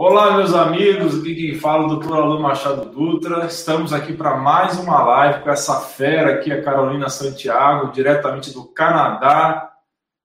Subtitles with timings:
[0.00, 3.46] Olá, meus amigos, aqui quem fala é o doutor Alan Machado Dutra.
[3.46, 8.64] Estamos aqui para mais uma live com essa fera aqui, a Carolina Santiago, diretamente do
[8.64, 9.72] Canadá,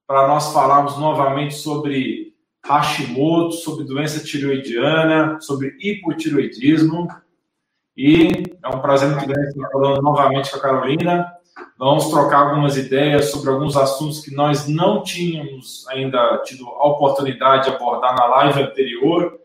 [0.06, 2.34] para nós falarmos novamente sobre
[2.64, 7.08] Hashimoto, sobre doença tireoidiana, sobre hipotireoidismo.
[7.96, 11.32] E é um prazer muito grande estar falando novamente com a Carolina.
[11.76, 17.64] Vamos trocar algumas ideias sobre alguns assuntos que nós não tínhamos ainda tido a oportunidade
[17.64, 19.42] de abordar na live anterior.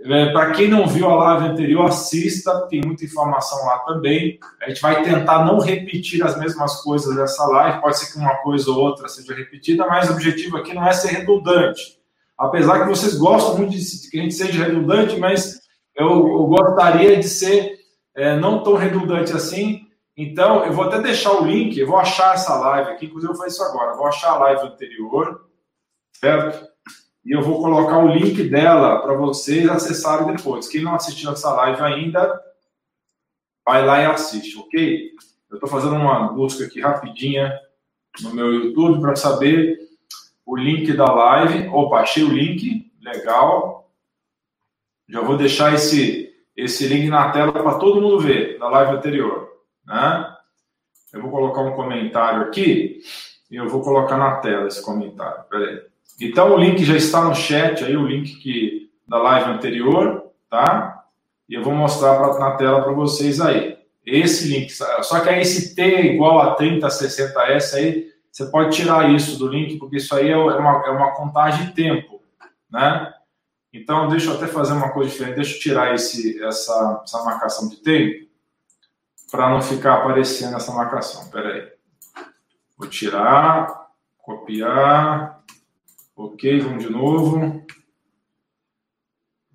[0.00, 4.38] É, Para quem não viu a live anterior, assista, tem muita informação lá também.
[4.62, 8.36] A gente vai tentar não repetir as mesmas coisas nessa live, pode ser que uma
[8.36, 11.98] coisa ou outra seja repetida, mas o objetivo aqui não é ser redundante.
[12.38, 15.60] Apesar que vocês gostam muito de que a gente seja redundante, mas
[15.96, 17.78] eu, eu gostaria de ser
[18.14, 19.88] é, não tão redundante assim.
[20.16, 23.36] Então, eu vou até deixar o link, eu vou achar essa live aqui, inclusive eu
[23.36, 23.96] vou fazer isso agora.
[23.96, 25.44] vou achar a live anterior,
[26.12, 26.68] certo?
[27.28, 30.66] E eu vou colocar o link dela para vocês acessarem depois.
[30.66, 32.42] Quem não assistiu essa live ainda,
[33.62, 35.10] vai lá e assiste, ok?
[35.50, 37.52] Eu estou fazendo uma busca aqui rapidinha
[38.22, 39.78] no meu YouTube para saber
[40.46, 41.68] o link da live.
[41.68, 43.92] Opa, achei o link, legal.
[45.06, 49.52] Já vou deixar esse, esse link na tela para todo mundo ver, da live anterior.
[49.84, 50.34] Né?
[51.12, 53.02] Eu vou colocar um comentário aqui
[53.50, 55.44] e eu vou colocar na tela esse comentário.
[55.50, 55.87] Peraí.
[56.20, 61.04] Então, o link já está no chat aí, o link que, da live anterior, tá?
[61.48, 63.78] E eu vou mostrar pra, na tela para vocês aí.
[64.04, 69.10] Esse link, só que aí esse T é igual a 3060S aí, você pode tirar
[69.10, 72.22] isso do link, porque isso aí é, é uma, é uma contagem de tempo,
[72.70, 73.12] né?
[73.72, 77.68] Então, deixa eu até fazer uma coisa diferente, deixa eu tirar esse, essa, essa marcação
[77.68, 78.26] de tempo,
[79.30, 81.22] para não ficar aparecendo essa marcação.
[81.22, 81.68] Espera aí.
[82.78, 85.37] Vou tirar, copiar,
[86.20, 87.64] Ok, vamos de novo.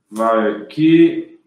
[0.09, 1.41] Vai aqui,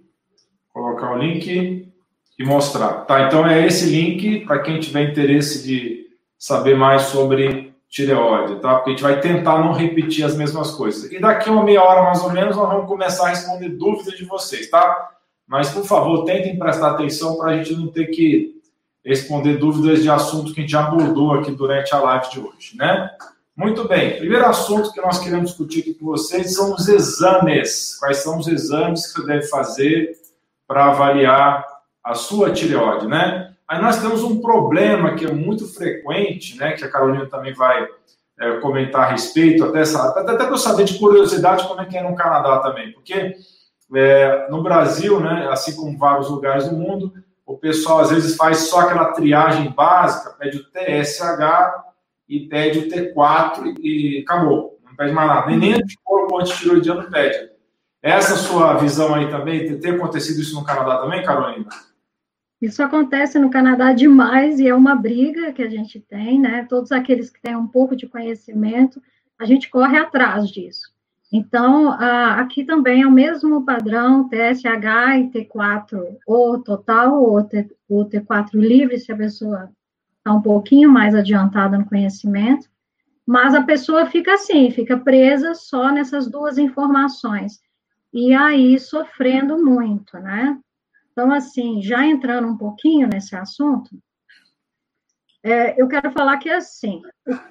[0.71, 1.91] colocar o link
[2.39, 3.07] e mostrar.
[3.07, 6.07] Tá, então é esse link para quem tiver interesse de
[6.39, 8.75] saber mais sobre tireoide, tá?
[8.75, 11.11] Porque a gente vai tentar não repetir as mesmas coisas.
[11.11, 14.27] E daqui uma meia hora mais ou menos nós vamos começar a responder dúvidas de
[14.27, 15.13] vocês, tá?
[15.47, 18.61] Mas por favor, tentem prestar atenção para a gente não ter que
[19.03, 23.11] responder dúvidas de assuntos que a gente abordou aqui durante a live de hoje, né?
[23.57, 27.97] Muito bem, primeiro assunto que nós queremos discutir aqui com vocês são os exames.
[27.99, 30.13] Quais são os exames que você deve fazer
[30.69, 31.65] para avaliar
[32.05, 33.55] a sua tireoide, né?
[33.67, 36.73] Aí nós temos um problema que é muito frequente, né?
[36.73, 37.89] Que a Carolina também vai
[38.39, 41.97] é, comentar a respeito, até, até, até para eu saber de curiosidade como é que
[41.97, 43.37] é no Canadá também, porque
[43.95, 47.13] é, no Brasil, né, assim como vários lugares do mundo,
[47.47, 51.86] o pessoal às vezes faz só aquela triagem básica, pede o TSH
[52.29, 54.79] e pede o T4 e acabou.
[54.85, 55.47] Não pede mais nada.
[55.49, 57.51] Nem, nem anticorpo antitiroidiano pede.
[58.03, 61.67] Essa sua visão aí também, tem acontecido isso no Canadá também, Carolina?
[62.63, 66.67] Isso acontece no Canadá demais e é uma briga que a gente tem, né?
[66.69, 69.03] Todos aqueles que têm um pouco de conhecimento,
[69.39, 70.95] a gente corre atrás disso.
[71.33, 78.99] Então, aqui também é o mesmo padrão, TSH e T4 ou total ou T4 livre,
[78.99, 79.69] se a pessoa
[80.27, 82.69] está um pouquinho mais adiantada no conhecimento,
[83.25, 87.61] mas a pessoa fica assim, fica presa só nessas duas informações,
[88.13, 90.59] e aí sofrendo muito, né?
[91.13, 93.91] Então, assim, já entrando um pouquinho nesse assunto,
[95.45, 97.03] é, eu quero falar que, assim,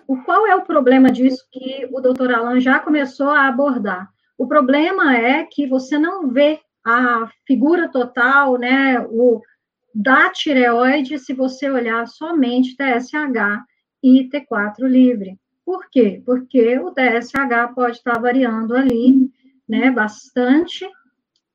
[0.05, 4.09] o, qual é o problema disso que o doutor Alan já começou a abordar?
[4.37, 9.41] O problema é que você não vê a figura total, né, o,
[9.95, 13.63] da tireoide se você olhar somente TSH
[14.03, 15.39] e T4 livre.
[15.65, 16.21] Por quê?
[16.25, 19.31] Porque o TSH pode estar variando ali,
[19.67, 20.85] né, bastante,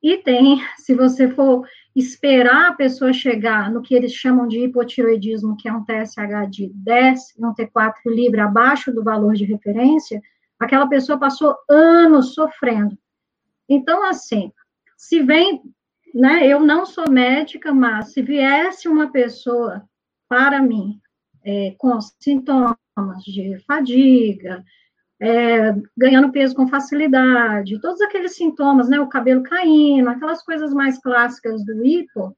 [0.01, 5.55] e tem, se você for esperar a pessoa chegar no que eles chamam de hipotiroidismo,
[5.55, 10.19] que é um TSH de 10 e um T4 livre abaixo do valor de referência,
[10.59, 12.97] aquela pessoa passou anos sofrendo.
[13.69, 14.51] Então, assim,
[14.97, 15.61] se vem
[16.13, 19.83] né, eu não sou médica, mas se viesse uma pessoa
[20.27, 20.99] para mim
[21.43, 22.77] é, com sintomas
[23.25, 24.63] de fadiga,
[25.19, 30.97] é, ganhando peso com facilidade, todos aqueles sintomas, né, o cabelo caindo, aquelas coisas mais
[30.99, 32.35] clássicas do hipo,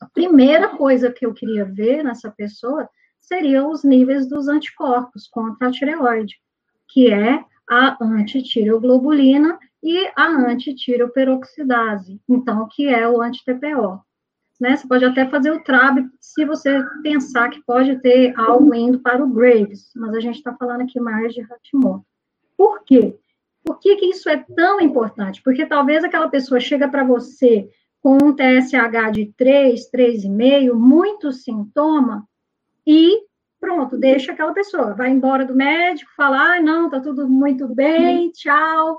[0.00, 2.88] a primeira coisa que eu queria ver nessa pessoa
[3.20, 6.34] seriam os níveis dos anticorpos contra a tireoide,
[6.88, 14.00] que é a antitireoglobulina e a antitiroperoxidase, então, que é o anti-TPO.
[14.60, 14.76] Né?
[14.76, 19.24] Você pode até fazer o TRAB se você pensar que pode ter algo indo para
[19.24, 22.06] o Graves, mas a gente está falando aqui mais de Hashimoto.
[22.56, 23.18] Por quê?
[23.64, 25.42] Por que, que isso é tão importante?
[25.42, 27.68] Porque talvez aquela pessoa chega para você
[28.00, 32.26] com um TSH de 3, 3,5, muito sintoma,
[32.86, 33.24] e
[33.60, 38.30] pronto, deixa aquela pessoa, vai embora do médico, fala, ah, não, tá tudo muito bem,
[38.32, 38.98] tchau,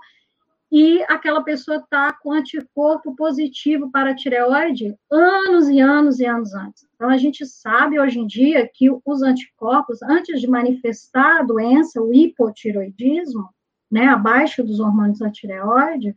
[0.75, 6.87] e aquela pessoa está com anticorpo positivo para tireoide anos e anos e anos antes.
[6.95, 12.01] Então, a gente sabe hoje em dia que os anticorpos, antes de manifestar a doença,
[12.01, 13.47] o hipotiroidismo,
[13.91, 16.15] né, abaixo dos hormônios da tireoide,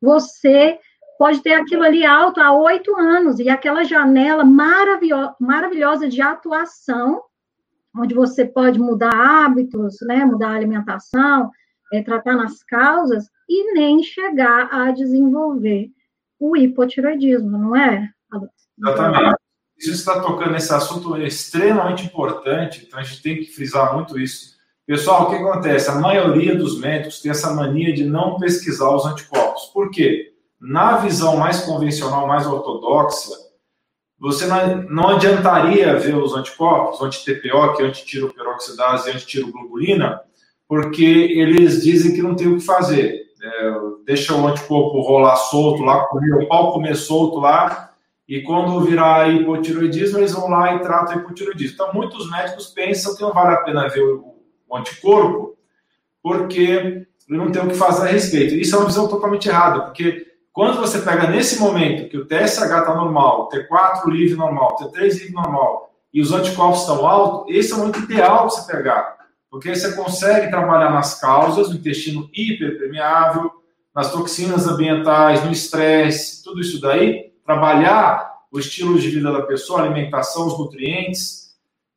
[0.00, 0.78] você
[1.18, 7.22] pode ter aquilo ali alto há oito anos, e aquela janela maravilho maravilhosa de atuação,
[7.94, 11.50] onde você pode mudar hábitos, né, mudar a alimentação,
[11.92, 15.90] é, tratar nas causas, e nem chegar a desenvolver
[16.38, 18.08] o hipotiroidismo, não é?
[18.78, 19.36] Exatamente.
[19.76, 24.58] Isso está tocando nesse assunto extremamente importante, então a gente tem que frisar muito isso.
[24.86, 25.90] Pessoal, o que acontece?
[25.90, 29.66] A maioria dos médicos tem essa mania de não pesquisar os anticorpos.
[29.66, 30.34] Por quê?
[30.60, 33.34] Na visão mais convencional, mais ortodoxa,
[34.18, 40.20] você não, adiantaria ver os anticorpos, o anti-TPO, que é antitiroperoxidase e antitiroglobulina,
[40.70, 43.72] porque eles dizem que não tem o que fazer é,
[44.04, 47.92] deixa o anticorpo rolar solto lá, o pau comer solto lá,
[48.28, 51.74] e quando virar hipotiroidismo, eles vão lá e tratam hipotiroidismo.
[51.74, 54.36] Então, muitos médicos pensam que não vale a pena ver o,
[54.68, 55.56] o anticorpo,
[56.22, 58.54] porque não tem o que fazer a respeito.
[58.54, 62.62] Isso é uma visão totalmente errada, porque quando você pega nesse momento que o TSH
[62.62, 67.54] está normal, o T4 livre normal, o T3 livre normal, e os anticorpos estão altos,
[67.54, 69.19] esse é o momento ideal para você pegar
[69.50, 73.50] porque você consegue trabalhar nas causas, no intestino hiperpermeável,
[73.94, 79.80] nas toxinas ambientais, no estresse, tudo isso daí, trabalhar o estilo de vida da pessoa,
[79.80, 81.50] a alimentação, os nutrientes,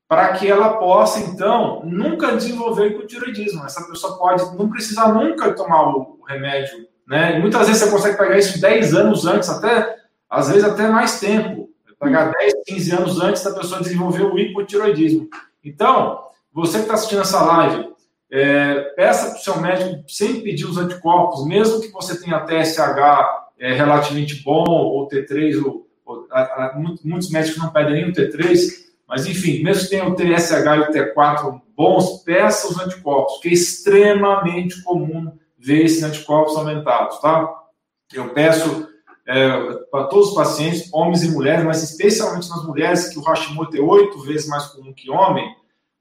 [0.08, 3.64] para que ela possa, então, nunca desenvolver hipotiroidismo.
[3.66, 7.38] Essa pessoa pode não precisar nunca tomar o remédio, né?
[7.38, 9.98] E muitas vezes você consegue pegar isso 10 anos antes, até,
[10.30, 11.70] às vezes até mais tempo.
[12.00, 15.30] Pegar 10, 15 anos antes da pessoa desenvolver o hipotiroidismo.
[15.64, 16.20] Então,
[16.54, 17.94] você que está assistindo essa live,
[18.32, 23.44] é, peça para o seu médico sempre pedir os anticorpos, mesmo que você tenha TSH
[23.60, 28.14] é, relativamente bom, ou T3, ou, ou a, a, muitos médicos não pedem nem o
[28.14, 33.40] T3, mas enfim, mesmo que tenha o TSH e o T4 bons, peça os anticorpos,
[33.40, 37.48] que é extremamente comum ver esses anticorpos aumentados, tá?
[38.14, 38.88] Eu peço
[39.28, 43.78] é, para todos os pacientes, homens e mulheres, mas especialmente nas mulheres, que o Hashimoto
[43.78, 45.46] é oito vezes mais comum que homem,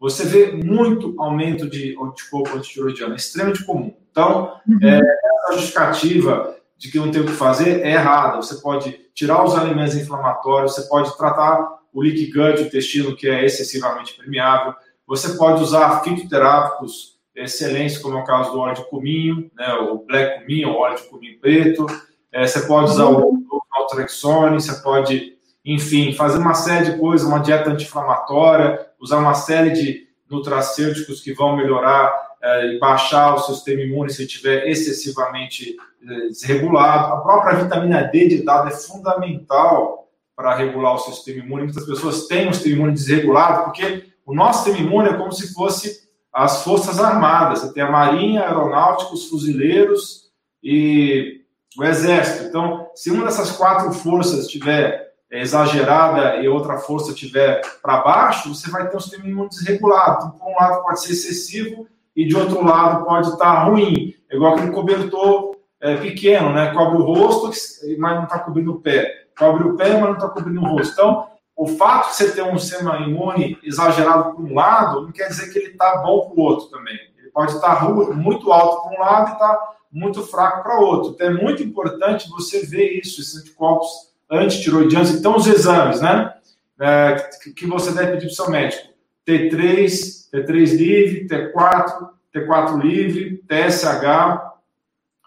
[0.03, 3.95] você vê muito aumento de anticorpo antitiroidiano, é extremamente comum.
[4.11, 4.79] Então, uhum.
[4.83, 8.37] é, essa justificativa de que não tem o que fazer é errada.
[8.39, 13.29] Você pode tirar os alimentos inflamatórios, você pode tratar o leaky gut, o intestino que
[13.29, 14.75] é excessivamente permeável,
[15.07, 20.05] você pode usar fitoterápicos excelentes, como é o caso do óleo de cominho, né, o
[20.05, 21.87] black cominho, o óleo de cominho preto,
[22.33, 25.35] é, você pode usar o, o naltrexone, você pode,
[25.65, 31.35] enfim, fazer uma série de coisas, uma dieta anti-inflamatória, usar uma série de nutracêuticos que
[31.35, 35.77] vão melhorar é, e baixar o sistema imune se estiver excessivamente
[36.09, 37.15] é, desregulado.
[37.15, 41.65] A própria vitamina D de dado é fundamental para regular o sistema imune.
[41.65, 45.53] Muitas pessoas têm o sistema imune desregulado porque o nosso sistema imune é como se
[45.53, 47.61] fosse as forças armadas.
[47.61, 50.31] Você tem a marinha, aeronáutica, os fuzileiros
[50.63, 51.43] e
[51.77, 52.45] o exército.
[52.49, 58.71] Então, se uma dessas quatro forças estiver exagerada e outra força tiver para baixo, você
[58.71, 60.27] vai ter um sistema imune desregulado.
[60.27, 64.15] Então, por um lado pode ser excessivo e de outro lado pode estar tá ruim.
[64.31, 66.75] É igual aquele cobertor é, pequeno, né?
[66.75, 67.51] Cobre o rosto,
[67.99, 69.27] mas não está cobrindo o pé.
[69.39, 70.93] Cobre o pé, mas não está cobrindo o rosto.
[70.93, 75.29] Então, o fato de você ter um sistema imune exagerado por um lado, não quer
[75.29, 76.99] dizer que ele está bom para o outro também.
[77.19, 80.79] Ele pode estar tá muito alto para um lado e estar tá muito fraco para
[80.79, 81.13] outro.
[81.13, 86.33] Então, é muito importante você ver isso, esses anticorpos antitiroidianos, então os exames, né?
[86.81, 87.15] É,
[87.55, 88.89] que você deve pedir para o seu médico.
[89.29, 94.53] T3, T3 livre, T4, T4 livre, TSH,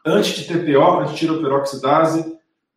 [0.05, 2.35] anti-TPO, antitiroperoxidase,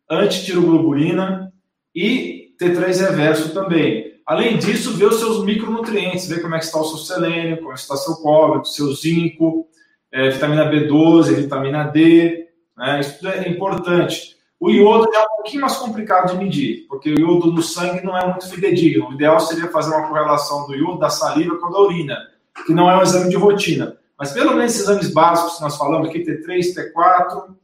[0.09, 1.51] antitiroglobulina
[1.93, 4.09] e T3 reverso também.
[4.25, 7.71] Além disso, ver os seus micronutrientes, ver como é que está o seu selênio, como
[7.71, 9.67] é está seu cobre, seu zinco,
[10.11, 12.99] é, vitamina B12, vitamina D, né?
[12.99, 14.38] isso tudo é importante.
[14.59, 18.17] O iodo é um pouquinho mais complicado de medir, porque o iodo no sangue não
[18.17, 19.07] é muito fidedigno.
[19.07, 22.17] O ideal seria fazer uma correlação do iodo da saliva com a da urina,
[22.65, 23.97] que não é um exame de rotina.
[24.17, 27.55] Mas pelo menos esses exames básicos que nós falamos aqui, T3, T4,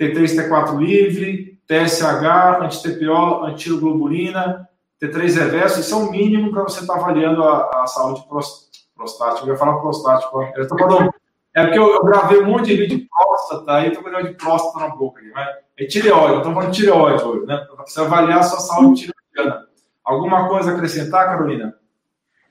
[0.00, 4.68] T3, T4 livre, TSH, anti-TPO, antiglobulina,
[5.02, 8.24] T3 reverso, isso é o mínimo para você estar tá avaliando a, a saúde
[8.94, 9.46] prostática.
[9.46, 11.10] Eu ia falar prostática, eu estou falando
[11.56, 14.34] É porque eu, eu, gravei um monte de vídeo de próstata, aí tô com de
[14.34, 15.22] próstata na boca.
[15.32, 17.56] Mas é tireoide, estamos falando de tireoide hoje, né?
[17.56, 19.66] Para você avaliar a sua saúde tireoidiana.
[20.04, 21.74] Alguma coisa a acrescentar, Carolina?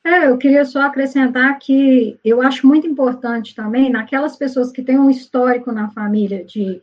[0.04, 4.98] É, eu queria só acrescentar que eu acho muito importante também, naquelas pessoas que têm
[4.98, 6.82] um histórico na família de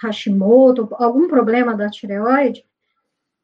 [0.00, 2.64] Hashimoto, algum problema da tireoide,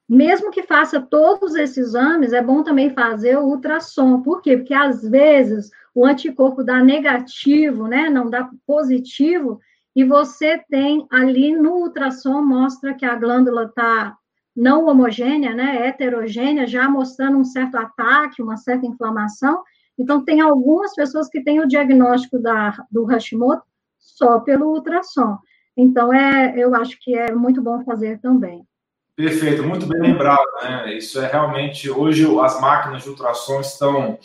[0.08, 4.22] mesmo que faça todos esses exames, é bom também fazer o ultrassom.
[4.22, 4.58] Por quê?
[4.58, 8.08] Porque às vezes o anticorpo dá negativo, né?
[8.08, 9.60] Não dá positivo,
[9.94, 14.16] e você tem ali no ultrassom mostra que a glândula está
[14.54, 19.62] não homogênea, né, heterogênea, já mostrando um certo ataque, uma certa inflamação.
[19.98, 23.64] Então, tem algumas pessoas que têm o diagnóstico da, do Hashimoto
[23.98, 25.38] só pelo ultrassom.
[25.76, 28.62] Então, é, eu acho que é muito bom fazer também.
[29.16, 30.96] Perfeito, muito bem lembrado, né?
[30.96, 34.18] Isso é realmente, hoje as máquinas de ultrassom estão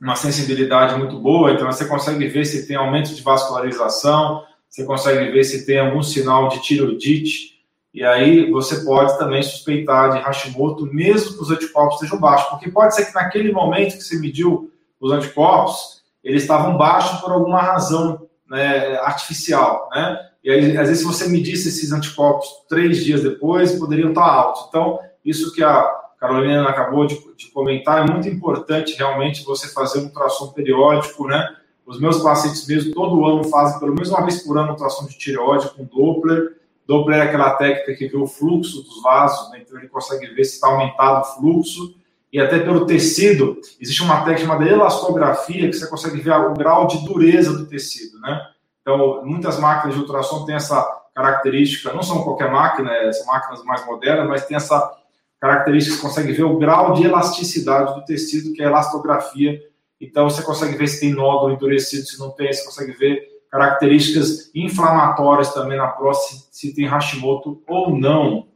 [0.00, 5.30] uma sensibilidade muito boa, então você consegue ver se tem aumento de vascularização, você consegue
[5.30, 7.60] ver se tem algum sinal de tiroidite,
[7.92, 12.70] e aí você pode também suspeitar de Hashimoto, mesmo que os anticorpos estejam baixos, porque
[12.70, 17.60] pode ser que naquele momento que você mediu os anticorpos, eles estavam baixos por alguma
[17.60, 20.18] razão né, artificial, né?
[20.42, 24.66] E aí, às vezes, se você medisse esses anticorpos três dias depois, poderiam estar altos.
[24.68, 30.00] Então, isso que a Carolina acabou de, de comentar é muito importante, realmente, você fazer
[30.00, 31.56] um ultrassom periódico, né?
[31.86, 35.16] Os meus pacientes mesmo, todo ano, fazem pelo menos uma vez por ano ultrassom de
[35.16, 39.62] tireoide com Doppler, Doppler é aquela técnica que vê o fluxo dos vasos, né?
[39.62, 41.94] então ele consegue ver se está aumentado o fluxo,
[42.32, 46.86] e até pelo tecido, existe uma técnica chamada elastografia, que você consegue ver o grau
[46.86, 48.40] de dureza do tecido, né?
[48.82, 50.80] Então, muitas máquinas de ultrassom têm essa
[51.14, 54.99] característica, não são qualquer máquina, são máquinas mais modernas, mas tem essa
[55.40, 59.60] característica que você consegue ver o grau de elasticidade do tecido, que é a elastografia.
[60.00, 64.50] Então, você consegue ver se tem nódulo endurecido, se não tem, você consegue ver características
[64.54, 68.46] inflamatórias também na próstata, se tem Hashimoto ou não,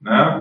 [0.00, 0.40] né?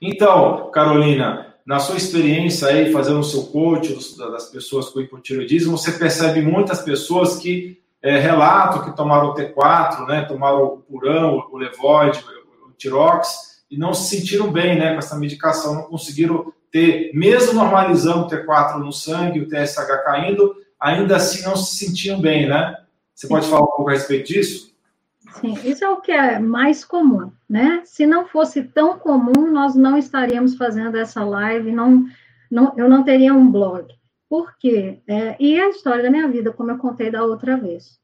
[0.00, 5.92] Então, Carolina, na sua experiência aí, fazendo o seu coach das pessoas com hipotireoidismo, você
[5.92, 11.56] percebe muitas pessoas que é, relatam que tomaram o T4, né, tomaram o Purão, o
[11.56, 12.24] Levoide,
[12.66, 17.54] o Tirox, e não se sentiram bem né, com essa medicação, não conseguiram ter, mesmo
[17.54, 22.76] normalizando o T4 no sangue, o TSH caindo, ainda assim não se sentiam bem, né?
[23.14, 24.72] Você pode falar um pouco a respeito disso?
[25.40, 27.82] Sim, isso é o que é mais comum, né?
[27.84, 32.06] Se não fosse tão comum, nós não estaríamos fazendo essa live, não,
[32.50, 33.86] não, eu não teria um blog.
[34.28, 35.00] Por quê?
[35.06, 37.98] É, e a história da minha vida, como eu contei da outra vez.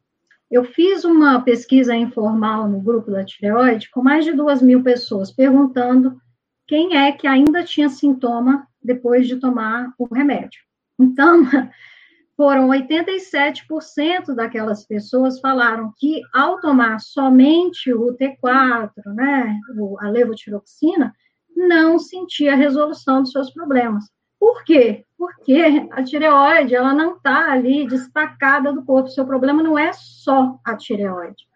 [0.50, 5.32] Eu fiz uma pesquisa informal no grupo da tireoide com mais de duas mil pessoas,
[5.32, 6.20] perguntando
[6.66, 10.60] quem é que ainda tinha sintoma depois de tomar o remédio.
[10.98, 11.42] Então,
[12.36, 19.58] foram 87% daquelas pessoas falaram que ao tomar somente o T4, né,
[20.00, 21.14] a levotiroxina,
[21.56, 24.04] não sentia resolução dos seus problemas.
[24.44, 25.06] Por quê?
[25.16, 29.08] Porque a tireoide, ela não está ali destacada do corpo.
[29.08, 31.46] Seu problema não é só a tireoide.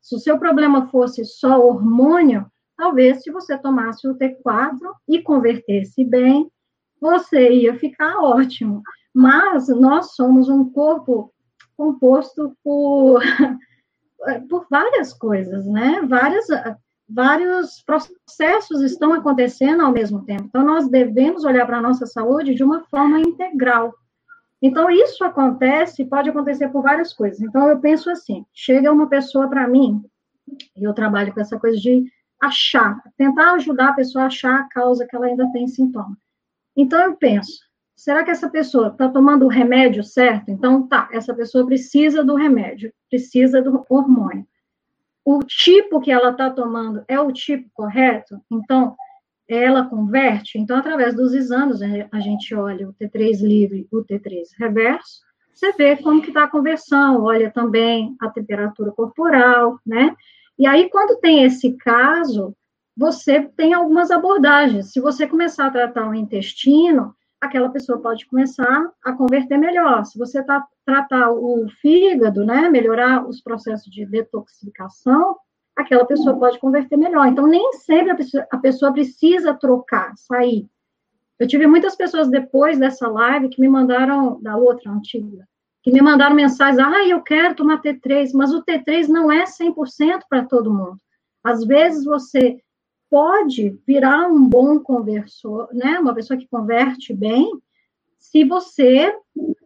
[0.00, 6.02] Se o seu problema fosse só hormônio, talvez se você tomasse o T4 e convertesse
[6.02, 6.50] bem,
[6.98, 8.82] você ia ficar ótimo.
[9.12, 11.30] Mas nós somos um corpo
[11.76, 13.20] composto por,
[14.48, 16.00] por várias coisas, né?
[16.08, 16.46] Várias,
[17.08, 20.44] vários processos estão acontecendo ao mesmo tempo.
[20.44, 23.94] Então, nós devemos olhar para a nossa saúde de uma forma integral.
[24.60, 27.40] Então, isso acontece, pode acontecer por várias coisas.
[27.40, 30.02] Então, eu penso assim: chega uma pessoa para mim,
[30.76, 32.04] e eu trabalho com essa coisa de
[32.40, 36.16] achar, tentar ajudar a pessoa a achar a causa que ela ainda tem sintoma.
[36.76, 37.60] Então, eu penso:
[37.96, 40.50] será que essa pessoa está tomando o remédio certo?
[40.50, 44.46] Então, tá, essa pessoa precisa do remédio, precisa do hormônio.
[45.30, 48.40] O tipo que ela está tomando é o tipo correto?
[48.50, 48.96] Então,
[49.46, 50.58] ela converte?
[50.58, 55.20] Então, através dos exames, a gente olha o T3 livre, o T3 reverso,
[55.52, 60.16] você vê como que está a conversão, olha também a temperatura corporal, né?
[60.58, 62.56] E aí, quando tem esse caso,
[62.96, 64.92] você tem algumas abordagens.
[64.92, 70.04] Se você começar a tratar o intestino, aquela pessoa pode começar a converter melhor.
[70.04, 75.36] Se você tá, tratar o fígado, né, melhorar os processos de detoxificação,
[75.76, 77.26] aquela pessoa pode converter melhor.
[77.26, 80.68] Então, nem sempre a pessoa, a pessoa precisa trocar, sair.
[81.38, 85.46] Eu tive muitas pessoas depois dessa live que me mandaram, da outra antiga,
[85.82, 90.22] que me mandaram mensagens, ah, eu quero tomar T3, mas o T3 não é 100%
[90.28, 90.98] para todo mundo.
[91.44, 92.58] Às vezes você
[93.10, 95.98] pode virar um bom conversor, né?
[95.98, 97.50] Uma pessoa que converte bem,
[98.18, 99.14] se você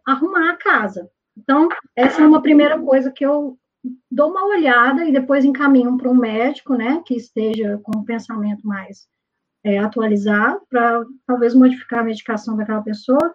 [0.06, 1.10] arrumar a casa.
[1.36, 3.58] Então, essa é uma primeira coisa que eu
[4.10, 8.66] dou uma olhada e depois encaminho para um médico, né, que esteja com um pensamento
[8.66, 9.08] mais
[9.64, 13.34] é, atualizado, para talvez modificar a medicação daquela pessoa.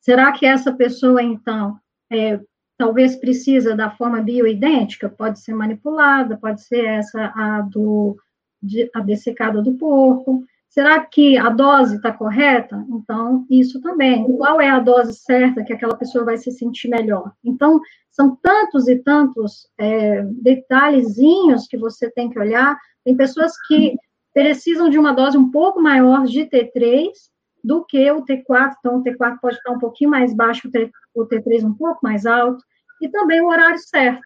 [0.00, 1.78] Será que essa pessoa, então,
[2.10, 2.40] é,
[2.76, 5.08] talvez precisa da forma bioidêntica?
[5.08, 8.16] Pode ser manipulada, pode ser essa a do
[8.64, 10.44] de, a dessecada do porco.
[10.68, 12.84] Será que a dose está correta?
[12.88, 14.24] Então, isso também.
[14.36, 17.32] Qual é a dose certa que aquela pessoa vai se sentir melhor?
[17.44, 17.80] Então,
[18.10, 22.76] são tantos e tantos é, detalhezinhos que você tem que olhar.
[23.04, 23.94] Tem pessoas que
[24.32, 27.10] precisam de uma dose um pouco maior de T3
[27.62, 30.68] do que o T4, então o T4 pode estar um pouquinho mais baixo,
[31.14, 32.62] o T3 um pouco mais alto,
[33.00, 34.22] e também o horário certo.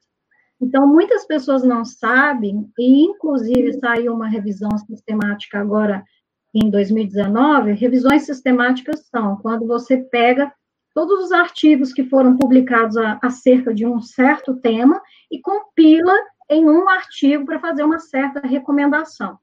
[0.61, 6.05] Então, muitas pessoas não sabem, e inclusive saiu uma revisão sistemática agora
[6.55, 7.73] em 2019.
[7.73, 10.53] Revisões sistemáticas são quando você pega
[10.95, 15.01] todos os artigos que foram publicados acerca de um certo tema
[15.31, 16.15] e compila
[16.51, 19.39] em um artigo para fazer uma certa recomendação.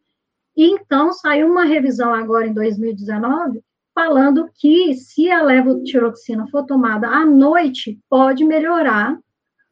[0.57, 7.07] E então saiu uma revisão agora em 2019 falando que se a levotiroxina for tomada
[7.07, 9.17] à noite, pode melhorar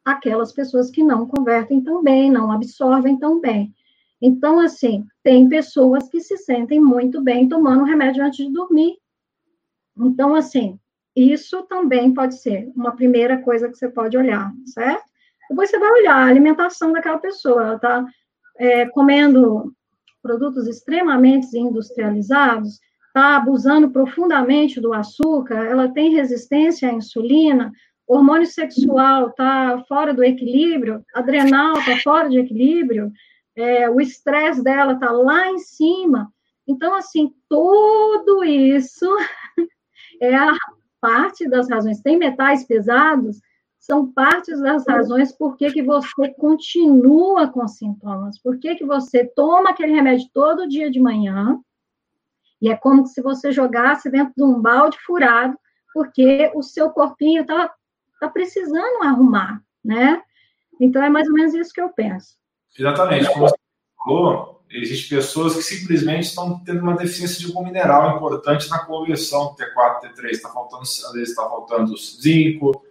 [0.04, 3.74] aquelas pessoas que não convertem tão bem, não absorvem tão bem.
[4.20, 8.96] Então, assim, tem pessoas que se sentem muito bem tomando remédio antes de dormir.
[9.98, 10.78] Então, assim,
[11.14, 15.04] isso também pode ser uma primeira coisa que você pode olhar, certo?
[15.48, 17.62] Depois você vai olhar a alimentação daquela pessoa.
[17.62, 18.06] Ela está
[18.58, 19.72] é, comendo
[20.22, 27.70] produtos extremamente industrializados, está abusando profundamente do açúcar, ela tem resistência à insulina,
[28.06, 33.12] hormônio sexual está fora do equilíbrio, adrenal está fora de equilíbrio,
[33.56, 36.32] é, o estresse dela está lá em cima.
[36.66, 39.06] Então, assim, tudo isso
[40.20, 40.52] é a
[41.00, 42.00] parte das razões.
[42.00, 43.40] Tem metais pesados,
[43.78, 49.26] são partes das razões por que, que você continua com sintomas, por que, que você
[49.26, 51.60] toma aquele remédio todo dia de manhã,
[52.62, 55.54] e é como se você jogasse dentro de um balde furado,
[55.92, 57.70] porque o seu corpinho está
[58.14, 60.22] está precisando arrumar, né?
[60.80, 62.36] Então é mais ou menos isso que eu penso.
[62.78, 63.28] Exatamente.
[63.28, 63.56] Como você
[63.96, 69.54] falou, existem pessoas que simplesmente estão tendo uma deficiência de algum mineral importante na conversão
[69.54, 70.30] T4, T3.
[70.30, 72.84] Está faltando, às vezes está faltando zinco,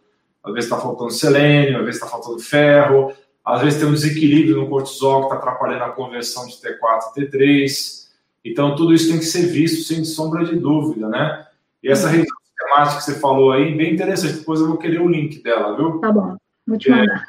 [0.43, 4.62] às vezes está faltando selênio, às vezes está faltando ferro, às vezes tem um desequilíbrio
[4.62, 8.03] no cortisol que está atrapalhando a conversão de T4 e T3.
[8.45, 11.47] Então, tudo isso tem que ser visto sem sombra de dúvida, né?
[11.81, 12.12] E essa uhum.
[12.12, 12.32] revisão
[12.73, 14.39] temática que você falou aí, bem interessante.
[14.39, 15.99] Depois eu vou querer o link dela, viu?
[15.99, 17.23] Tá bom, vou te mandar.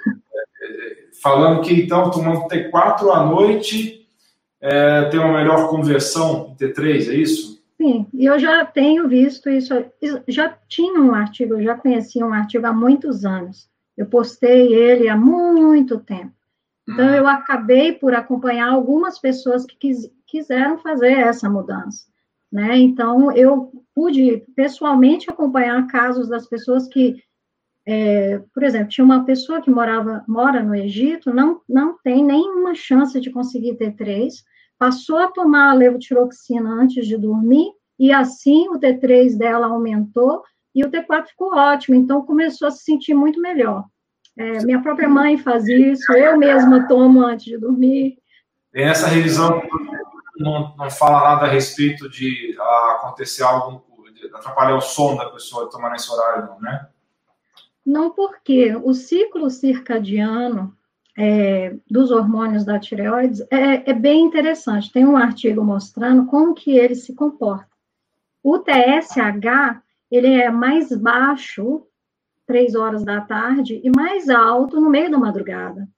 [0.63, 4.09] É, é, falando que, então, tomando T4 à noite
[4.61, 7.63] é, tem uma melhor conversão em T3, é isso?
[7.77, 9.75] Sim, e eu já tenho visto isso,
[10.29, 13.69] já tinha um artigo, eu já conhecia um artigo há muitos anos.
[13.97, 16.33] Eu postei ele há muito tempo.
[16.89, 17.15] Então, hum.
[17.15, 22.07] eu acabei por acompanhar algumas pessoas que quis, quiseram fazer essa mudança.
[22.55, 22.79] Né?
[22.79, 27.17] Então, eu pude pessoalmente acompanhar casos das pessoas que,
[27.85, 32.73] é, por exemplo, tinha uma pessoa que morava, mora no Egito, não, não tem nenhuma
[32.73, 34.35] chance de conseguir T3,
[34.79, 40.85] passou a tomar a levotiroxina antes de dormir, e assim o T3 dela aumentou, e
[40.85, 43.85] o T4 ficou ótimo, então começou a se sentir muito melhor.
[44.39, 48.17] É, minha própria mãe faz isso, eu mesma tomo antes de dormir.
[48.73, 49.61] Essa revisão
[50.37, 52.57] não, não fala nada a respeito de
[52.97, 53.85] acontecer algo,
[54.35, 56.89] atrapalhar o sono da pessoa tomar nesse horário, não, né?
[57.85, 60.75] Não, porque o ciclo circadiano
[61.17, 64.91] é, dos hormônios da tireoide é, é, bem interessante.
[64.91, 67.69] Tem um artigo mostrando como que ele se comporta.
[68.43, 71.87] O TSH, ele é mais baixo,
[72.47, 75.89] três horas da tarde, e mais alto no meio da madrugada.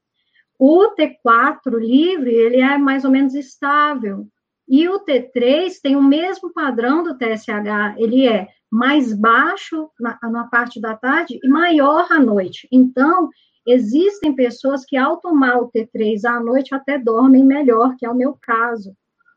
[0.58, 4.26] O T4 livre, ele é mais ou menos estável.
[4.68, 10.44] E o T3 tem o mesmo padrão do TSH, ele é mais baixo na, na
[10.48, 12.66] parte da tarde e maior à noite.
[12.72, 13.28] Então,
[13.66, 18.14] existem pessoas que, ao tomar o T3 à noite, até dormem melhor, que é o
[18.14, 18.92] meu caso.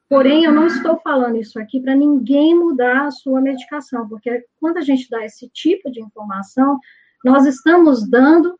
[0.09, 4.77] Porém, eu não estou falando isso aqui para ninguém mudar a sua medicação, porque quando
[4.77, 6.79] a gente dá esse tipo de informação,
[7.23, 8.58] nós estamos dando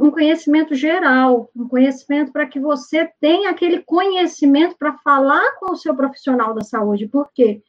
[0.00, 5.76] um conhecimento geral, um conhecimento para que você tenha aquele conhecimento para falar com o
[5.76, 7.08] seu profissional da saúde.
[7.08, 7.62] Por quê?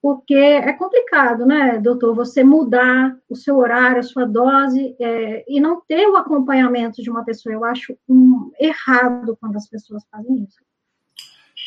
[0.00, 5.60] Porque é complicado, né, doutor, você mudar o seu horário, a sua dose, é, e
[5.60, 7.52] não ter o acompanhamento de uma pessoa.
[7.52, 10.60] Eu acho um, errado quando as pessoas fazem isso.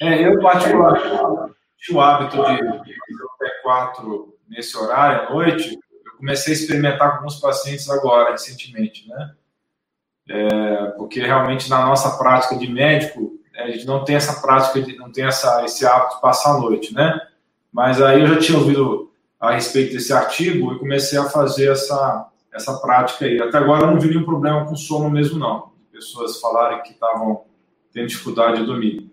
[0.01, 1.55] É, eu, particularmente,
[1.91, 5.77] o hábito de fazer o P4 nesse horário à noite,
[6.17, 9.35] comecei a experimentar com alguns pacientes agora, recentemente, né?
[10.29, 14.95] É, porque realmente na nossa prática de médico, a gente não tem essa prática, de,
[14.95, 17.19] não tem essa, esse hábito de passar a noite, né?
[17.73, 22.27] Mas aí eu já tinha ouvido a respeito desse artigo e comecei a fazer essa,
[22.53, 23.41] essa prática aí.
[23.41, 25.71] Até agora eu não vi nenhum problema com sono mesmo, não.
[25.91, 27.43] Pessoas falarem que estavam
[27.91, 29.09] tendo dificuldade de dormir.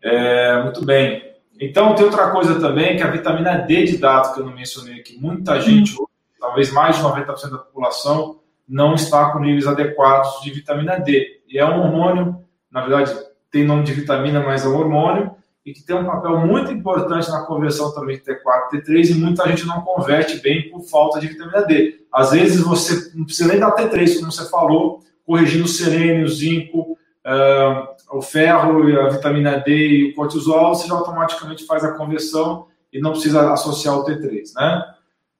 [0.00, 1.34] É, muito bem.
[1.58, 5.00] Então, tem outra coisa também, que a vitamina D de dados, que eu não mencionei
[5.00, 6.04] aqui, muita gente, hum.
[6.38, 11.42] talvez mais de 90% da população, não está com níveis adequados de vitamina D.
[11.48, 12.36] E é um hormônio,
[12.70, 13.14] na verdade,
[13.50, 15.30] tem nome de vitamina, mas é um hormônio,
[15.64, 19.14] e que tem um papel muito importante na conversão também de T4 e T3, e
[19.14, 22.00] muita gente não converte bem por falta de vitamina D.
[22.12, 26.28] Às vezes você não precisa nem dar T3, como você falou, corrigindo o selênio, o
[26.28, 31.92] zinco, uh, o ferro, a vitamina D e o cortisol, você já automaticamente faz a
[31.92, 34.93] conversão e não precisa associar o T3, né?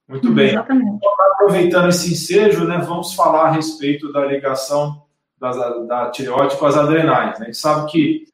[0.08, 0.50] Muito bem.
[0.50, 0.96] Exatamente.
[0.96, 5.02] Então, aproveitando esse ensejo, né, vamos falar a respeito da ligação
[5.38, 7.38] das, da tireoide com as adrenais.
[7.38, 7.46] Né?
[7.46, 8.24] A gente sabe que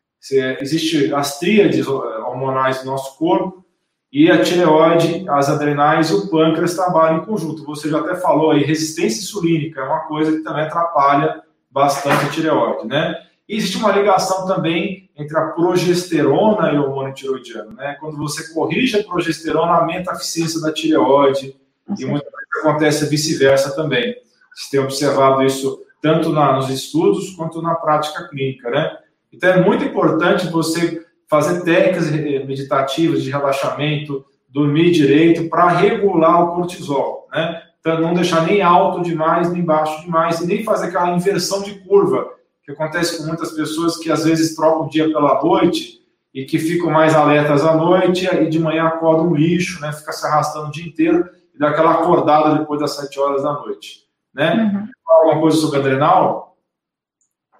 [0.60, 3.64] existe as tríades hormonais do nosso corpo
[4.12, 7.64] e a tireoide, as adrenais e o pâncreas trabalham em conjunto.
[7.64, 12.30] Você já até falou aí, resistência insulínica é uma coisa que também atrapalha bastante a
[12.30, 13.22] tireoide, né?
[13.48, 17.96] E existe uma ligação também entre a progesterona e o hormônio tiroidiano, né?
[18.00, 21.54] Quando você corrige a progesterona, aumenta a eficiência da tireoide
[21.98, 24.16] e muitas vezes acontece vice-versa também.
[24.54, 28.96] Você tem observado isso tanto na, nos estudos quanto na prática clínica, né?
[29.30, 36.54] Então é muito importante você fazer técnicas meditativas de relaxamento, dormir direito para regular o
[36.54, 37.62] cortisol, né?
[37.78, 41.74] Então não deixar nem alto demais, nem baixo demais e nem fazer aquela inversão de
[41.80, 42.39] curva
[42.74, 46.00] que acontece com muitas pessoas que às vezes trocam o dia pela noite
[46.32, 49.92] e que ficam mais alertas à noite e de manhã acordam um lixo, né?
[49.92, 53.52] Fica se arrastando o dia inteiro e dá aquela acordada depois das sete horas da
[53.52, 54.54] noite, né?
[54.54, 54.88] Uhum.
[55.08, 56.56] Alguma coisa sobre adrenal?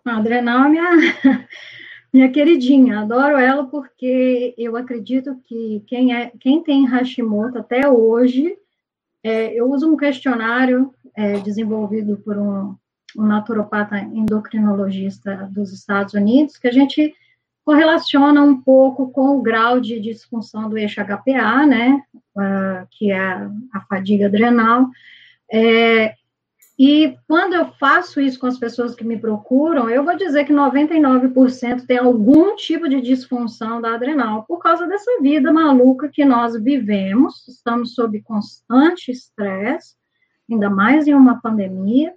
[0.04, 0.90] A Adrenal é minha,
[2.12, 8.56] minha queridinha, adoro ela porque eu acredito que quem, é, quem tem Hashimoto até hoje,
[9.22, 12.74] é, eu uso um questionário é, desenvolvido por um,
[13.16, 17.14] um naturopata endocrinologista dos Estados Unidos, que a gente
[17.64, 22.02] correlaciona um pouco com o grau de disfunção do eixo HPA, né,
[22.36, 23.18] uh, que é
[23.72, 24.88] a, fadiga adrenal,
[25.52, 26.14] é,
[26.82, 30.52] e quando eu faço isso com as pessoas que me procuram, eu vou dizer que
[30.52, 36.58] 99% tem algum tipo de disfunção da adrenal, por causa dessa vida maluca que nós
[36.58, 39.94] vivemos, estamos sob constante estresse,
[40.50, 42.14] ainda mais em uma pandemia,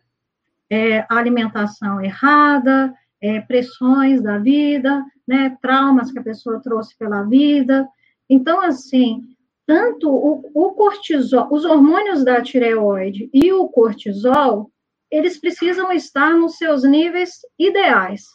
[0.70, 7.88] é, alimentação errada, é, pressões da vida, né, traumas que a pessoa trouxe pela vida.
[8.30, 9.22] Então, assim,
[9.66, 14.70] tanto o, o, cortisol, os hormônios da tireoide e o cortisol,
[15.10, 18.26] eles precisam estar nos seus níveis ideais.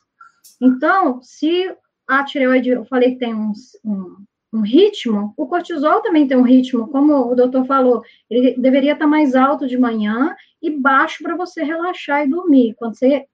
[0.61, 1.75] Então, se
[2.07, 3.53] a tireoide, eu falei que tem um,
[3.85, 4.17] um,
[4.59, 9.07] um ritmo, o cortisol também tem um ritmo, como o doutor falou, ele deveria estar
[9.07, 12.75] mais alto de manhã e baixo para você relaxar e dormir.
[12.77, 13.25] Quando você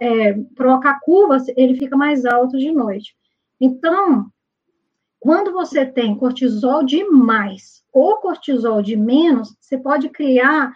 [0.00, 3.14] é, troca a curva, ele fica mais alto de noite.
[3.60, 4.26] Então,
[5.20, 10.72] quando você tem cortisol demais ou cortisol de menos, você pode criar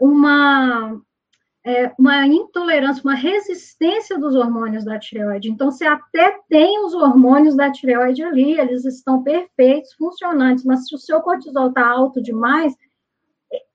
[0.00, 0.98] uma,
[1.64, 5.48] é, uma intolerância, uma resistência dos hormônios da tireoide.
[5.48, 10.94] Então, você até tem os hormônios da tireoide ali, eles estão perfeitos, funcionantes, mas se
[10.94, 12.74] o seu cortisol está alto demais,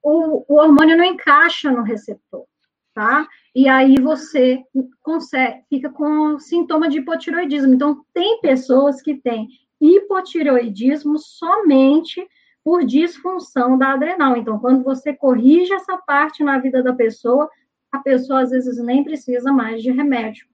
[0.03, 2.45] o, o hormônio não encaixa no receptor,
[2.93, 3.27] tá?
[3.55, 4.61] E aí você
[5.01, 7.73] consegue, fica com sintoma de hipotiroidismo.
[7.73, 9.47] Então, tem pessoas que têm
[9.79, 12.25] hipotireoidismo somente
[12.63, 14.35] por disfunção da adrenal.
[14.35, 17.49] Então, quando você corrige essa parte na vida da pessoa,
[17.91, 20.47] a pessoa às vezes nem precisa mais de remédio.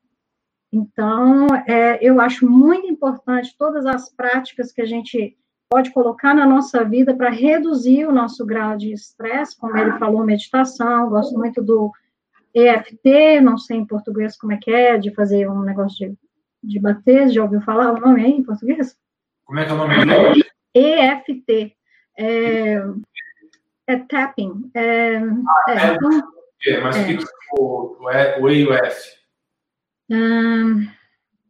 [0.72, 5.38] Então, é, eu acho muito importante todas as práticas que a gente
[5.70, 10.26] pode colocar na nossa vida para reduzir o nosso grau de estresse, como ele falou,
[10.26, 11.92] meditação, gosto muito do
[12.54, 16.18] EFT, não sei em português como é que é, de fazer um negócio de,
[16.64, 18.96] de bater, já ouviu falar o nome aí em português?
[19.46, 20.44] Como é que é o nome?
[20.74, 21.76] EFT.
[22.18, 22.84] É,
[23.88, 24.70] é tapping.
[24.74, 25.98] É, ah, é,
[26.66, 27.18] é, então, é, mas o que, é
[27.58, 29.24] o, o, e, o E e o F?
[30.10, 30.88] Um,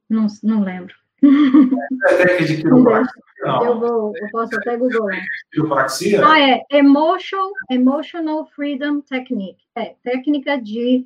[0.09, 0.93] não, não lembro.
[1.23, 3.23] É técnica de quiropraxia?
[3.43, 5.21] Eu, vou, eu posso até googlar.
[5.51, 6.25] Quiropraxia?
[6.25, 6.63] Ah, é.
[6.71, 9.63] Emotional, emotional Freedom Technique.
[9.75, 11.05] É, técnica de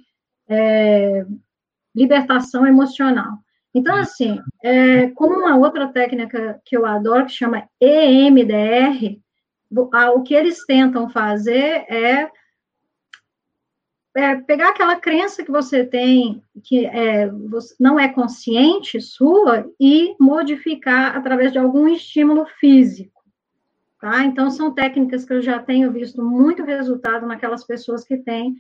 [0.50, 1.26] é,
[1.96, 3.38] libertação emocional.
[3.74, 9.20] Então, assim, é, como uma outra técnica que eu adoro, que chama EMDR,
[9.72, 12.30] o que eles tentam fazer é,
[14.18, 17.30] é pegar aquela crença que você tem, que é,
[17.80, 23.22] não é consciente sua, e modificar através de algum estímulo físico.
[24.02, 24.24] Tá?
[24.26, 28.56] Então, são técnicas que eu já tenho visto muito resultado naquelas pessoas que têm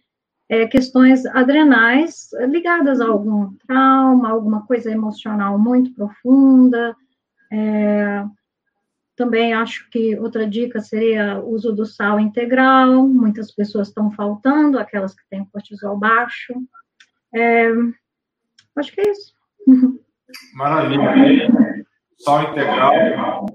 [0.47, 6.95] é, questões adrenais ligadas a algum trauma, alguma coisa emocional muito profunda.
[7.51, 8.23] É,
[9.17, 13.07] também acho que outra dica seria o uso do sal integral.
[13.07, 16.53] Muitas pessoas estão faltando, aquelas que têm cortisol baixo.
[17.35, 17.71] É,
[18.75, 19.33] acho que é isso.
[20.53, 21.85] Maravilha.
[22.19, 23.45] Sal integral,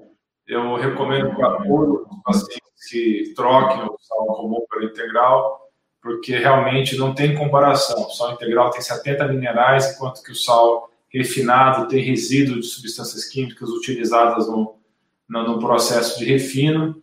[0.48, 5.62] eu recomendo para todos os pacientes que troquem o sal comum pelo integral
[6.03, 8.05] porque realmente não tem comparação.
[8.05, 13.25] O sal integral tem 70 minerais, enquanto que o sal refinado tem resíduo de substâncias
[13.27, 14.82] químicas utilizadas no,
[15.29, 16.97] no, no processo de refino.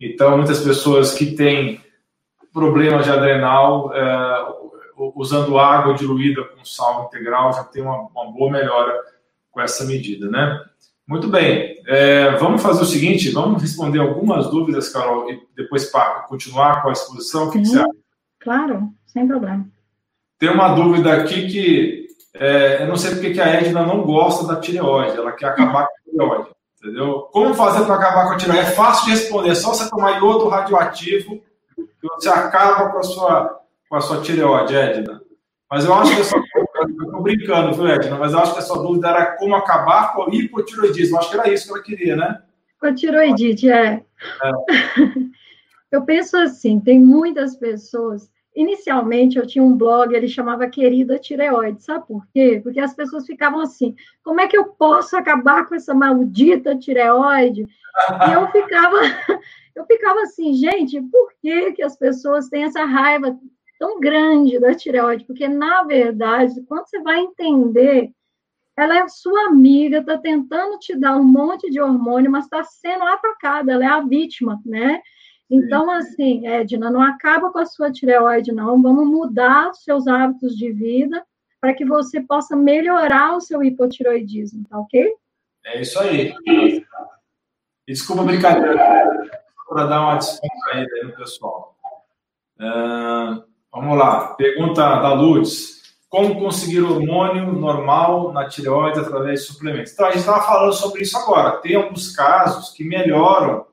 [0.00, 1.80] Então, muitas pessoas que têm
[2.52, 4.46] problemas de adrenal, é,
[5.14, 8.98] usando água diluída com sal integral, já tem uma, uma boa melhora
[9.50, 10.62] com essa medida, né?
[11.06, 16.22] Muito bem, é, vamos fazer o seguinte, vamos responder algumas dúvidas, Carol, e depois para
[16.22, 17.90] continuar com a exposição, o que, que você acha?
[18.40, 19.68] Claro, sem problema.
[20.38, 24.46] Tem uma dúvida aqui que é, eu não sei porque que a Edna não gosta
[24.46, 27.28] da tireoide, ela quer acabar com a tireoide, entendeu?
[27.32, 28.66] Como fazer para acabar com a tireoide?
[28.66, 31.40] É fácil de responder, é só você tomar iodo radioativo
[31.76, 35.20] que você acaba com a sua, com a sua tireoide, Edna.
[35.70, 38.16] Mas eu acho que essa eu estou brincando, viu, Edna?
[38.16, 41.16] Mas eu acho que a sua dúvida era como acabar com o hipotiroidismo.
[41.16, 42.42] Eu acho que era isso que ela queria, né?
[42.78, 44.02] Com a tiroidite, é.
[44.42, 44.52] é.
[45.90, 51.82] Eu penso assim, tem muitas pessoas Inicialmente eu tinha um blog, ele chamava Querida Tireoide,
[51.82, 52.58] sabe por quê?
[52.64, 57.62] Porque as pessoas ficavam assim: como é que eu posso acabar com essa maldita tireoide?
[57.62, 58.96] E eu ficava,
[59.76, 63.38] eu ficava assim, gente, por que, que as pessoas têm essa raiva
[63.78, 65.26] tão grande da tireoide?
[65.26, 68.10] Porque, na verdade, quando você vai entender,
[68.74, 73.04] ela é sua amiga, está tentando te dar um monte de hormônio, mas está sendo
[73.04, 75.02] atacada, ela é a vítima, né?
[75.50, 78.82] Então, assim, Edna, não acaba com a sua tireoide, não.
[78.82, 81.24] Vamos mudar seus hábitos de vida
[81.60, 85.12] para que você possa melhorar o seu hipotireoidismo, tá ok?
[85.64, 86.34] É isso aí.
[87.86, 88.74] Desculpa a brincadeira,
[89.68, 91.76] para dar uma descontraída aí no pessoal.
[92.58, 95.76] Uh, vamos lá, pergunta da Lourdes.
[96.08, 99.92] Como conseguir hormônio normal na tireoide através de suplementos?
[99.92, 101.58] Então, a gente estava falando sobre isso agora.
[101.58, 103.66] Tem alguns casos que melhoram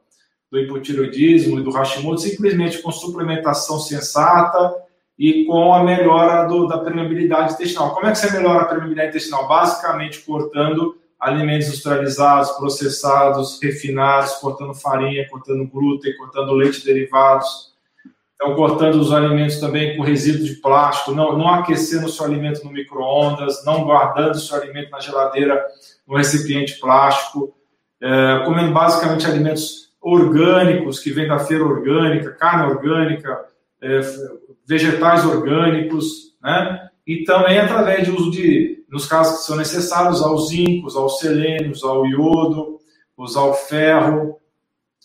[0.54, 4.76] do hipotiroidismo e do Hashimoto simplesmente com suplementação sensata
[5.18, 7.96] e com a melhora do, da permeabilidade intestinal.
[7.96, 9.48] Como é que você melhora a permeabilidade intestinal?
[9.48, 17.74] Basicamente cortando alimentos industrializados, processados, refinados, cortando farinha, cortando glúten, cortando leite derivados.
[18.36, 22.63] Então, cortando os alimentos também com resíduo de plástico, não, não aquecendo o seu alimento
[22.63, 25.66] no micro-ondas, não guardando o seu alimento na geladeira
[26.08, 27.56] no recipiente plástico,
[28.00, 33.46] é, comendo basicamente alimentos orgânicos que vêm da feira orgânica, carne orgânica,
[33.82, 34.02] é,
[34.68, 36.89] vegetais orgânicos, né?
[37.08, 41.10] E também através de uso de, nos casos que são necessários, usar zinco, usar o
[41.10, 42.80] selênio, usar o iodo,
[43.18, 44.38] usar o ferro.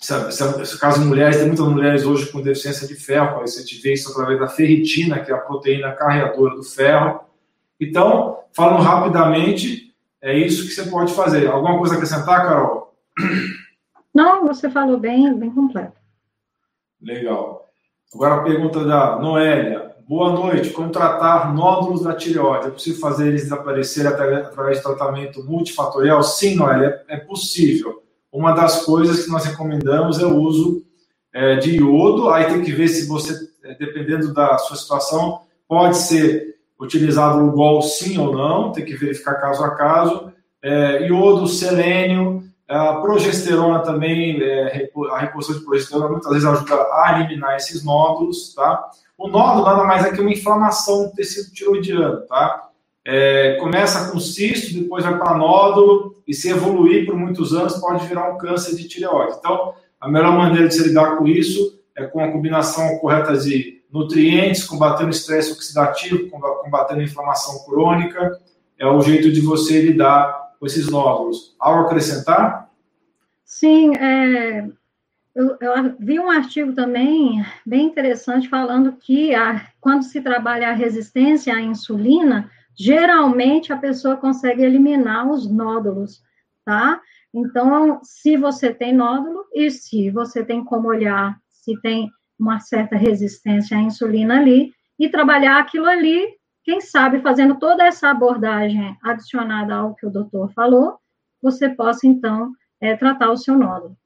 [0.09, 3.95] No caso de mulheres, tem muitas mulheres hoje com deficiência de ferro, a gente vê
[3.95, 7.21] isso através da ferritina, que é a proteína carreadora do ferro.
[7.81, 11.49] Então, falando rapidamente, é isso que você pode fazer.
[11.49, 12.95] Alguma coisa a acrescentar, Carol?
[14.19, 15.97] Não, você falou bem, bem completo.
[17.01, 17.69] Legal.
[18.13, 19.95] Agora a pergunta da Noélia.
[20.09, 20.71] Boa noite.
[20.71, 22.67] Como tratar nódulos da tireoide?
[22.67, 26.21] É possível fazer eles desaparecerem através de tratamento multifatorial?
[26.25, 28.03] Sim, Noélia, é possível.
[28.33, 30.85] Uma das coisas que nós recomendamos é o uso
[31.33, 32.29] é, de iodo.
[32.31, 37.53] Aí tem que ver se você, é, dependendo da sua situação, pode ser utilizado o
[37.53, 38.73] gol sim ou não.
[38.73, 40.33] Tem que verificar caso a caso.
[40.61, 47.19] É, iodo, selênio, a progesterona também, é, a reposição de progesterona muitas vezes ajuda a
[47.19, 48.91] eliminar esses nódulos, tá?
[49.17, 52.69] O nódulo nada mais é que uma inflamação do tecido tiroidiano, tá?
[53.07, 58.07] É, começa com cisto, depois vai para nódulo, e se evoluir por muitos anos pode
[58.07, 59.37] virar um câncer de tireoide.
[59.39, 63.83] Então, a melhor maneira de se lidar com isso é com a combinação correta de
[63.91, 66.29] nutrientes, combatendo estresse oxidativo,
[66.63, 68.39] combatendo inflamação crônica,
[68.79, 71.55] é o jeito de você lidar com esses nódulos.
[71.59, 72.71] Algo a acrescentar?
[73.45, 74.69] Sim, é,
[75.35, 80.75] eu, eu, vi um artigo também bem interessante falando que a, quando se trabalha a
[80.75, 86.23] resistência à insulina, geralmente a pessoa consegue eliminar os nódulos.
[86.65, 87.01] tá?
[87.33, 92.97] Então, se você tem nódulo e se você tem como olhar se tem uma certa
[92.97, 96.27] resistência à insulina ali e trabalhar aquilo ali,
[96.69, 100.99] quem sabe fazendo toda essa abordagem adicionada ao que o doutor falou,
[101.43, 103.97] você possa então é, tratar o seu nódulo.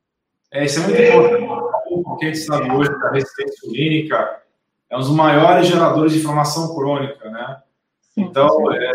[0.52, 4.42] É, isso é muito importante, porque a gente sabe hoje que a resistência insulínica
[4.88, 7.60] é um dos maiores geradores de inflamação crônica, né?
[8.00, 8.92] Sim, então, é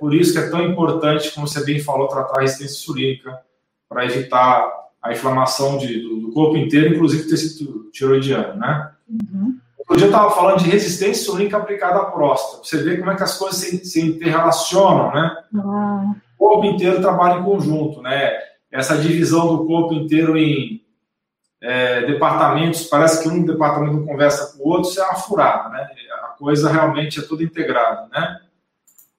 [0.00, 3.40] por isso que é tão importante, como você bem falou, tratar a resistência insulínica
[3.88, 4.68] para evitar
[5.00, 8.90] a inflamação de, do, do, corpo inteiro, inclusive tecido tiroidiano, né?
[9.08, 9.60] Uhum.
[9.88, 12.64] Outro dia eu estava falando de resistência insulínica aplicada à próstata.
[12.64, 15.36] Você vê como é que as coisas se, se interrelacionam, né?
[15.54, 16.14] Uhum.
[16.36, 18.32] O corpo inteiro trabalha em conjunto, né?
[18.70, 20.84] Essa divisão do corpo inteiro em
[21.60, 25.88] é, departamentos, parece que um departamento conversa com o outro, isso é uma furada, né?
[26.24, 28.40] A coisa realmente é tudo integrado, né?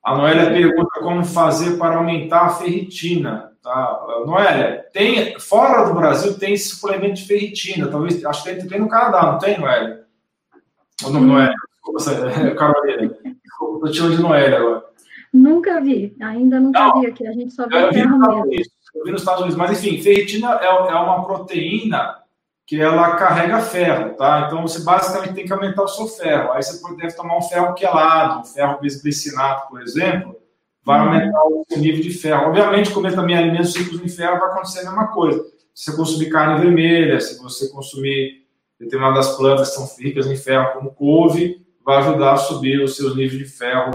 [0.04, 4.06] A Noélia pergunta como fazer para aumentar a ferritina, tá?
[4.26, 9.32] Noélia, tem, fora do Brasil tem suplemento de ferritina, talvez, acho que tem no Canadá,
[9.32, 10.07] não tem, Noélia?
[11.04, 11.54] Ou não, Noélia?
[11.72, 13.18] Desculpa, Carolina.
[13.24, 14.86] Estou te de Noélia agora.
[15.34, 18.00] Nunca vi, ainda nunca não, vi aqui, a gente só vê eu vi,
[18.96, 22.18] eu vi nos Estados Unidos, mas enfim, ferritina é, é uma proteína
[22.66, 24.46] que ela carrega ferro, tá?
[24.46, 26.52] Então você basicamente tem que aumentar o seu ferro.
[26.52, 30.36] Aí você deve tomar um ferro quelado, um ferro bisglicinato, por exemplo,
[30.84, 31.08] vai uhum.
[31.08, 32.48] aumentar o seu nível de ferro.
[32.48, 35.46] Obviamente, comer também alimentos ricos em ferro vai acontecer a mesma coisa.
[35.74, 38.47] Se você consumir carne vermelha, se você consumir
[38.80, 43.16] determinadas plantas que são ricas em ferro, como couve, vai ajudar a subir os seus
[43.16, 43.92] níveis de ferro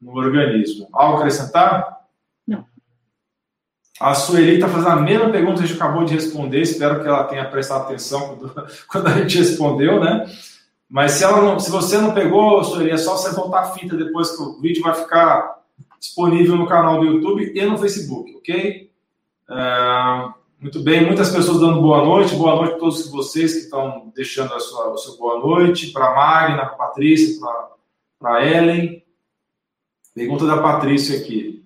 [0.00, 0.88] no organismo.
[0.92, 1.96] Algo acrescentar?
[3.98, 6.60] A Sueli está fazendo a mesma pergunta que a gente acabou de responder.
[6.60, 10.26] Espero que ela tenha prestado atenção quando, quando a gente respondeu, né?
[10.88, 13.96] Mas se, ela não, se você não pegou, Sueli, é só você voltar a fita
[13.96, 15.62] depois que o vídeo vai ficar
[15.98, 18.90] disponível no canal do YouTube e no Facebook, ok?
[19.50, 20.28] É,
[20.66, 22.34] muito bem, muitas pessoas dando boa noite.
[22.34, 25.92] Boa noite a todos vocês que estão deixando a sua, a sua boa noite.
[25.92, 27.40] Para a Magna, para a Patrícia,
[28.18, 29.00] para a Ellen.
[30.12, 31.64] Pergunta da Patrícia aqui.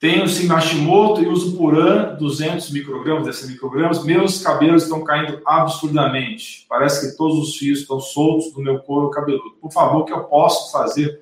[0.00, 4.04] Tenho Hashimoto e uso Puran 200 microgramas, desses microgramas.
[4.04, 6.66] Meus cabelos estão caindo absurdamente.
[6.68, 9.58] Parece que todos os fios estão soltos do meu couro cabeludo.
[9.60, 11.20] Por favor, o que eu posso fazer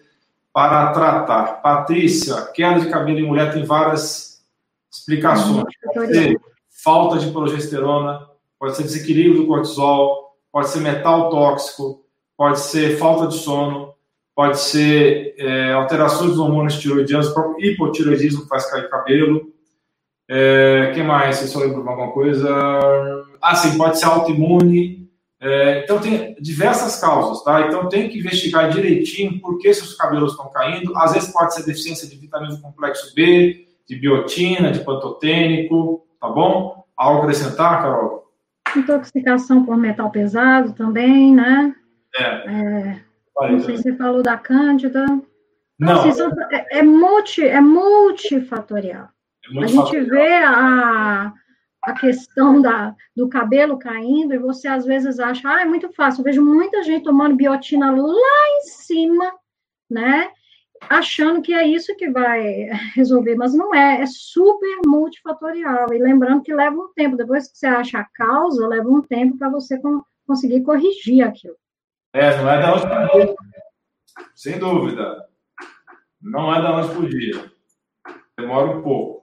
[0.50, 1.60] para tratar?
[1.60, 4.42] Patrícia, queda de cabelo em mulher tem várias
[4.90, 5.74] explicações.
[5.94, 6.49] Pode ser
[6.82, 8.26] falta de progesterona,
[8.58, 12.04] pode ser desequilíbrio do cortisol, pode ser metal tóxico,
[12.36, 13.94] pode ser falta de sono,
[14.34, 19.52] pode ser é, alterações dos hormônios tiroidianos, o próprio hipotiroidismo faz cair cabelo.
[20.28, 21.36] É, que mais?
[21.36, 22.48] Se eu lembro de alguma coisa.
[23.42, 25.10] Ah, sim, pode ser autoimune.
[25.40, 27.62] É, então, tem diversas causas, tá?
[27.66, 30.96] Então, tem que investigar direitinho por que seus cabelos estão caindo.
[30.96, 36.28] Às vezes, pode ser deficiência de vitamina do complexo B, de biotina, de pantotênico, tá
[36.28, 36.84] bom?
[36.96, 38.30] Algo acrescentar, Carol?
[38.76, 41.74] Intoxicação por metal pesado também, né?
[42.16, 42.22] É.
[42.22, 43.02] é
[43.48, 45.06] não sei se você falou da Cândida.
[45.78, 46.08] Não.
[46.08, 49.08] Assim, é, é, multi, é multifatorial.
[49.56, 51.32] É a gente vê a,
[51.82, 56.20] a questão da, do cabelo caindo e você às vezes acha, ah, é muito fácil.
[56.20, 59.32] Eu vejo muita gente tomando biotina lá em cima,
[59.90, 60.28] né?
[60.88, 65.92] Achando que é isso que vai resolver, mas não é, é super multifatorial.
[65.92, 69.38] E lembrando que leva um tempo, depois que você acha a causa, leva um tempo
[69.38, 69.80] para você
[70.26, 71.56] conseguir corrigir aquilo.
[72.12, 73.34] É, não é da noite para dia.
[74.34, 75.28] Sem dúvida.
[76.20, 77.52] Não é da noite para dia.
[78.36, 79.20] Demora um pouco.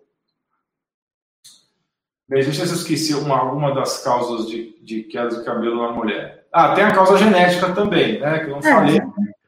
[2.29, 6.45] Bem, deixa eu esqueci uma, alguma das causas de, de queda de cabelo na mulher.
[6.51, 8.39] Ah, tem a causa genética também, né?
[8.39, 9.01] Que eu não é, falei.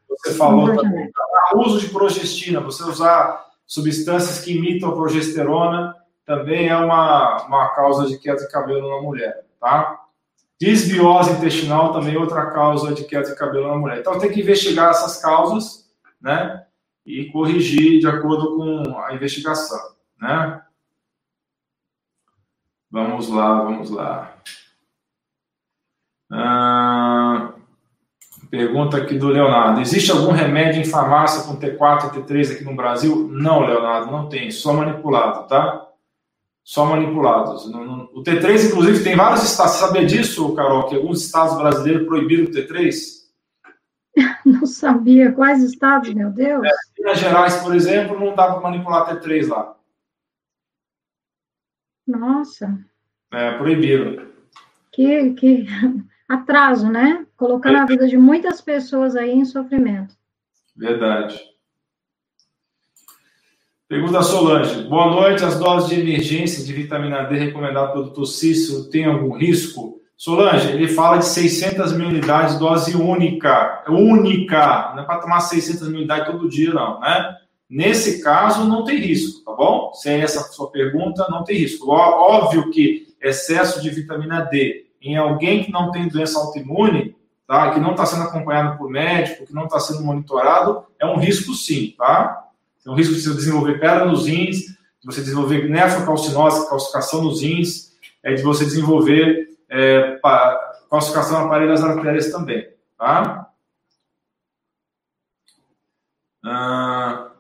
[0.09, 1.11] Você falou também.
[1.55, 8.07] Uso de progestina, você usar substâncias que imitam a progesterona, também é uma, uma causa
[8.07, 9.99] de queda de cabelo na mulher, tá?
[10.59, 13.99] Desbiose intestinal também é outra causa de queda de cabelo na mulher.
[13.99, 15.89] Então tem que investigar essas causas,
[16.21, 16.65] né?
[17.05, 20.61] E corrigir de acordo com a investigação, né?
[22.91, 24.35] Vamos lá, vamos lá.
[26.31, 27.38] Ah,
[28.49, 29.81] pergunta aqui do Leonardo.
[29.81, 33.29] Existe algum remédio em farmácia com T4 e T3 aqui no Brasil?
[33.31, 34.51] Não, Leonardo, não tem.
[34.51, 35.89] Só manipulado, tá?
[36.69, 37.65] só manipulados.
[37.65, 39.73] O T3, inclusive, tem vários estados.
[39.73, 42.93] Você sabia disso, Carol, que alguns estados brasileiros proibiram o T3?
[44.45, 45.31] Não sabia.
[45.31, 46.63] Quais estados, meu Deus?
[46.63, 46.69] É,
[46.99, 49.75] Minas Gerais, por exemplo, não dá para manipular T3 lá.
[52.05, 52.79] Nossa.
[53.31, 54.27] É, proibiram.
[54.91, 55.65] Que, que
[56.29, 57.25] atraso, né?
[57.39, 57.79] Colocando é.
[57.79, 60.13] a vida de muitas pessoas aí em sofrimento.
[60.75, 61.39] Verdade.
[63.87, 64.83] Pergunta Solange.
[64.83, 65.45] Boa noite.
[65.45, 68.25] As doses de emergência de vitamina D recomendadas pelo Dr.
[68.25, 70.01] Cícero têm algum risco?
[70.17, 73.85] Solange, ele fala de 600 mil unidades, dose única.
[73.87, 74.91] Única.
[74.93, 77.37] Não é para tomar 600 mil unidades todo dia, não, né?
[77.69, 79.93] Nesse caso, não tem risco, tá bom?
[79.93, 81.89] Se é essa a sua pergunta, não tem risco.
[81.89, 87.15] Óbvio que excesso de vitamina D em alguém que não tem doença autoimune,
[87.49, 87.71] tá?
[87.73, 91.55] Que não está sendo acompanhado por médico, que não está sendo monitorado, é um risco
[91.55, 92.47] sim, tá?
[92.83, 97.41] Tem um risco de você desenvolver pedra nos rins, de você desenvolver nefrocalcinose, calcificação nos
[97.41, 100.19] rins, é de você desenvolver é,
[100.91, 103.49] calcificação na parede das artérias também, tá?
[106.45, 107.31] Ah,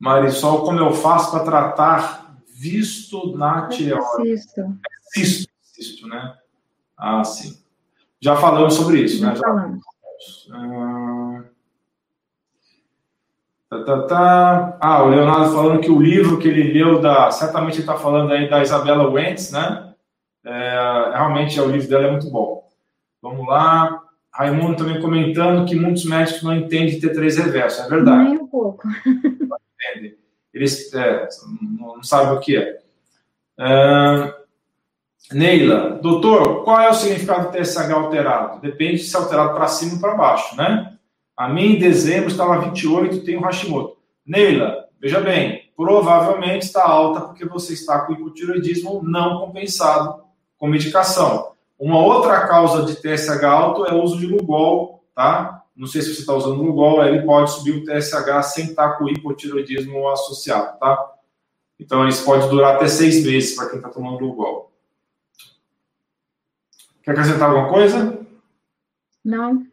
[0.00, 4.36] Marisol, como eu faço para tratar visto na tireoide?
[4.36, 4.60] Cisto.
[4.60, 6.41] É cisto, cisto, né?
[7.02, 7.60] Ah, sim.
[8.20, 9.34] Já falamos sobre isso, Já né?
[9.34, 9.82] Já falamos.
[10.52, 11.42] Ah,
[13.68, 14.78] tá, tá, tá.
[14.80, 18.32] ah, o Leonardo falando que o livro que ele leu, da, certamente ele está falando
[18.32, 19.94] aí da Isabela Wentz, né?
[20.44, 22.68] É, realmente é, o livro dela é muito bom.
[23.20, 24.00] Vamos lá.
[24.32, 27.82] Raimundo também comentando que muitos médicos não entendem T3 reverso.
[27.82, 28.30] É verdade.
[28.30, 28.86] Nem um pouco.
[28.86, 30.16] entendem.
[30.54, 31.28] Eles é,
[31.80, 32.80] não sabem o que é.
[33.58, 34.41] Uh,
[35.30, 38.60] Neila, doutor, qual é o significado do TSH alterado?
[38.60, 40.96] Depende se é alterado para cima ou para baixo, né?
[41.36, 43.96] A minha em dezembro estava 28 e tenho Hashimoto.
[44.26, 50.22] Neila, veja bem, provavelmente está alta porque você está com hipotiroidismo não compensado
[50.58, 51.52] com medicação.
[51.78, 55.62] Uma outra causa de TSH alto é o uso de Lugol, tá?
[55.74, 58.92] não sei se você está usando o Lugol, ele pode subir o TSH sem estar
[58.92, 61.12] com hipotiroidismo associado, tá?
[61.78, 64.71] Então, isso pode durar até seis meses para quem está tomando Lugol.
[67.02, 68.20] Quer acrescentar alguma coisa?
[69.24, 69.66] Não.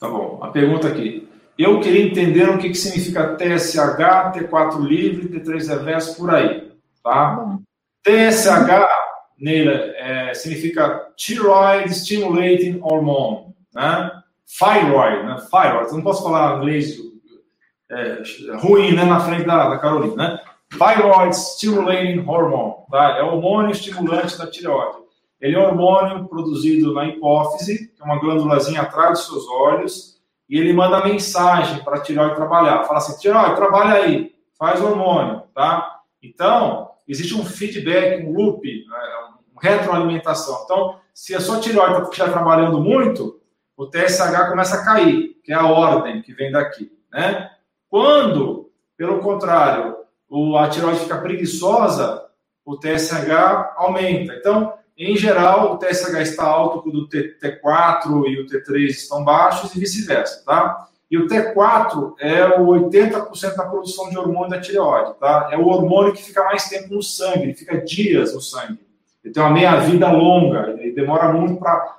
[0.00, 0.38] Tá bom.
[0.42, 1.28] A pergunta aqui.
[1.58, 6.72] Eu queria entender o que, que significa TSH, T4 livre, T3 reverso, por aí.
[7.02, 7.30] Tá?
[7.30, 7.60] Bom.
[8.04, 14.10] TSH Neila, é, significa Thyroid Stimulating Hormone, né?
[14.58, 15.36] Thyroid, né?
[15.48, 16.98] Thyroid, não posso falar inglês
[17.90, 18.22] é,
[18.56, 20.40] ruim, né, na frente da, da Carolina, né?
[20.76, 23.16] Thyroid Stimulating Hormone, tá?
[23.18, 24.98] É o hormônio estimulante da tireoide.
[25.40, 30.18] Ele é um hormônio produzido na hipófise, que é uma glândulazinha atrás dos seus olhos,
[30.48, 32.84] e ele manda mensagem para a tireoide trabalhar.
[32.84, 36.00] Fala assim, tireoide, trabalha aí, faz hormônio, tá?
[36.22, 38.98] Então, existe um feedback, um loop, né?
[39.60, 40.62] retroalimentação.
[40.64, 43.40] Então, se a sua tireoide está trabalhando muito,
[43.76, 46.90] o TSH começa a cair, que é a ordem que vem daqui.
[47.12, 47.50] Né?
[47.88, 49.97] Quando, pelo contrário,
[50.56, 52.24] a tireoide fica preguiçosa,
[52.64, 54.34] o TSH aumenta.
[54.34, 59.74] Então, em geral, o TSH está alto quando o T4 e o T3 estão baixos
[59.74, 60.88] e vice-versa, tá?
[61.10, 65.48] E o T4 é o 80% da produção de hormônio da tireoide, tá?
[65.50, 68.80] É o hormônio que fica mais tempo no sangue, ele fica dias no sangue.
[69.24, 71.98] Ele tem uma meia-vida longa, ele demora muito para.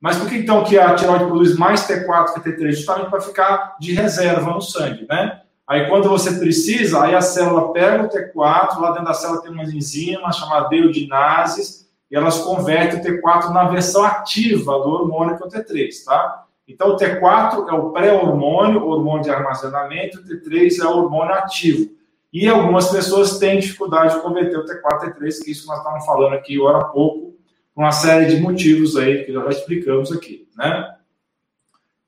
[0.00, 2.72] Mas por que então que a tireoide produz mais T4 que T3?
[2.72, 5.40] Justamente para ficar de reserva no sangue, né?
[5.70, 9.52] Aí quando você precisa, aí a célula pega o T4, lá dentro da célula tem
[9.52, 15.44] umas enzimas chamadas deodinases, e elas convertem o T4 na versão ativa do hormônio que
[15.44, 16.44] é o T3, tá?
[16.66, 21.88] Então o T4 é o pré-hormônio, hormônio de armazenamento, o T3 é o hormônio ativo.
[22.32, 26.04] E algumas pessoas têm dificuldade de converter o T4 e T3, que isso nós estávamos
[26.04, 27.36] falando aqui agora há pouco,
[27.76, 30.96] uma série de motivos aí que já explicamos aqui, né?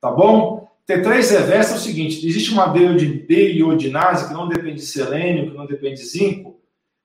[0.01, 0.62] Tá bom?
[0.89, 5.67] T3 reverso é o seguinte: existe uma deiodinase que não depende de selênio, que não
[5.67, 6.61] depende de zinco,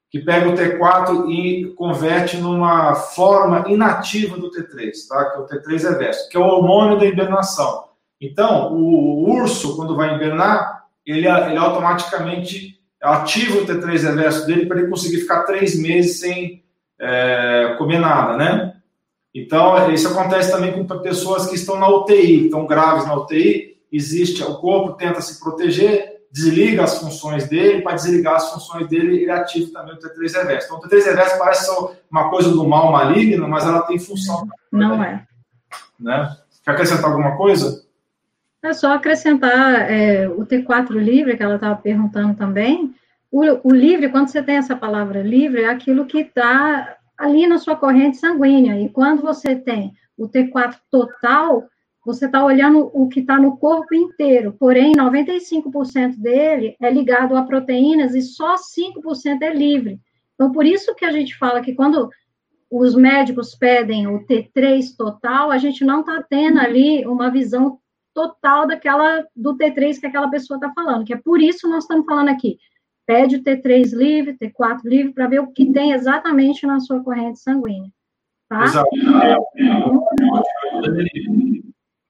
[0.10, 5.32] que pega o T4 e converte numa forma inativa do T3, tá?
[5.32, 7.86] Que é o T3 reverso, que é o hormônio da hibernação.
[8.20, 14.80] Então, o urso, quando vai hibernar, ele, ele automaticamente ativa o T3 reverso dele para
[14.80, 16.64] ele conseguir ficar três meses sem
[17.00, 18.74] é, comer nada, né?
[19.40, 24.42] Então, isso acontece também com pessoas que estão na UTI, estão graves na UTI, existe,
[24.42, 29.30] o corpo tenta se proteger, desliga as funções dele, para desligar as funções dele, ele
[29.30, 30.66] ativa também o T3 reverso.
[30.66, 31.70] Então, o T3 reverso parece
[32.10, 34.48] uma coisa do mal maligno, mas ela tem função.
[34.72, 35.24] Não é.
[36.00, 36.36] Né?
[36.66, 37.86] Quer acrescentar alguma coisa?
[38.64, 42.92] É só acrescentar é, o T4 livre, que ela estava perguntando também.
[43.32, 47.58] O, o, livre, quando você tem essa palavra livre, é aquilo que está ali na
[47.58, 48.80] sua corrente sanguínea.
[48.80, 51.68] E quando você tem o T4 total,
[52.06, 54.56] você está olhando o que está no corpo inteiro.
[54.58, 60.00] Porém, 95% dele é ligado a proteínas e só 5% é livre.
[60.36, 62.10] Então, por isso que a gente fala que quando
[62.70, 67.80] os médicos pedem o T3 total, a gente não está tendo ali uma visão
[68.14, 72.06] total daquela do T3 que aquela pessoa está falando, que é por isso nós estamos
[72.06, 72.58] falando aqui.
[73.08, 77.40] Pede o T3 livre, T4 livre, para ver o que tem exatamente na sua corrente
[77.40, 77.90] sanguínea.
[78.50, 78.66] Tá?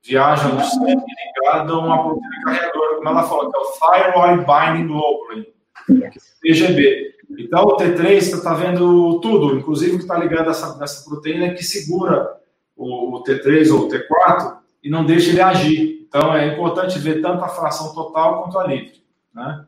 [0.04, 4.46] Viaja no sangue ligado a uma proteína carregadora, como ela falou, que é o Thyroid
[4.46, 5.46] Binding Globulin,
[6.42, 7.16] TGB.
[7.38, 11.08] Então, o T3 você está vendo tudo, inclusive o que está ligado a essa, essa
[11.08, 12.38] proteína que segura
[12.76, 16.08] o, o T3 ou o T4 e não deixa ele agir.
[16.08, 19.04] Então, é importante ver tanto a fração total quanto a livre.
[19.36, 19.67] Né?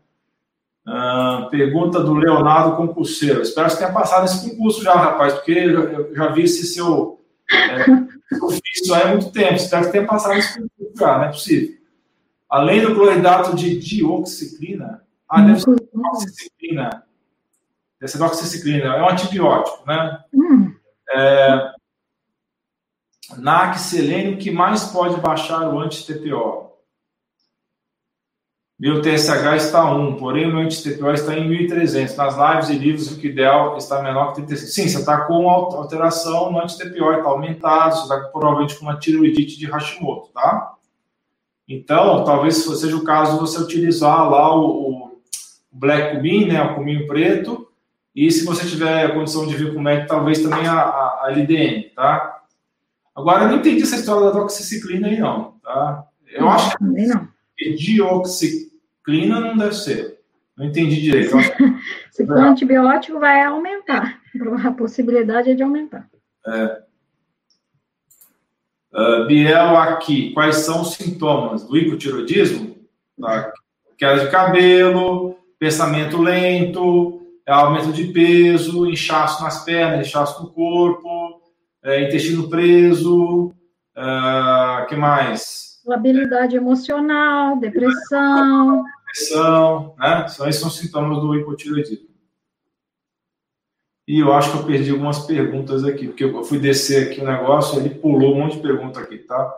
[0.90, 3.44] Uh, pergunta do Leonardo Concurseiro.
[3.44, 7.22] Espero que você tenha passado esse concurso já, rapaz, porque eu já vi esse seu
[7.52, 7.86] é,
[8.44, 9.54] ofício há muito tempo.
[9.54, 11.78] Espero que tenha passado esse concurso já, não é possível.
[12.50, 17.04] Além do cloridato de dioxiclina, ah, deve ser doxiciclina.
[18.00, 20.24] Deve ser doxiciclina, é um antibiótico, né?
[20.34, 20.74] Hum.
[21.12, 21.72] É,
[23.78, 26.69] selênio que mais pode baixar o anti-TPO?
[28.80, 32.16] Meu TSH está 1, porém o meu anti-TPO está em 1.300.
[32.16, 34.72] Nas lives e livros, o que ideal está menor que 35.
[34.72, 39.60] Sim, você está com alteração no anti-TPO, está aumentado, você está provavelmente com uma tiroidite
[39.60, 40.76] de Hashimoto, tá?
[41.68, 45.22] Então, talvez seja o caso de você utilizar lá o, o
[45.70, 47.68] Black Cumin, né, o cominho preto,
[48.16, 51.26] e se você tiver a condição de vir com o médico, talvez também a, a,
[51.26, 52.44] a LDN, tá?
[53.14, 56.06] Agora, eu não entendi essa história da doxiciclina aí, não, tá?
[56.32, 56.78] Eu não, acho
[57.58, 58.69] que dioxiclina
[59.10, 60.20] Clina não deve ser.
[60.56, 61.36] Não entendi direito.
[62.12, 64.20] Se for antibiótico, vai aumentar.
[64.64, 66.08] A possibilidade é de aumentar.
[66.46, 66.84] É.
[68.94, 72.78] Uh, Biel aqui, quais são os sintomas do hipotiroidismo?
[73.20, 73.52] Tá.
[73.98, 81.42] Queda de cabelo, pensamento lento, aumento de peso, inchaço nas pernas, inchaço no corpo,
[81.84, 83.48] é, intestino preso,
[83.98, 85.80] uh, que mais?
[85.86, 90.28] Labilidade emocional, depressão depressão, né?
[90.28, 92.10] São esses são sintomas do hipotireoidismo.
[94.08, 97.26] E eu acho que eu perdi algumas perguntas aqui, porque eu fui descer aqui o
[97.26, 99.56] negócio, ele pulou um monte de pergunta aqui, tá?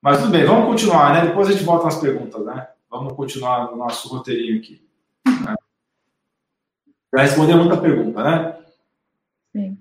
[0.00, 1.28] Mas tudo bem, vamos continuar, né?
[1.28, 2.66] Depois a gente volta nas perguntas, né?
[2.90, 4.84] Vamos continuar no nosso roteirinho aqui.
[5.24, 5.54] Né?
[7.14, 8.58] Já responder muita pergunta, né?
[9.52, 9.78] Sim.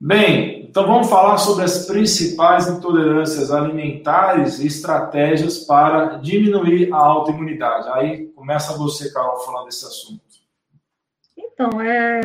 [0.00, 7.88] Bem, então vamos falar sobre as principais intolerâncias alimentares e estratégias para diminuir a autoimunidade.
[7.88, 10.22] Aí começa você, Carol, falar desse assunto.
[11.36, 12.20] Então, é,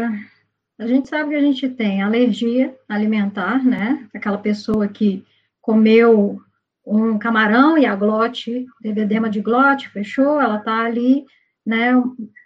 [0.77, 4.07] a gente sabe que a gente tem alergia alimentar, né?
[4.13, 5.25] Aquela pessoa que
[5.59, 6.39] comeu
[6.85, 11.25] um camarão e a glote, teve edema de glote, fechou, ela está ali,
[11.65, 11.93] né,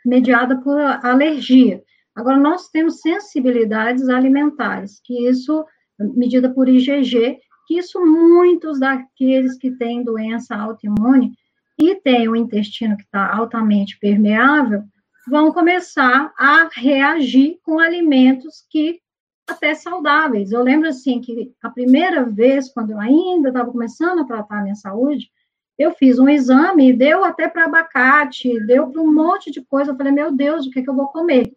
[0.06, 1.84] mediada por alergia.
[2.16, 5.66] Agora, nós temos sensibilidades alimentares, que isso,
[6.00, 11.34] medida por IgG, que isso muitos daqueles que têm doença autoimune
[11.78, 14.84] e têm o intestino que está altamente permeável,
[15.28, 19.00] vão começar a reagir com alimentos que
[19.47, 20.52] até saudáveis.
[20.52, 24.64] Eu lembro assim que a primeira vez, quando eu ainda estava começando a tratar a
[24.64, 25.32] minha saúde,
[25.78, 29.91] eu fiz um exame e deu até para abacate, deu para um monte de coisa.
[29.91, 31.54] Eu falei, meu Deus, o que, é que eu vou comer?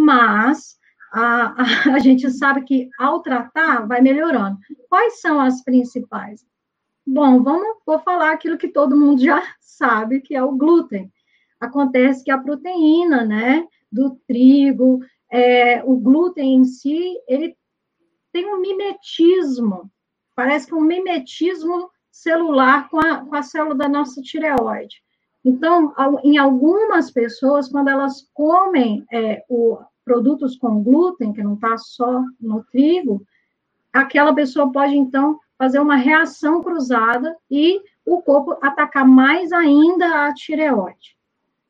[0.00, 0.76] mas
[1.12, 1.54] a,
[1.94, 4.58] a, gente sabe que ao tratar vai melhorando.
[4.88, 6.44] Quais são as principais?
[7.06, 11.12] Bom, vamos vou falar aquilo que todo mundo já sabe, que é o glúten.
[11.60, 15.00] Acontece que a proteína, né, do trigo,
[15.30, 17.56] é, o glúten em si, ele
[18.32, 19.90] tem um mimetismo,
[20.34, 25.02] parece que um mimetismo celular com a, com a célula da nossa tireoide.
[25.44, 25.92] Então,
[26.22, 32.22] em algumas pessoas, quando elas comem é, o, produtos com glúten, que não está só
[32.40, 33.24] no trigo,
[33.92, 40.34] aquela pessoa pode, então, fazer uma reação cruzada e o corpo atacar mais ainda a
[40.34, 41.16] tireoide.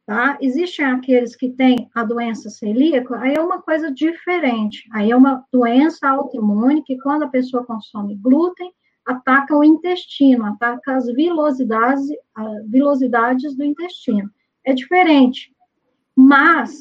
[0.07, 0.37] Tá?
[0.41, 4.89] Existem aqueles que têm a doença celíaca, aí é uma coisa diferente.
[4.93, 8.73] Aí é uma doença autoimune que, quando a pessoa consome glúten,
[9.07, 12.07] ataca o intestino, ataca as vilosidades,
[12.67, 14.31] vilosidades do intestino.
[14.65, 15.55] É diferente.
[16.17, 16.81] Mas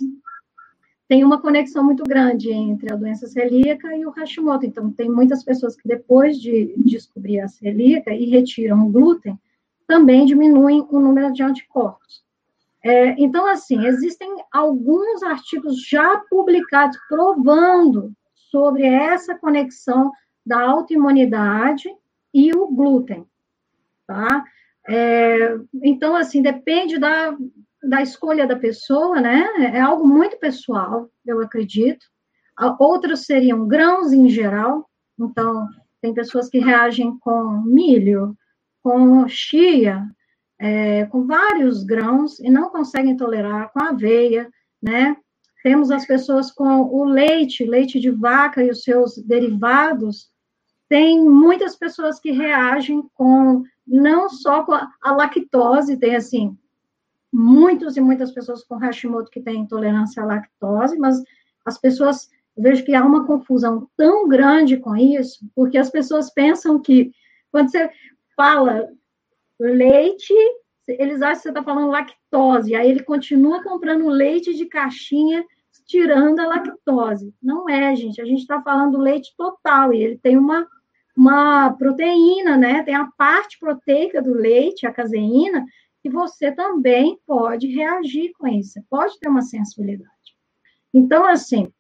[1.12, 4.66] tem uma conexão muito grande entre a doença celíaca e o Hashimoto.
[4.66, 9.38] Então, tem muitas pessoas que depois de descobrir a celíaca e retiram o glúten,
[9.86, 12.24] também diminuem o número de anticorpos.
[12.82, 18.14] É, então, assim, existem alguns artigos já publicados provando
[18.50, 20.14] sobre essa conexão
[20.46, 21.94] da autoimunidade
[22.34, 23.26] e o glúten,
[24.08, 24.46] tá?
[24.88, 27.36] É, então, assim, depende da,
[27.84, 29.48] da escolha da pessoa, né?
[29.74, 32.06] É algo muito pessoal, eu acredito.
[32.80, 34.88] Outros seriam grãos em geral,
[35.20, 35.68] então,
[36.02, 38.36] tem pessoas que reagem com milho,
[38.84, 40.04] com chia,
[40.60, 44.50] é, com vários grãos e não conseguem tolerar, com aveia,
[44.82, 45.16] né?
[45.64, 50.30] Temos as pessoas com o leite, leite de vaca e os seus derivados.
[50.90, 56.58] Tem muitas pessoas que reagem com, não só com a, a lactose, tem assim,
[57.32, 61.22] muitos e muitas pessoas com Hashimoto que têm intolerância à lactose, mas
[61.66, 66.80] as pessoas, vejo que há uma confusão tão grande com isso, porque as pessoas pensam
[66.80, 67.12] que,
[67.52, 67.90] quando você
[68.36, 68.90] fala
[69.60, 70.34] leite,
[70.88, 75.46] eles acham que você está falando lactose, aí ele continua comprando leite de caixinha,
[75.86, 77.34] tirando a lactose.
[77.42, 80.68] Não é, gente, a gente está falando leite total, e ele tem uma,
[81.16, 82.84] uma proteína, né?
[82.84, 85.66] Tem a parte proteica do leite, a caseína,
[86.02, 90.10] que você também pode reagir com isso, pode ter uma sensibilidade.
[90.94, 91.72] Então, assim,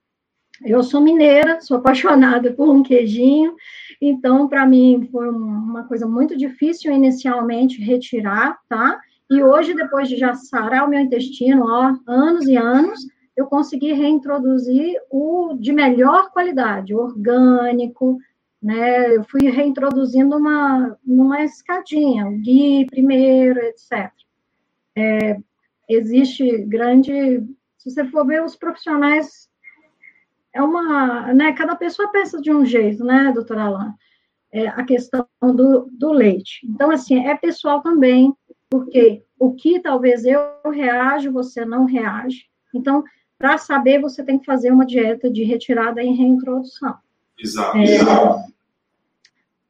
[0.63, 3.55] eu sou mineira, sou apaixonada por um queijinho,
[3.99, 8.99] então, para mim, foi uma coisa muito difícil inicialmente retirar, tá?
[9.30, 13.93] E hoje, depois de já sarar o meu intestino, ó, anos e anos, eu consegui
[13.93, 18.17] reintroduzir o de melhor qualidade, orgânico,
[18.62, 19.16] né?
[19.16, 24.12] Eu fui reintroduzindo uma, uma escadinha, o GUI primeiro, etc.
[24.95, 25.38] É,
[25.89, 27.43] existe grande.
[27.78, 29.49] Se você for ver os profissionais,
[30.53, 31.34] é uma.
[31.34, 33.93] Né, cada pessoa pensa de um jeito, né, doutora Alain?
[34.53, 36.59] É, a questão do, do leite.
[36.66, 38.36] Então, assim, é pessoal também,
[38.70, 40.41] porque o que talvez eu
[40.72, 42.49] reajo, você não reage.
[42.76, 43.01] Então,
[43.38, 46.95] para saber, você tem que fazer uma dieta de retirada e reintrodução.
[47.42, 47.78] Exato.
[47.78, 48.52] É,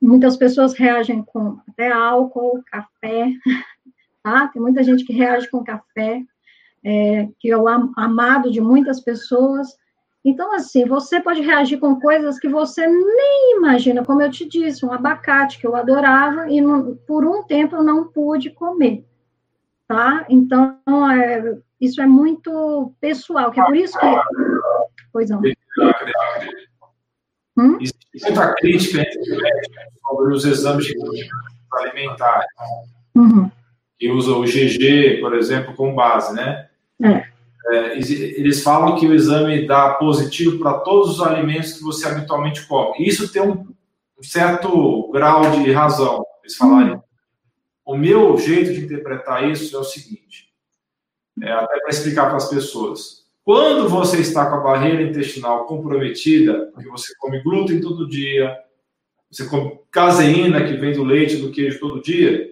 [0.01, 3.31] muitas pessoas reagem com até álcool, café,
[4.23, 4.47] tá?
[4.47, 6.21] Tem muita gente que reage com café,
[6.83, 9.69] é, que é o amado de muitas pessoas.
[10.23, 14.85] Então, assim, você pode reagir com coisas que você nem imagina, como eu te disse,
[14.85, 19.03] um abacate que eu adorava e não, por um tempo eu não pude comer,
[19.87, 20.25] tá?
[20.29, 20.77] Então,
[21.11, 24.05] é, isso é muito pessoal, que é por isso que...
[25.11, 25.41] Pois não.
[27.57, 27.77] Hum?
[27.81, 29.03] Existe muita crítica
[30.07, 30.87] sobre os exames
[31.73, 32.45] alimentares,
[33.15, 33.49] uhum.
[33.97, 36.69] que usa o GG, por exemplo, como base, né?
[37.01, 37.31] É.
[37.67, 42.65] É, eles falam que o exame dá positivo para todos os alimentos que você habitualmente
[42.65, 43.07] come.
[43.07, 43.65] Isso tem um
[44.21, 46.93] certo grau de razão, eles falarem.
[46.93, 47.01] Uhum.
[47.85, 50.49] O meu jeito de interpretar isso é o seguinte,
[51.41, 53.20] é, até para explicar para as pessoas.
[53.43, 58.55] Quando você está com a barreira intestinal comprometida, porque você come glúten todo dia,
[59.29, 62.51] você come caseína que vem do leite, do queijo todo dia,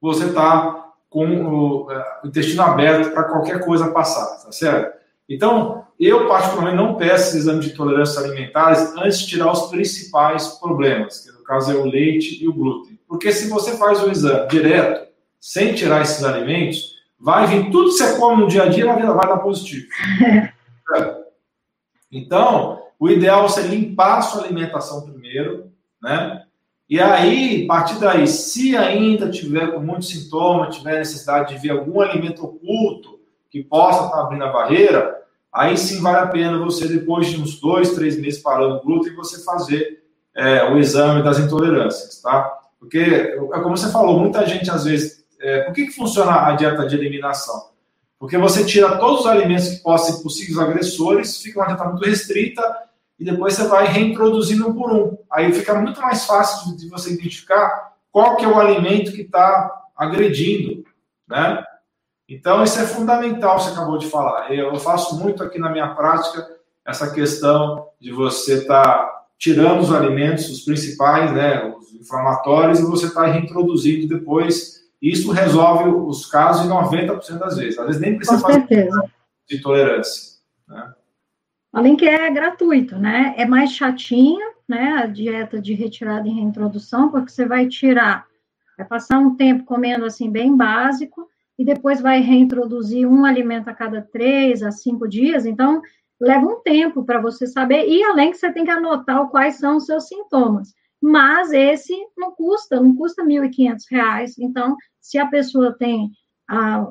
[0.00, 4.96] você está com o, é, intestino aberto para qualquer coisa passar, tá certo?
[5.28, 11.20] Então, eu particularmente não peço exame de tolerância alimentares antes de tirar os principais problemas,
[11.20, 12.98] que no caso é o leite e o glúten.
[13.08, 15.06] Porque se você faz o exame direto,
[15.40, 19.02] sem tirar esses alimentos, vai vir tudo que você come no dia a dia, vai,
[19.02, 19.86] vai dar positivo.
[22.08, 26.44] Então, o ideal é você limpar a sua alimentação primeiro, né?
[26.88, 31.70] E aí, a partir daí, se ainda tiver com muitos sintomas, tiver necessidade de ver
[31.72, 33.18] algum alimento oculto
[33.50, 35.16] que possa estar abrindo a barreira,
[35.52, 39.16] aí sim vale a pena você, depois de uns dois, três meses parando o glúten,
[39.16, 40.04] você fazer
[40.34, 42.56] é, o exame das intolerâncias, tá?
[42.78, 46.52] Porque, é como você falou, muita gente às vezes é, por que, que funciona a
[46.52, 47.70] dieta de eliminação?
[48.18, 52.04] Porque você tira todos os alimentos que possam ser possíveis agressores, fica uma dieta muito
[52.04, 52.62] restrita
[53.18, 55.18] e depois você vai reintroduzindo um por um.
[55.30, 59.70] Aí fica muito mais fácil de você identificar qual que é o alimento que está
[59.96, 60.84] agredindo,
[61.28, 61.62] né?
[62.28, 64.52] Então, isso é fundamental, você acabou de falar.
[64.52, 66.48] Eu faço muito aqui na minha prática
[66.84, 72.84] essa questão de você estar tá tirando os alimentos, os principais, né, os inflamatórios, e
[72.84, 77.78] você está reintroduzindo depois isso resolve os casos em 90% das vezes.
[77.78, 78.88] Às vezes nem precisa Com fazer
[79.48, 80.38] de tolerância.
[80.68, 80.92] Né?
[81.72, 83.34] Além que é gratuito, né?
[83.36, 84.94] É mais chatinha, né?
[85.02, 88.26] A dieta de retirada e reintrodução, porque você vai tirar,
[88.76, 91.28] vai passar um tempo comendo assim bem básico
[91.58, 95.46] e depois vai reintroduzir um alimento a cada três a cinco dias.
[95.46, 95.80] Então,
[96.20, 99.76] leva um tempo para você saber, e além que você tem que anotar quais são
[99.76, 100.74] os seus sintomas
[101.06, 104.34] mas esse não custa, não custa R$ 1.500.
[104.40, 106.10] Então, se a pessoa tem
[106.50, 106.90] ah,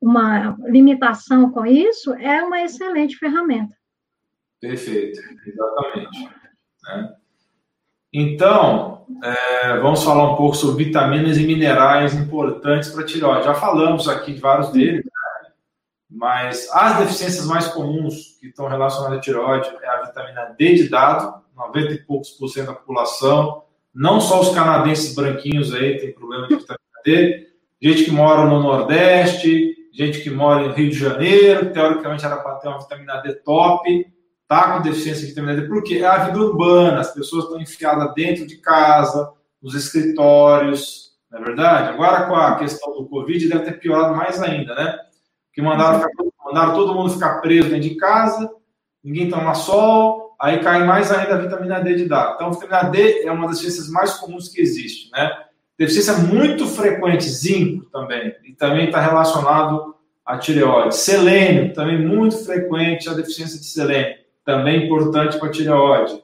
[0.00, 3.72] uma limitação com isso, é uma excelente ferramenta.
[4.60, 6.28] Perfeito, exatamente.
[6.82, 7.14] Né?
[8.12, 13.44] Então, é, vamos falar um pouco sobre vitaminas e minerais importantes para a tireoide.
[13.44, 15.50] Já falamos aqui de vários deles, né?
[16.10, 20.88] mas as deficiências mais comuns que estão relacionadas à tireoide é a vitamina D de
[20.88, 23.62] dado, 90 e poucos por cento da população
[23.94, 27.48] Não só os canadenses branquinhos aí têm problema de vitamina D,
[27.80, 32.56] gente que mora no Nordeste, gente que mora no Rio de Janeiro, teoricamente era para
[32.56, 34.06] ter uma vitamina D top,
[34.48, 38.12] tá com deficiência de vitamina D, porque é a vida urbana, as pessoas estão enfiadas
[38.14, 39.32] dentro de casa,
[39.62, 41.88] nos escritórios, não é verdade?
[41.88, 44.98] Agora com a questão do Covid deve ter piorado mais ainda, né?
[45.52, 46.06] Que mandaram,
[46.44, 48.50] mandaram todo mundo ficar preso dentro de casa,
[49.02, 52.34] ninguém toma sol, aí cai mais ainda a vitamina D de dar.
[52.34, 55.30] Então, vitamina D é uma das deficiências mais comuns que existe, né?
[55.78, 60.96] Deficiência muito frequente, zinco também, e também está relacionado à tireoide.
[60.96, 66.22] Selênio, também muito frequente a deficiência de selênio, também importante para a tireoide.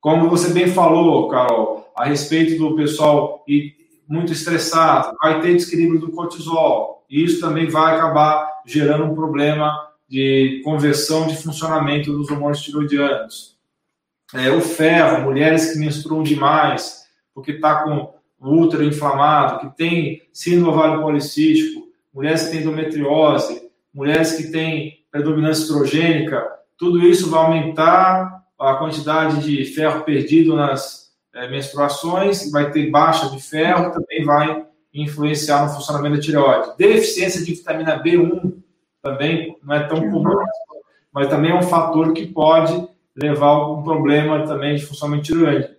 [0.00, 3.44] Como você bem falou, Carol, a respeito do pessoal
[4.08, 9.89] muito estressado, vai ter desequilíbrio do cortisol, e isso também vai acabar gerando um problema
[10.10, 13.56] de conversão de funcionamento dos hormônios tiroidianos.
[14.34, 20.22] É, o ferro, mulheres que menstruam demais, porque está com o útero inflamado, que tem
[20.32, 26.44] síndrome ovário policístico, mulheres que têm endometriose, mulheres que têm predominância estrogênica,
[26.76, 33.30] tudo isso vai aumentar a quantidade de ferro perdido nas é, menstruações, vai ter baixa
[33.30, 36.72] de ferro, também vai influenciar no funcionamento da tireoide.
[36.76, 38.59] Deficiência de vitamina B1
[39.02, 40.36] também não é tão comum,
[41.12, 45.32] mas também é um fator que pode levar a um problema também de funcionamento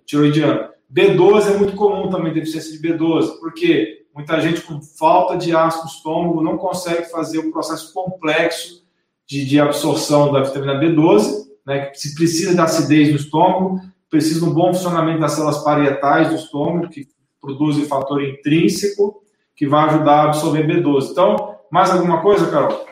[0.05, 0.69] tiroidiano.
[0.93, 5.85] B12 é muito comum também, deficiência de B12, porque muita gente com falta de ácido
[5.85, 8.83] no estômago não consegue fazer o processo complexo
[9.25, 14.41] de, de absorção da vitamina B12, né, que se precisa de acidez no estômago, precisa
[14.41, 17.07] de um bom funcionamento das células parietais do estômago, que
[17.39, 19.23] produzem fator intrínseco,
[19.55, 21.11] que vai ajudar a absorver B12.
[21.11, 22.90] Então, mais alguma coisa, Carol?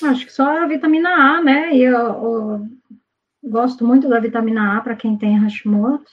[0.00, 1.74] Acho que só a vitamina A, né?
[1.74, 2.68] E eu, eu
[3.44, 6.10] gosto muito da vitamina A para quem tem Hashimoto.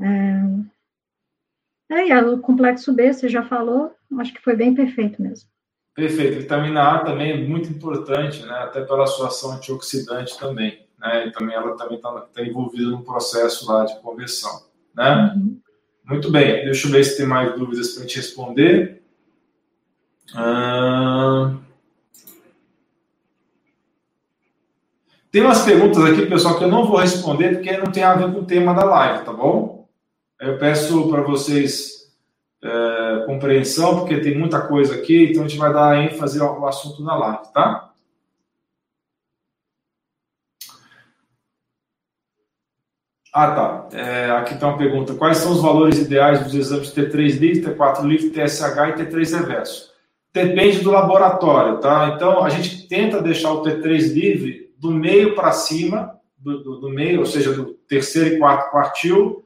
[0.00, 5.48] É, é, e o complexo B, você já falou, acho que foi bem perfeito mesmo.
[5.94, 6.38] Perfeito.
[6.38, 8.54] Vitamina A também é muito importante, né?
[8.60, 11.26] Até pela sua ação antioxidante também, né?
[11.26, 14.64] E também ela também está tá envolvida no processo lá de conversão,
[14.96, 15.34] né?
[15.36, 15.60] Uhum.
[16.04, 16.64] Muito bem.
[16.64, 19.02] Deixa eu ver se tem mais dúvidas para a gente responder.
[20.34, 21.58] Ah...
[25.32, 28.30] Tem umas perguntas aqui, pessoal, que eu não vou responder porque não tem a ver
[28.30, 29.88] com o tema da live, tá bom?
[30.38, 32.12] Eu peço para vocês
[32.62, 37.02] é, compreensão, porque tem muita coisa aqui, então a gente vai dar ênfase ao assunto
[37.02, 37.92] na live, tá?
[43.32, 43.88] Ah, tá.
[43.96, 45.14] É, aqui está uma pergunta.
[45.14, 49.92] Quais são os valores ideais dos exames T3 livre, T4 livre, TSH e T3 reverso?
[50.34, 52.12] Depende do laboratório, tá?
[52.14, 56.90] Então, a gente tenta deixar o T3 livre do meio para cima, do, do, do,
[56.90, 59.44] meio, ou seja, do terceiro e quarto quartil,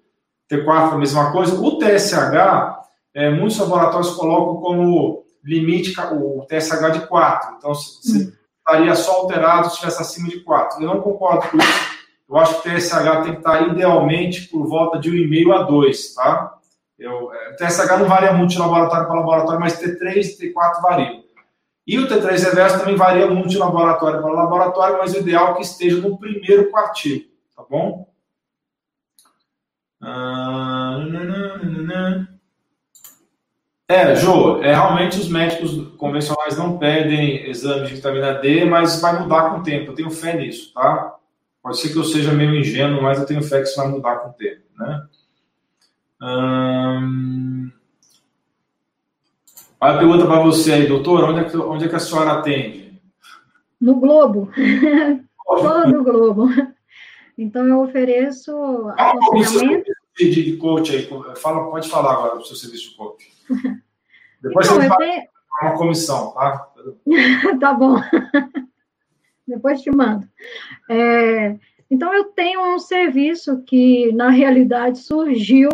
[0.50, 1.60] T4 a mesma coisa.
[1.60, 2.80] O TSH,
[3.12, 7.56] é, muitos laboratórios colocam como limite o TSH de 4.
[7.58, 8.32] Então, se, hum.
[8.58, 10.82] estaria só alterado se estivesse acima de 4.
[10.82, 11.96] Eu não concordo com isso.
[12.30, 16.14] Eu acho que o TSH tem que estar idealmente por volta de 1,5 a 2,
[16.14, 16.54] tá?
[16.98, 20.80] Eu, é, o TSH não varia muito de laboratório para laboratório, mas T3 e T4
[20.80, 21.25] variam.
[21.86, 25.54] E o T3 reverso também varia muito de laboratório para laboratório, mas o ideal é
[25.54, 28.08] que esteja no primeiro quartil, tá bom?
[30.00, 30.98] Ah,
[33.88, 39.20] é, Jô, é, realmente os médicos convencionais não pedem exame de vitamina D, mas vai
[39.20, 39.92] mudar com o tempo.
[39.92, 41.14] Eu tenho fé nisso, tá?
[41.62, 44.16] Pode ser que eu seja meio ingênuo, mas eu tenho fé que isso vai mudar
[44.16, 45.06] com o tempo, né?
[46.20, 47.70] Hum...
[49.80, 53.00] a pergunta para você aí, doutor, onde é, que, onde é que a senhora atende?
[53.80, 54.50] No Globo.
[55.44, 56.48] Todo Globo.
[57.38, 58.52] Então, eu ofereço
[58.96, 59.92] aconselhamento.
[60.16, 63.30] De, de coach aí, fala, pode falar agora do seu serviço de coach.
[64.40, 65.22] Depois então, você fala tenho...
[65.62, 66.68] uma comissão, tá?
[67.60, 67.96] tá bom.
[69.46, 70.26] Depois te mando.
[70.88, 71.56] É,
[71.88, 75.68] então, eu tenho um serviço que, na realidade, surgiu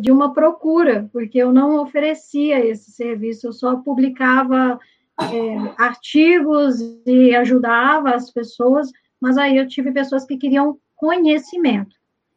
[0.00, 4.80] de uma procura, porque eu não oferecia esse serviço, eu só publicava
[5.20, 8.90] é, artigos e ajudava as pessoas,
[9.20, 11.94] mas aí eu tive pessoas que queriam conhecimento,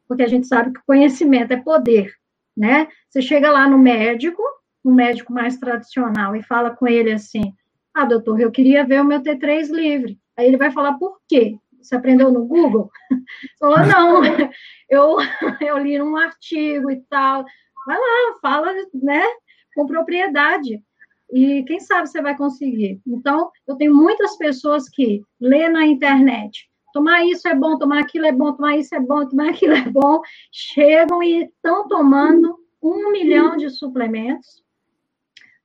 [0.07, 2.13] porque a gente sabe que conhecimento é poder,
[2.55, 2.87] né?
[3.09, 4.41] Você chega lá no médico,
[4.83, 7.53] um médico mais tradicional, e fala com ele assim:
[7.93, 10.19] Ah, doutor, eu queria ver o meu T3 livre.
[10.35, 11.57] Aí ele vai falar por quê?
[11.81, 12.89] Você aprendeu no Google?
[13.59, 14.21] Falou, não,
[14.89, 15.17] eu,
[15.59, 17.45] eu li um artigo e tal.
[17.85, 19.23] Vai lá, fala, né,
[19.75, 20.81] com propriedade.
[21.31, 23.01] E quem sabe você vai conseguir.
[23.07, 28.25] Então, eu tenho muitas pessoas que lê na internet, tomar isso é bom, tomar aquilo
[28.25, 30.21] é bom, tomar isso é bom, tomar aquilo é bom,
[30.51, 34.61] chegam e estão tomando um milhão de suplementos,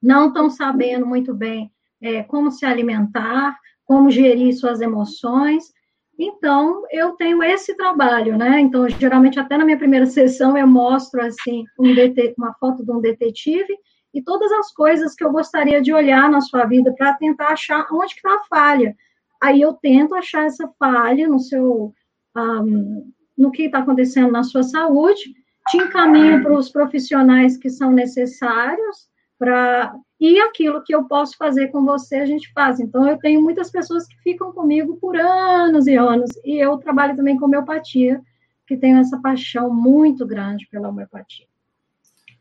[0.00, 5.72] não estão sabendo muito bem é, como se alimentar, como gerir suas emoções.
[6.18, 8.60] Então, eu tenho esse trabalho, né?
[8.60, 11.92] Então, geralmente, até na minha primeira sessão, eu mostro, assim, um
[12.38, 13.76] uma foto de um detetive
[14.14, 17.86] e todas as coisas que eu gostaria de olhar na sua vida para tentar achar
[17.92, 18.96] onde está a falha.
[19.42, 21.92] Aí eu tento achar essa falha no seu,
[22.34, 25.22] um, no que está acontecendo na sua saúde,
[25.68, 29.08] te encaminho para os profissionais que são necessários
[29.38, 32.80] para e aquilo que eu posso fazer com você, a gente faz.
[32.80, 37.14] Então, eu tenho muitas pessoas que ficam comigo por anos e anos, e eu trabalho
[37.14, 38.20] também com homeopatia,
[38.66, 41.46] que tenho essa paixão muito grande pela homeopatia.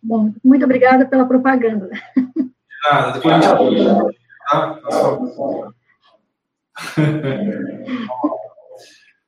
[0.02, 1.90] Bom, muito obrigada pela propaganda.
[2.90, 4.16] Nada, depois a gente
[4.50, 4.80] tá?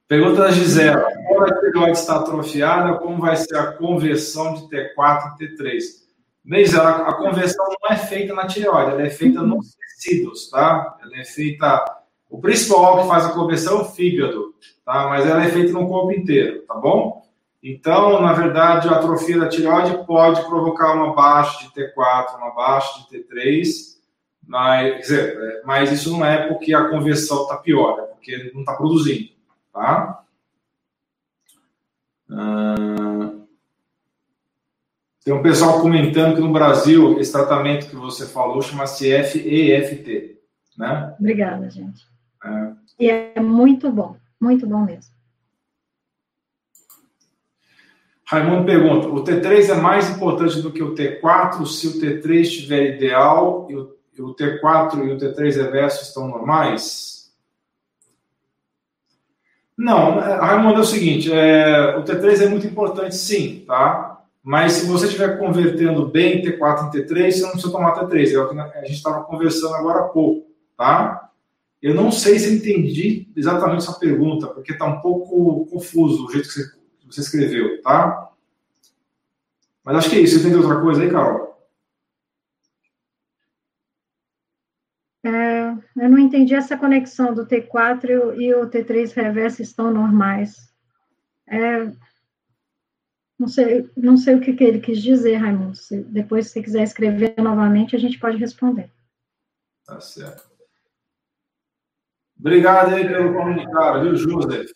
[0.08, 1.06] Pergunta da Gisela.
[1.28, 6.07] Quando a tireoide está atrofiada, como vai ser a conversão de T4 em T3?
[6.48, 10.98] Veja, a, a conversão não é feita na tireoide, ela é feita nos tecidos, tá?
[11.04, 11.84] Ela é feita...
[12.30, 15.08] O principal que faz a conversão é o fígado, tá?
[15.10, 17.26] Mas ela é feita no corpo inteiro, tá bom?
[17.62, 23.06] Então, na verdade, a atrofia da tireoide pode provocar uma baixa de T4, uma baixa
[23.10, 23.98] de T3,
[24.46, 28.62] mas, dizer, é, mas isso não é porque a conversão está pior, é porque não
[28.62, 29.32] está produzindo,
[29.74, 30.24] tá?
[35.28, 40.40] Tem um pessoal comentando que no Brasil esse tratamento que você falou chama-se FEFT,
[40.78, 41.14] né?
[41.20, 42.08] Obrigada, gente.
[42.46, 42.72] É.
[42.98, 45.12] E é muito bom, muito bom mesmo.
[48.24, 52.96] Raimundo pergunta: o T3 é mais importante do que o T4 se o T3 estiver
[52.96, 57.34] ideal e o, e o T4 e o T3 reverso estão normais?
[59.78, 64.17] Não, é, Raimundo é o seguinte: é, o T3 é muito importante, sim, tá?
[64.48, 68.32] Mas se você estiver convertendo bem T4 em T3, você não precisa tomar T3.
[68.32, 71.32] É o que a gente estava conversando agora há pouco, tá?
[71.82, 76.48] Eu não sei se entendi exatamente essa pergunta, porque está um pouco confuso o jeito
[76.48, 78.32] que você você escreveu, tá?
[79.84, 80.40] Mas acho que é isso.
[80.40, 81.58] Você tem outra coisa aí, Carol?
[85.26, 90.74] É, eu não entendi essa conexão do T4 e o T3 reverso estão normais.
[91.46, 91.92] É,
[93.40, 95.76] não sei, não sei o que, que ele quis dizer, Raimundo.
[95.76, 98.90] Se, depois, se você quiser escrever novamente, a gente pode responder.
[99.86, 100.44] Tá certo.
[102.40, 104.70] Obrigado aí pelo comentário, viu, Joseph?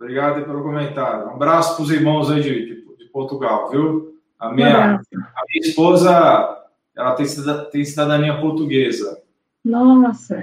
[0.00, 1.26] Obrigado pelo comentário.
[1.26, 4.18] Um abraço para os irmãos aí de, de, de, Portugal, viu?
[4.38, 7.26] A minha, a minha esposa, ela tem,
[7.70, 9.22] tem cidadania portuguesa.
[9.64, 10.40] Nossa!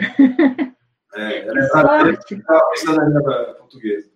[1.16, 3.22] É, ela é cidadania
[3.58, 4.15] portuguesa.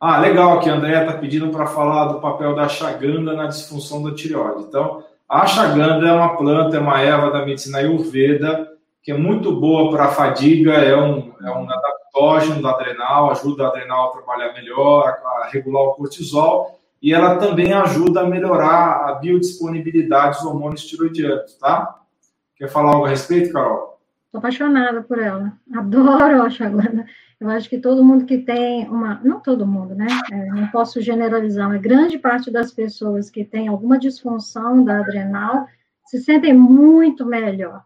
[0.00, 4.02] Ah, legal que a André está pedindo para falar do papel da chaganda na disfunção
[4.02, 4.62] da tireoide.
[4.62, 8.66] Então, a chaganda é uma planta, é uma erva da medicina ayurveda,
[9.02, 13.68] que é muito boa para fadiga, é um, é um adaptógeno da adrenal, ajuda a
[13.68, 19.14] adrenal a trabalhar melhor, a, regular o cortisol, e ela também ajuda a melhorar a
[19.16, 22.00] biodisponibilidade dos hormônios tiroidianos, tá?
[22.56, 23.89] Quer falar algo a respeito, Carol?
[24.30, 25.52] Estou apaixonada por ela.
[25.74, 27.04] Adoro a ashwagandha.
[27.40, 29.20] Eu acho que todo mundo que tem uma.
[29.24, 30.06] Não todo mundo, né?
[30.30, 35.66] É, não posso generalizar, mas grande parte das pessoas que têm alguma disfunção da adrenal
[36.06, 37.82] se sentem muito melhor.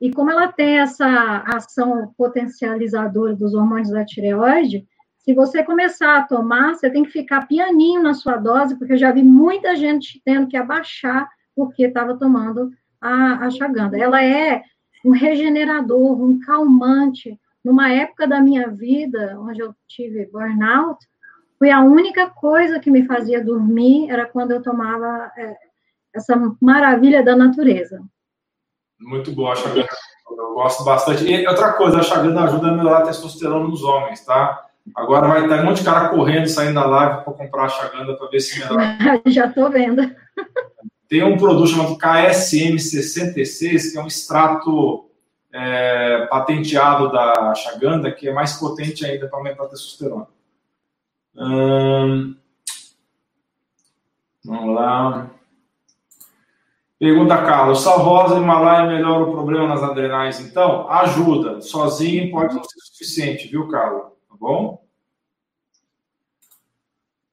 [0.00, 4.86] E como ela tem essa ação potencializadora dos hormônios da tireoide,
[5.18, 8.98] se você começar a tomar, você tem que ficar pianinho na sua dose, porque eu
[8.98, 12.70] já vi muita gente tendo que abaixar porque estava tomando
[13.00, 13.98] a ashwagandha.
[13.98, 14.62] Ela é
[15.04, 17.38] um regenerador, um calmante.
[17.64, 20.98] Numa época da minha vida, onde eu tive burnout,
[21.58, 25.56] foi a única coisa que me fazia dormir, era quando eu tomava é,
[26.14, 28.02] essa maravilha da natureza.
[28.98, 29.86] Muito boa a Chaganda.
[30.30, 31.24] Eu gosto bastante.
[31.24, 34.66] E outra coisa, a Chaganda ajuda a melhorar a testosterona nos homens, tá?
[34.94, 38.16] Agora vai estar um monte de cara correndo, saindo da live para comprar a Chaganda
[38.16, 38.96] para ver se melhora.
[39.26, 40.02] Já estou vendo.
[41.10, 45.10] Tem um produto chamado KSM66, que é um extrato
[45.52, 50.28] é, patenteado da Chaganda, que é mais potente ainda para aumentar a testosterona.
[51.36, 52.36] Hum,
[54.44, 55.30] vamos lá.
[56.96, 60.88] Pergunta Carlos, sal rosa Himalaia melhora o problema nas adrenais, então?
[60.88, 61.60] Ajuda.
[61.60, 64.12] Sozinho pode não ser suficiente, viu, Carlos?
[64.28, 64.80] Tá bom?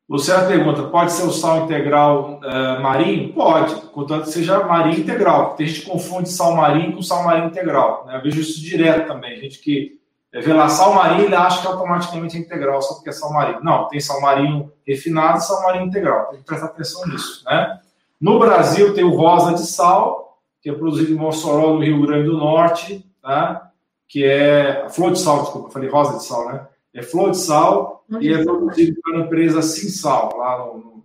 [0.09, 3.33] Luciana pergunta, pode ser o sal integral uh, marinho?
[3.33, 5.55] Pode, contanto que seja marinho integral.
[5.55, 8.05] Tem gente que confunde sal marinho com sal marinho integral.
[8.05, 8.17] Né?
[8.17, 9.37] Eu vejo isso direto também.
[9.41, 9.99] Gente que
[10.31, 13.33] é, vê lá sal marinho, ele acha que automaticamente é integral só porque é sal
[13.33, 13.59] marinho.
[13.61, 16.27] Não, tem sal marinho refinado e sal marinho integral.
[16.27, 17.79] Tem que prestar atenção nisso, né?
[18.19, 22.27] No Brasil tem o rosa de sal, que é produzido em Mossoró, no Rio Grande
[22.27, 23.67] do Norte, tá?
[24.07, 26.65] que é flor de sal, desculpa, falei rosa de sal, né?
[26.97, 31.03] É flor de sal e é produzido pela empresa Sinsal, lá no, no,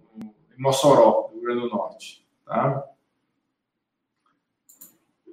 [0.57, 2.26] em Mossoró, no Rio Grande do Norte.
[2.47, 2.82] Tá?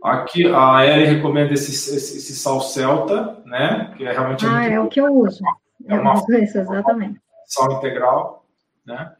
[0.03, 3.93] Aqui a Eri recomenda esse, esse, esse, sal celta, né?
[3.95, 4.45] Que é realmente.
[4.45, 5.41] Ah, é o que eu uso.
[5.85, 7.21] É uma esse, exatamente.
[7.45, 8.45] Sal integral,
[8.85, 9.15] né?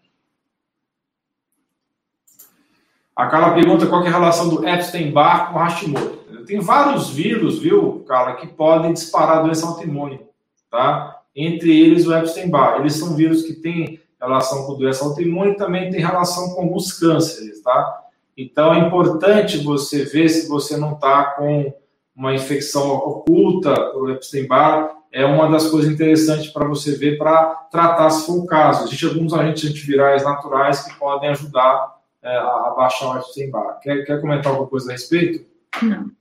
[3.16, 6.46] A Carla pergunta qual é a relação do Epstein-Barr com Hashimoto.
[6.46, 10.26] Tem vários vírus, viu, Carla, que podem disparar doença autoimune,
[10.70, 11.19] tá?
[11.36, 12.80] Entre eles o Epstein-Barr.
[12.80, 16.92] Eles são vírus que têm relação com doença autoimune e também tem relação com alguns
[16.94, 18.06] cânceres, tá?
[18.38, 21.74] Então é importante você ver se você não está com
[22.16, 24.98] uma infecção oculta por Epstein-Barr.
[25.12, 28.86] É uma das coisas interessantes para você ver para tratar se for o caso.
[28.86, 33.80] Existem alguns agentes antivirais naturais que podem ajudar é, a, baixar o Epstein-Barr.
[33.82, 35.46] Quer, quer comentar alguma coisa a respeito?
[35.82, 36.12] Não.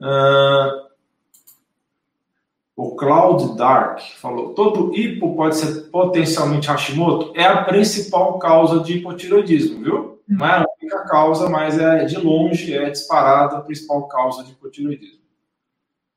[0.00, 0.83] Uh,
[2.76, 7.32] o Cloud Dark falou: todo hipo pode ser potencialmente Hashimoto?
[7.34, 10.22] É a principal causa de hipotiroidismo, viu?
[10.26, 14.52] Não é a única causa, mas é de longe, é disparada a principal causa de
[14.52, 15.22] hipotiroidismo.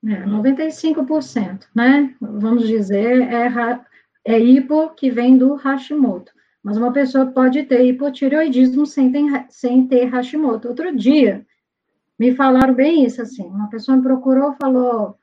[0.05, 2.15] É, 95%, né?
[2.21, 3.81] Vamos dizer, é,
[4.25, 6.31] é hipo que vem do Hashimoto.
[6.63, 10.69] Mas uma pessoa pode ter hipotireoidismo sem ter, sem ter Hashimoto.
[10.69, 11.45] Outro dia,
[12.17, 15.17] me falaram bem isso, assim, uma pessoa me procurou e falou,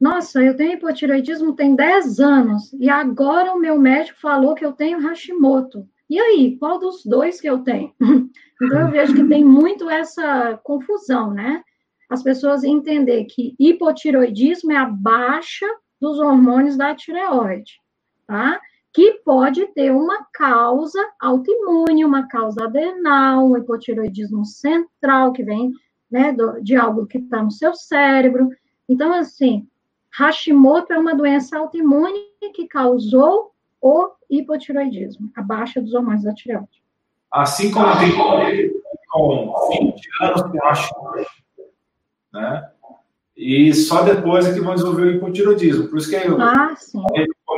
[0.00, 4.72] nossa, eu tenho hipotireoidismo tem 10 anos, e agora o meu médico falou que eu
[4.72, 5.88] tenho Hashimoto.
[6.08, 7.92] E aí, qual dos dois que eu tenho?
[8.62, 11.62] então, eu vejo que tem muito essa confusão, né?
[12.08, 15.66] As pessoas entender que hipotiroidismo é a baixa
[16.00, 17.72] dos hormônios da tireoide,
[18.26, 18.58] tá?
[18.98, 25.70] que pode ter uma causa autoimune, uma causa adrenal, um hipotiroidismo central, que vem
[26.10, 28.48] né, de algo que está no seu cérebro.
[28.88, 29.68] Então, assim,
[30.18, 32.18] Hashimoto é uma doença autoimune
[32.54, 36.82] que causou o hipotiroidismo, a baixa dos hormônios da tireoide.
[37.30, 38.12] Assim como tem
[39.10, 41.26] com 20 anos com Hashimoto,
[42.32, 42.70] né?
[43.36, 45.86] E só depois é que vão desenvolver o hipotiroidismo.
[45.88, 47.00] Por isso que eu, ah, sim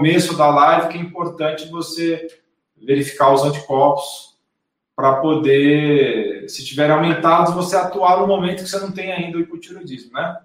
[0.00, 2.26] começo da live que é importante você
[2.74, 4.38] verificar os anticorpos
[4.96, 9.40] para poder, se tiverem aumentados, você atuar no momento que você não tem ainda o
[9.40, 10.40] hipotiroidismo, né?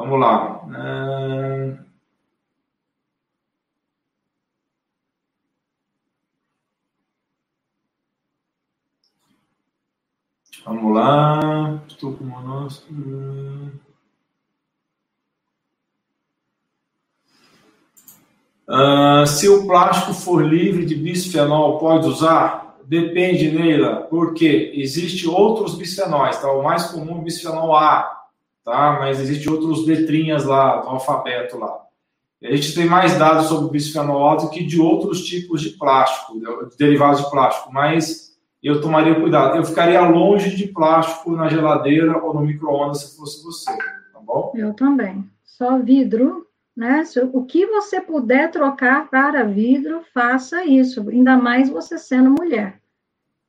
[0.00, 0.62] Vamos lá.
[10.64, 11.82] Vamos lá.
[11.86, 12.82] Estou com uma nossa.
[18.66, 22.78] Uh, se o plástico for livre de bisfenol, pode usar?
[22.86, 26.50] Depende, Neila, porque existe outros bisfenóis, tá?
[26.50, 28.19] O mais comum é o bisfenol A,
[28.70, 28.98] tá?
[28.98, 31.80] Mas existe outros letrinhas lá, do alfabeto lá.
[32.42, 35.70] A gente tem mais dados sobre o bisfenol A do que de outros tipos de
[35.70, 39.56] plástico, de derivados de plástico, mas eu tomaria cuidado.
[39.56, 43.70] Eu ficaria longe de plástico na geladeira ou no micro-ondas se fosse você,
[44.12, 44.52] tá bom?
[44.54, 45.28] Eu também.
[45.44, 46.46] Só vidro
[46.80, 47.04] né?
[47.34, 52.80] O que você puder trocar para vidro, faça isso, ainda mais você sendo mulher,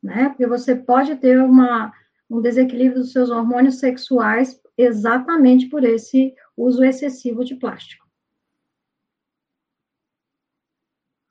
[0.03, 0.27] né?
[0.27, 1.93] Porque você pode ter uma,
[2.29, 8.05] um desequilíbrio dos seus hormônios sexuais exatamente por esse uso excessivo de plástico.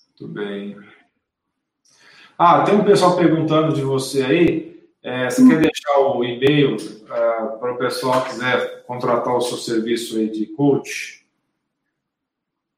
[0.08, 0.76] Muito bem.
[2.38, 4.70] Ah, tem um pessoal perguntando de você aí.
[5.02, 5.48] É, você hum.
[5.48, 10.28] quer deixar o e-mail uh, para o pessoal que quiser contratar o seu serviço aí
[10.28, 11.26] de coach?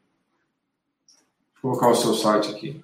[1.67, 2.81] Vou colocar o seu site aqui.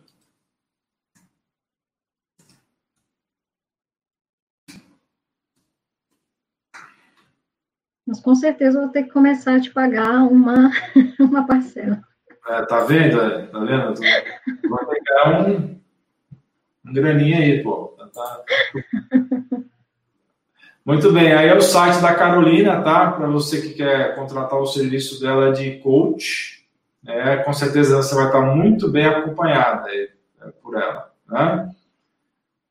[8.06, 10.70] Mas com certeza eu vou ter que começar a te pagar uma,
[11.18, 12.04] uma parcela.
[12.46, 13.22] É, tá vendo?
[13.22, 13.94] É, tá vendo?
[14.68, 15.80] Vou pegar um,
[16.86, 17.96] um graninha aí, pô.
[18.14, 18.44] Tá?
[20.86, 23.14] Muito bem, aí é o site da Carolina, tá?
[23.14, 26.63] Para você que quer contratar o serviço dela de coach,
[27.08, 30.10] é, com certeza você vai estar muito bem acompanhada é,
[30.62, 31.70] por ela, né?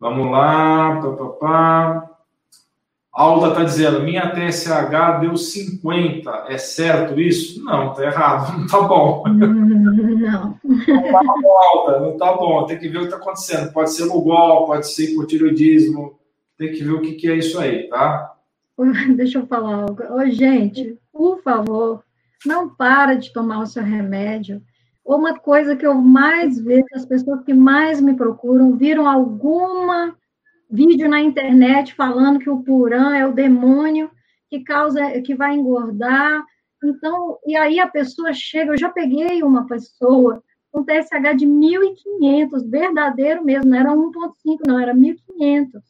[0.01, 2.13] Vamos lá, pá, pá, pá.
[3.13, 6.47] Alda está dizendo, minha TSH deu 50.
[6.49, 7.63] É certo isso?
[7.63, 8.57] Não, está errado.
[8.57, 9.23] Não está bom.
[9.29, 10.59] Não.
[10.65, 12.01] Não está bom, Alda.
[12.01, 12.65] Não está bom.
[12.65, 13.73] Tem que ver o que está acontecendo.
[13.73, 16.19] Pode ser lugol, pode ser hipotireoidismo.
[16.57, 18.35] Tem que ver o que, que é isso aí, tá?
[19.15, 20.03] Deixa eu falar algo.
[20.15, 22.03] Ô, gente, por favor,
[22.45, 24.63] não para de tomar o seu remédio.
[25.05, 30.17] Uma coisa que eu mais vejo, as pessoas que mais me procuram, viram alguma
[30.71, 34.11] vídeo na internet falando que o purã é o demônio
[34.49, 36.45] que causa, que vai engordar.
[36.83, 42.69] Então, e aí a pessoa chega, eu já peguei uma pessoa com TSH de 1.500,
[42.69, 45.83] verdadeiro mesmo, não era 1.5, não, era 1.500.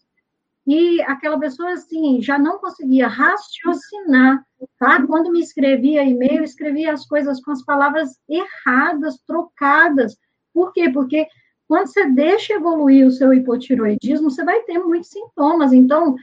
[0.67, 4.45] E aquela pessoa, assim, já não conseguia raciocinar,
[4.79, 5.05] tá?
[5.07, 10.17] Quando me escrevia e-mail, escrevia as coisas com as palavras erradas, trocadas.
[10.55, 10.89] Por quê?
[10.89, 11.27] Porque
[11.67, 15.73] quando você deixa evoluir o seu hipotiroidismo, você vai ter muitos sintomas.
[15.73, 16.15] Então,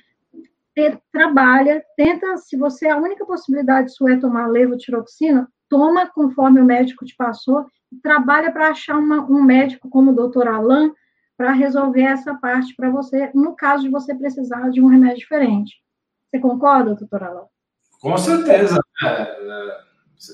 [0.74, 6.66] te, trabalha, tenta, se você a única possibilidade sua é tomar levotiroxina, toma conforme o
[6.66, 7.66] médico te passou,
[8.02, 10.94] trabalha para achar uma, um médico como o doutor Alain
[11.40, 15.78] para resolver essa parte para você, no caso de você precisar de um remédio diferente.
[16.30, 17.46] Você concorda, doutor Alain?
[18.02, 18.82] Com certeza.
[19.02, 19.90] É, é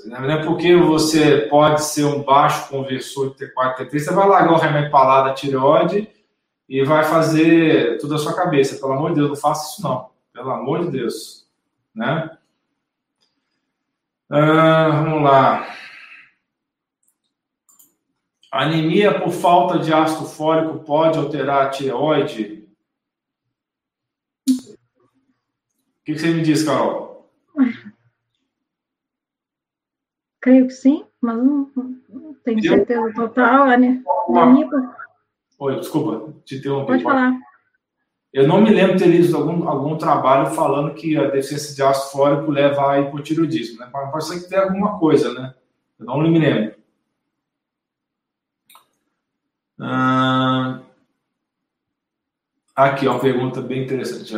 [0.07, 4.53] não é porque você pode ser um baixo conversor de T4, T3, você vai largar
[4.53, 6.09] o remédio para lá da tireoide
[6.67, 8.79] e vai fazer tudo a sua cabeça.
[8.79, 10.09] Pelo amor de Deus, não faça isso não.
[10.33, 11.47] Pelo amor de Deus.
[11.93, 12.35] Né?
[14.27, 15.67] Ah, vamos lá.
[18.55, 22.69] Anemia por falta de ácido fólico pode alterar a tireoide?
[24.49, 24.75] O
[26.05, 27.29] que você me diz, Carol?
[30.39, 31.69] Creio que sim, mas não,
[32.07, 33.77] não tenho certeza total.
[33.77, 34.01] Né?
[35.59, 36.87] Oi, desculpa, te interrompi.
[36.87, 37.37] Pode falar.
[38.31, 41.83] Eu não me lembro de ter lido algum, algum trabalho falando que a deficiência de
[41.83, 43.89] ácido fólico leva a hipotiroidismo, né?
[43.91, 45.53] Pode ser que tenha alguma coisa, né?
[45.99, 46.84] Eu não me lembro.
[49.79, 50.79] Ah,
[52.75, 54.33] aqui, uma pergunta bem interessante.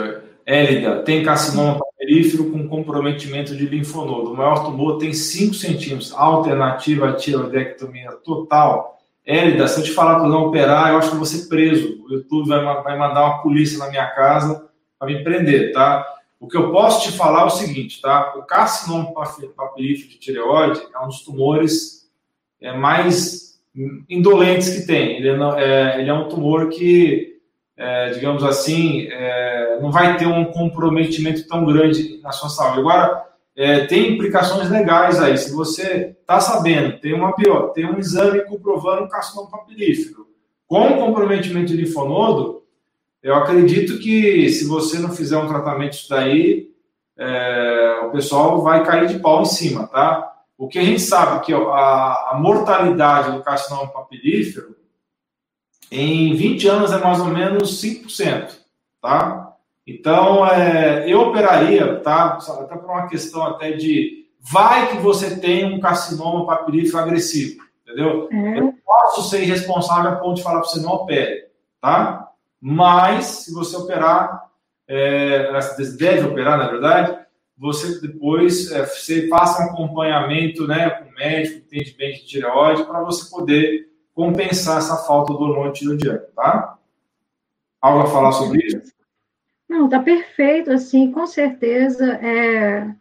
[0.45, 4.31] Élida, tem carcinoma perífero com comprometimento de linfonodo.
[4.31, 6.13] O maior tumor tem 5 centímetros.
[6.13, 8.97] Alternativa à tiroidectomia total.
[9.25, 12.01] Élida, se eu te falar para não operar, eu acho que vou ser preso.
[12.03, 16.05] O YouTube vai, vai mandar uma polícia na minha casa para me prender, tá?
[16.39, 18.35] O que eu posso te falar é o seguinte, tá?
[18.37, 19.11] O carcinoma
[19.55, 22.07] papirífero de tireoide é um dos tumores
[22.61, 23.46] é, mais
[24.09, 25.17] indolentes que tem.
[25.17, 27.35] Ele é, é, ele é um tumor que
[27.75, 32.79] é, digamos assim, é, não vai ter um comprometimento tão grande na sua saúde.
[32.79, 33.23] Agora,
[33.55, 35.37] é, tem implicações legais aí.
[35.37, 40.27] Se você está sabendo, tem uma pior, tem um exame comprovando um carcinoma papilífero
[40.67, 42.63] com comprometimento de linfonodo,
[43.23, 46.69] eu acredito que se você não fizer um tratamento disso daí,
[47.17, 50.36] é, o pessoal vai cair de pau em cima, tá?
[50.57, 51.57] O que a gente sabe que a,
[52.31, 54.75] a mortalidade do carcinoma papilífero
[55.91, 58.57] em 20 anos é mais ou menos 5%,
[59.01, 59.53] tá?
[59.85, 62.39] Então, é, eu operaria, tá?
[62.59, 68.27] Até por uma questão até de vai que você tem um carcinoma papirífero agressivo, entendeu?
[68.31, 68.59] É.
[68.59, 71.45] Eu posso ser irresponsável a ponto de falar para você não opere,
[71.79, 72.29] tá?
[72.59, 74.49] Mas, se você operar,
[74.87, 75.51] é,
[75.97, 77.17] deve operar, na verdade,
[77.57, 82.85] você depois é, você faça um acompanhamento né, com o médico, entende bem de tireoide,
[82.85, 86.77] para você poder compensar essa falta do hormônio tiroidiano, tá?
[87.81, 88.91] Algo a falar sobre isso?
[89.67, 92.13] Não, tá perfeito, assim, com certeza.
[92.15, 92.95] É,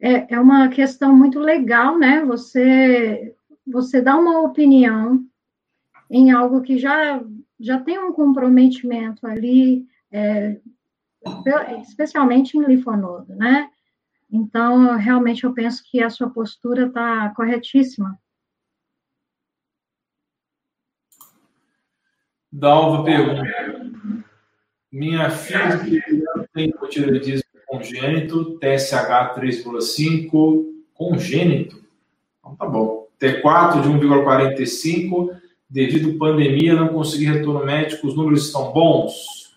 [0.00, 2.24] é, é uma questão muito legal, né?
[2.24, 3.34] Você,
[3.66, 5.24] você dá uma opinião
[6.10, 7.22] em algo que já,
[7.58, 10.58] já tem um comprometimento ali, é,
[11.82, 13.70] especialmente em linfonodo, né?
[14.32, 18.18] Então, realmente, eu penso que a sua postura está corretíssima.
[22.50, 23.42] Dalva pergunta:
[24.90, 25.82] Minha filha
[26.54, 30.64] tem hipotireoidismo congênito, TSH 3,5
[30.94, 31.84] congênito.
[32.38, 33.08] Então tá bom.
[33.20, 35.40] T4 de 1,45.
[35.68, 39.56] Devido à pandemia, não consegui retorno médico, os números estão bons.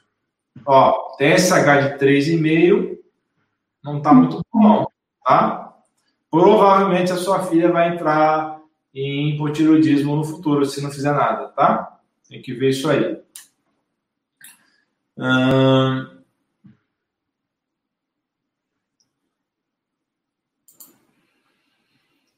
[0.66, 2.95] Ó, TSH de 3,5
[3.86, 4.88] não tá muito bom,
[5.24, 5.76] tá?
[6.32, 8.60] Provavelmente a sua filha vai entrar
[8.94, 12.00] em hipotiroidismo no futuro, se não fizer nada, tá?
[12.28, 13.22] Tem que ver isso aí.
[15.18, 16.12] Hum...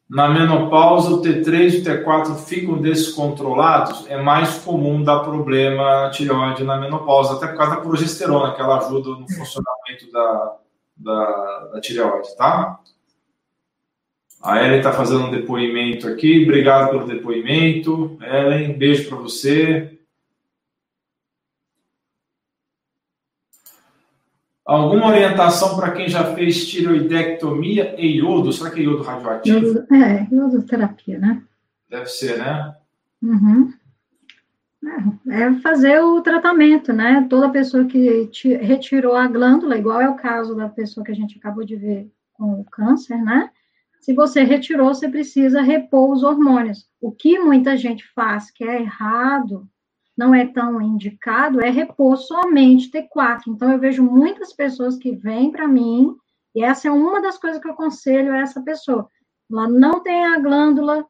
[0.09, 4.05] Na menopausa, o T3 e o T4 ficam descontrolados.
[4.07, 8.77] É mais comum dar problema tireoide na menopausa, até por causa da progesterona, que ela
[8.77, 10.57] ajuda no funcionamento da,
[10.97, 12.79] da, da tireoide, tá?
[14.41, 16.43] A Ellen está fazendo um depoimento aqui.
[16.43, 18.17] Obrigado pelo depoimento.
[18.21, 19.99] Ellen, beijo para você.
[24.65, 28.51] Alguma orientação para quem já fez tireoidectomia e iodo?
[28.51, 29.65] Será que é iodo radioativo?
[29.65, 31.41] Iodo, é, iodoterapia, né?
[31.89, 32.75] Deve ser, né?
[33.21, 33.73] Uhum.
[35.29, 37.25] É, é fazer o tratamento, né?
[37.29, 41.15] Toda pessoa que te, retirou a glândula, igual é o caso da pessoa que a
[41.15, 43.49] gente acabou de ver com o câncer, né?
[43.99, 46.87] Se você retirou, você precisa repor os hormônios.
[47.01, 49.67] O que muita gente faz, que é errado,
[50.15, 53.41] não é tão indicado, é repor somente T4.
[53.47, 56.15] Então, eu vejo muitas pessoas que vêm para mim,
[56.55, 59.09] e essa é uma das coisas que eu aconselho a essa pessoa.
[59.51, 61.05] Ela não tem a glândula,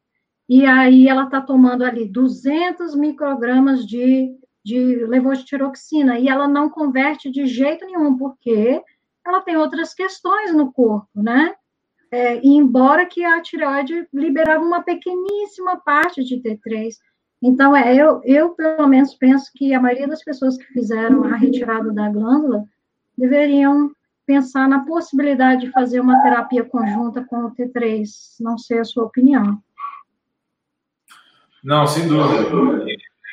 [0.49, 4.33] e aí ela está tomando ali 200 microgramas de,
[4.63, 8.81] de levotiroxina, e ela não converte de jeito nenhum, porque
[9.25, 11.53] ela tem outras questões no corpo, né?
[12.09, 16.93] É, e embora que a tireoide liberava uma pequeníssima parte de T3.
[17.41, 21.35] Então, é, eu, eu, pelo menos, penso que a maioria das pessoas que fizeram a
[21.35, 22.63] retirada da glândula
[23.17, 23.91] deveriam
[24.25, 28.07] pensar na possibilidade de fazer uma terapia conjunta com o T3.
[28.39, 29.61] Não sei a sua opinião.
[31.63, 32.47] Não, sem dúvida.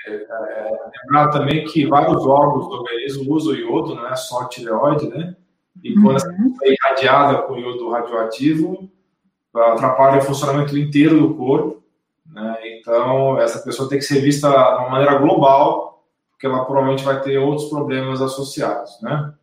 [0.07, 0.71] É,
[1.03, 5.37] lembrar também que vários órgãos do organismo usam iodo, não é só a tireoide, né?
[5.83, 6.55] E quando uhum.
[6.63, 8.91] é irradiada com iodo radioativo,
[9.55, 11.83] atrapalha o funcionamento inteiro do corpo.
[12.27, 12.79] Né?
[12.79, 17.21] Então, essa pessoa tem que ser vista de uma maneira global, porque ela provavelmente vai
[17.21, 19.01] ter outros problemas associados.
[19.03, 19.35] Né?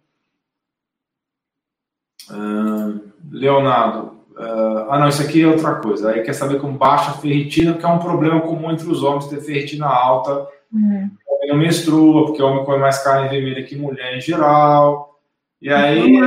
[3.31, 6.11] Leonardo, uh, ah não, isso aqui é outra coisa.
[6.11, 9.41] Aí quer saber com baixa ferritina, porque é um problema comum entre os homens ter
[9.41, 10.47] ferritina alta.
[10.71, 11.09] Uhum.
[11.47, 15.19] Não menstrua, porque o homem come mais carne vermelha que mulher em geral.
[15.61, 16.19] E aí,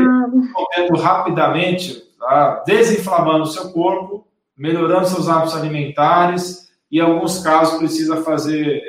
[0.53, 2.63] podendo rapidamente, tá?
[2.67, 4.27] desinflamando o seu corpo,
[4.57, 8.83] melhorando seus hábitos alimentares, e em alguns casos precisa fazer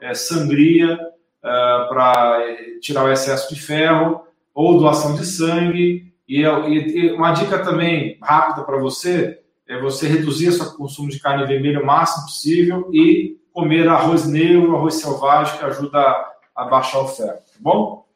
[0.00, 0.98] é, sangria
[1.42, 1.48] é,
[1.88, 2.38] para
[2.80, 4.22] tirar o excesso de ferro,
[4.54, 6.07] ou doação de sangue.
[6.28, 11.46] E, e uma dica também rápida para você é você reduzir seu consumo de carne
[11.46, 17.00] vermelha o máximo possível e comer arroz negro, arroz selvagem, que ajuda a, a baixar
[17.00, 18.06] o ferro, tá bom?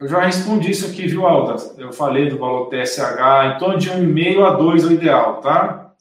[0.00, 1.56] Eu já respondi isso aqui, viu, Alda?
[1.78, 5.94] Eu falei do valor TSH, em torno de 1,5 a 2 é o ideal, tá?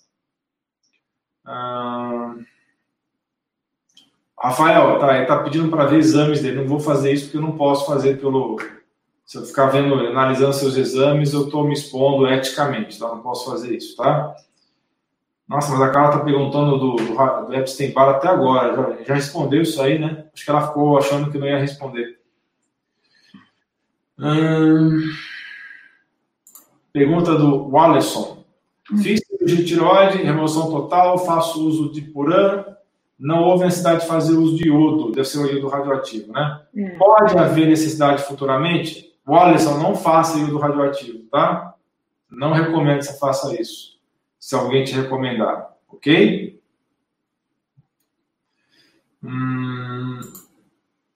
[1.46, 2.36] Ah,
[4.42, 6.62] Rafael, tá, ele tá pedindo para ver exames dele.
[6.62, 8.60] Não vou fazer isso porque eu não posso fazer pelo.
[9.24, 13.08] Se eu ficar vendo, analisando seus exames, eu estou me expondo eticamente, tá?
[13.08, 14.36] Não posso fazer isso, tá?
[15.48, 18.76] Nossa, mas a Carla tá perguntando do, do, do Epstein-Barr até agora.
[18.76, 20.26] Já, já respondeu isso aí, né?
[20.34, 22.20] Acho que ela ficou achando que não ia responder.
[24.18, 25.02] Hum,
[26.92, 28.44] pergunta do Wallerson.
[29.02, 32.64] Fiz cirurgia de tireoide, remoção total, faço uso de puran,
[33.22, 36.66] não houve necessidade de fazer uso de iodo, deve ser o iodo radioativo, né?
[36.76, 36.90] É.
[36.98, 39.16] Pode haver necessidade futuramente?
[39.26, 41.76] Wallerson, não faça iodo radioativo, tá?
[42.28, 44.00] Não recomendo que você faça isso,
[44.40, 46.60] se alguém te recomendar, ok?
[49.24, 50.20] Hum,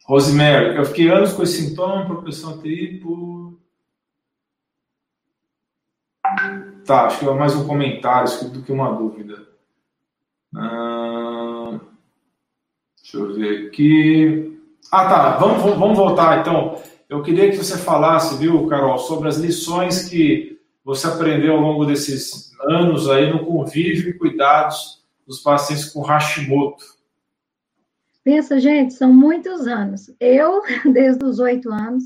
[0.06, 3.60] Rosemary, eu fiquei anos com esse sintoma, propensão tripo.
[6.86, 9.48] Tá, acho que é mais um comentário do que uma dúvida.
[10.56, 10.95] Ah,
[13.16, 14.60] deixa eu ver aqui.
[14.92, 15.38] Ah, tá.
[15.38, 16.82] Vamos, vamos voltar então.
[17.08, 21.86] Eu queria que você falasse, viu, Carol, sobre as lições que você aprendeu ao longo
[21.86, 26.84] desses anos aí no convívio e cuidados dos pacientes com Hashimoto.
[28.24, 30.14] Pensa, gente, são muitos anos.
[30.20, 30.62] Eu,
[30.92, 32.04] desde os oito anos,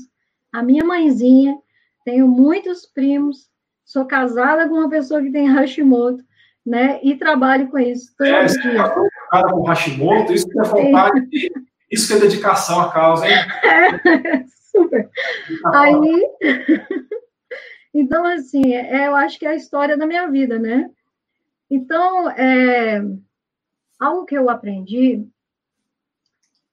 [0.52, 1.56] a minha mãezinha,
[2.04, 3.48] tenho muitos primos,
[3.84, 6.22] sou casada com uma pessoa que tem Hashimoto,
[6.64, 7.00] né?
[7.02, 8.56] E trabalho com isso todos é, os
[9.30, 11.28] Casada com Hashimoto, isso que é vontade,
[11.90, 13.34] isso que é dedicação à causa, hein?
[13.34, 15.08] É, super.
[15.72, 16.28] Aí,
[17.94, 20.90] então, assim, é, eu acho que é a história da minha vida, né?
[21.70, 23.00] Então, é,
[23.98, 25.24] algo que eu aprendi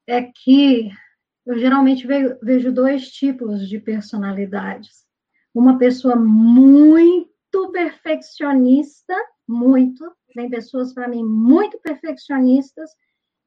[0.08, 0.90] é que
[1.46, 2.08] eu geralmente
[2.42, 5.06] vejo dois tipos de personalidades.
[5.54, 9.14] Uma pessoa muito perfeccionista,
[9.48, 12.92] muito, tem pessoas para mim muito perfeccionistas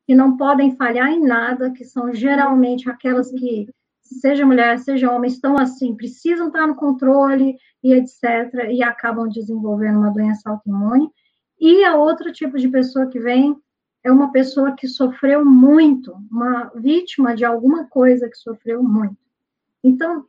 [0.05, 3.73] que não podem falhar em nada, que são geralmente aquelas que,
[4.03, 10.01] seja mulher, seja homem, estão assim, precisam estar no controle e etc., e acabam desenvolvendo
[10.01, 11.09] uma doença autoimune.
[11.61, 13.57] E a outro tipo de pessoa que vem
[14.03, 19.17] é uma pessoa que sofreu muito, uma vítima de alguma coisa que sofreu muito.
[19.85, 20.27] Então,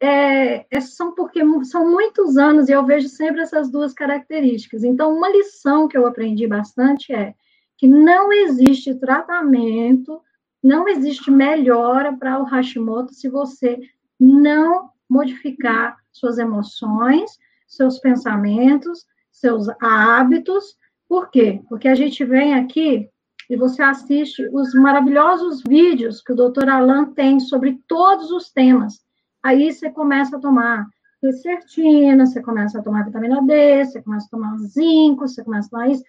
[0.00, 4.82] é, é, são porque são muitos anos e eu vejo sempre essas duas características.
[4.82, 7.34] Então, uma lição que eu aprendi bastante é
[7.76, 10.20] que não existe tratamento,
[10.62, 13.78] não existe melhora para o Hashimoto se você
[14.18, 20.76] não modificar suas emoções, seus pensamentos, seus hábitos.
[21.08, 21.62] Por quê?
[21.68, 23.08] Porque a gente vem aqui
[23.50, 29.00] e você assiste os maravilhosos vídeos que o doutor Alan tem sobre todos os temas.
[29.42, 30.86] Aí você começa a tomar
[31.20, 35.70] quercetina, você começa a tomar vitamina D, você começa a tomar zinco, você começa a
[35.70, 36.04] tomar isso,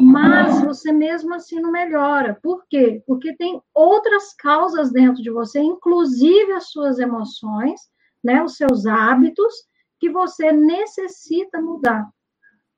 [0.00, 2.38] mas você mesmo assim não melhora.
[2.42, 3.02] Por quê?
[3.06, 7.80] Porque tem outras causas dentro de você, inclusive as suas emoções,
[8.22, 9.52] né, os seus hábitos,
[9.98, 12.08] que você necessita mudar.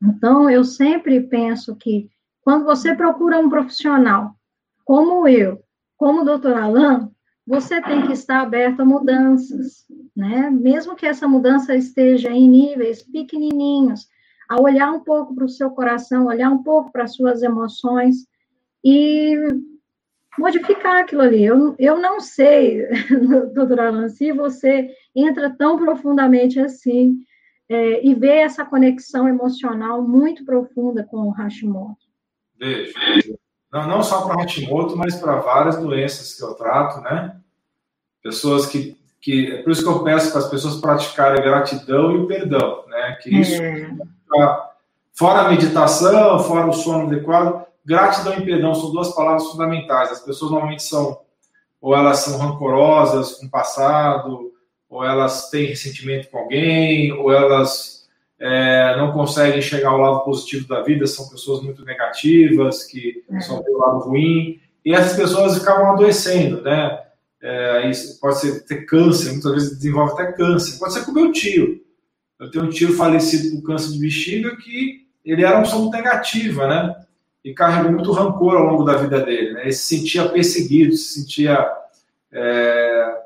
[0.02, 2.08] Então, eu sempre penso que
[2.42, 4.34] quando você procura um profissional,
[4.84, 5.62] como eu,
[5.96, 7.10] como o doutor Alain,
[7.50, 9.84] você tem que estar aberto a mudanças,
[10.16, 10.48] né?
[10.50, 14.06] Mesmo que essa mudança esteja em níveis pequenininhos,
[14.48, 18.18] a olhar um pouco para o seu coração, olhar um pouco para as suas emoções
[18.84, 19.34] e
[20.38, 21.42] modificar aquilo ali.
[21.44, 22.86] Eu, eu não sei,
[23.52, 27.18] doutora Alan, se você entra tão profundamente assim
[27.68, 32.06] é, e vê essa conexão emocional muito profunda com o Hashimoto.
[32.56, 32.94] Vejo.
[33.72, 37.39] Não, não só para Hashimoto, mas para várias doenças que eu trato, né?
[38.22, 39.52] Pessoas que, que.
[39.52, 42.84] É por isso que eu peço para as pessoas praticarem a gratidão e o perdão,
[42.88, 43.18] né?
[43.22, 43.90] Que isso, é.
[45.14, 50.12] fora a meditação, fora o sono adequado, gratidão e perdão são duas palavras fundamentais.
[50.12, 51.20] As pessoas normalmente são,
[51.80, 54.52] ou elas são rancorosas com o passado,
[54.88, 58.00] ou elas têm ressentimento com alguém, ou elas
[58.40, 63.40] é, não conseguem enxergar o lado positivo da vida, são pessoas muito negativas, que é.
[63.40, 66.98] só vê o lado ruim, e essas pessoas acabam adoecendo, né?
[67.42, 67.90] É,
[68.20, 70.78] pode ser ter câncer, muitas vezes desenvolve até câncer.
[70.78, 71.80] Pode ser com meu tio.
[72.38, 76.66] Eu tenho um tio falecido com câncer de bexiga que ele era uma pessoa negativa,
[76.66, 76.96] né?
[77.44, 79.62] E carregou muito rancor ao longo da vida dele, né?
[79.62, 81.66] Ele se sentia perseguido, se sentia
[82.32, 83.20] é,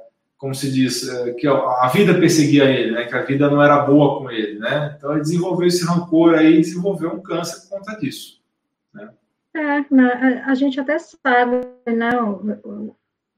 [0.44, 3.06] como se diz, é, que a vida perseguia ele, né?
[3.06, 4.94] Que a vida não era boa com ele, né?
[4.94, 8.42] Então ele desenvolveu esse rancor aí, desenvolveu um câncer por conta disso.
[8.92, 9.08] Né?
[9.56, 9.84] É,
[10.44, 12.10] a, gente até sabe, né?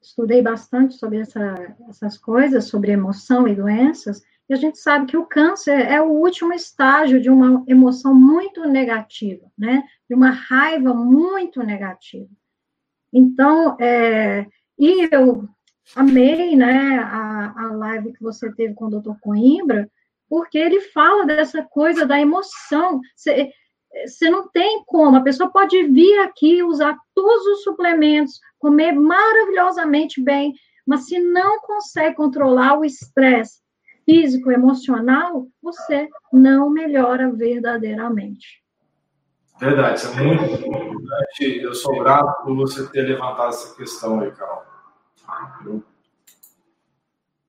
[0.07, 5.17] Estudei bastante sobre essa, essas coisas, sobre emoção e doenças, e a gente sabe que
[5.17, 9.83] o câncer é o último estágio de uma emoção muito negativa, né?
[10.09, 12.31] De uma raiva muito negativa.
[13.13, 14.47] Então, é,
[14.79, 15.49] e eu
[15.97, 19.91] amei, né, a, a live que você teve com o doutor Coimbra,
[20.29, 23.01] porque ele fala dessa coisa da emoção.
[23.17, 30.21] Você não tem como, a pessoa pode vir aqui, usar todos os suplementos, comer maravilhosamente
[30.21, 30.53] bem,
[30.85, 33.61] mas se não consegue controlar o estresse
[34.05, 38.61] físico, emocional, você não melhora verdadeiramente.
[39.61, 41.61] Verdade, isso é muito importante.
[41.63, 44.65] Eu sou grato por você ter levantado essa questão aí, Carol.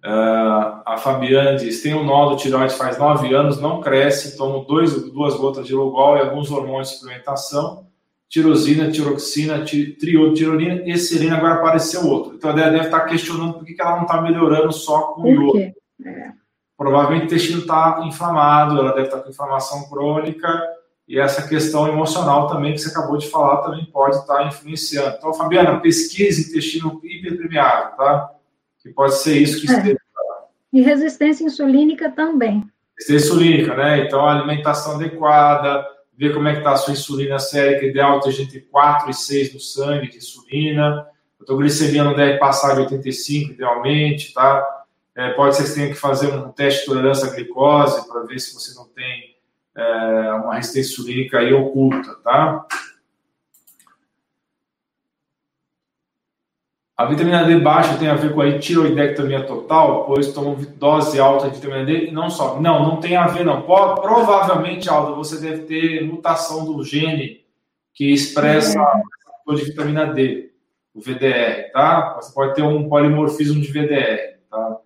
[0.06, 4.66] Uh, a Fabiana diz: tem um nó do tireoide faz nove anos, não cresce, tomo
[4.66, 7.87] dois, duas gotas de Lugol e alguns hormônios de suplementação,
[8.30, 11.38] tirosina, tiroxina, tirolina e serina.
[11.38, 12.36] Agora apareceu outro.
[12.36, 15.60] Então ela deve estar questionando por que ela não está melhorando só com o iodo.
[16.06, 16.32] É.
[16.78, 20.62] Provavelmente o intestino está inflamado, ela deve estar com inflamação crônica
[21.08, 25.16] e essa questão emocional também que você acabou de falar também pode estar influenciando.
[25.18, 28.32] Então, Fabiana, pesquise intestino hiperpermeável, tá?
[28.84, 29.78] Que pode ser isso que é.
[29.78, 29.98] esteja.
[30.74, 32.70] E resistência insulínica também.
[32.98, 34.06] Resistência insulínica, né?
[34.06, 35.88] Então, alimentação adequada,
[36.18, 39.54] ver como é que está a sua insulina sérica, ideal ter entre 4 e 6
[39.54, 41.08] no sangue de insulina.
[41.40, 44.66] A tua glicemia não deve passar de 85, idealmente, tá?
[45.16, 48.24] É, pode ser que você tenha que fazer um teste de tolerância à glicose para
[48.24, 49.36] ver se você não tem
[49.76, 52.66] é, uma resistência insulínica aí oculta, tá?
[56.98, 61.48] A vitamina D baixa tem a ver com a tiroidectomia total, pois tomam dose alta
[61.48, 62.60] de vitamina D e não sobe.
[62.60, 63.62] Não, não tem a ver, não.
[63.62, 67.46] Provavelmente, Aldo, você deve ter mutação do gene
[67.94, 70.52] que expressa a de vitamina D,
[70.92, 72.16] o VDR, tá?
[72.20, 74.78] Você pode ter um polimorfismo de VDR, tá?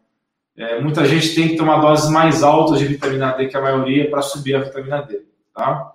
[0.58, 4.10] É, muita gente tem que tomar doses mais altas de vitamina D que a maioria
[4.10, 5.22] para subir a vitamina D,
[5.54, 5.94] tá?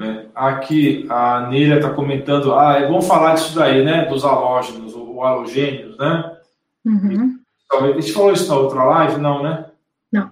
[0.00, 4.06] É, aqui a Neila está comentando, ah, é bom falar disso daí, né?
[4.06, 6.36] Dos halógenos, ou halogênios, né?
[6.86, 7.38] Uhum.
[7.70, 9.20] A gente falou isso na outra live?
[9.20, 9.66] Não, né?
[10.10, 10.30] Não.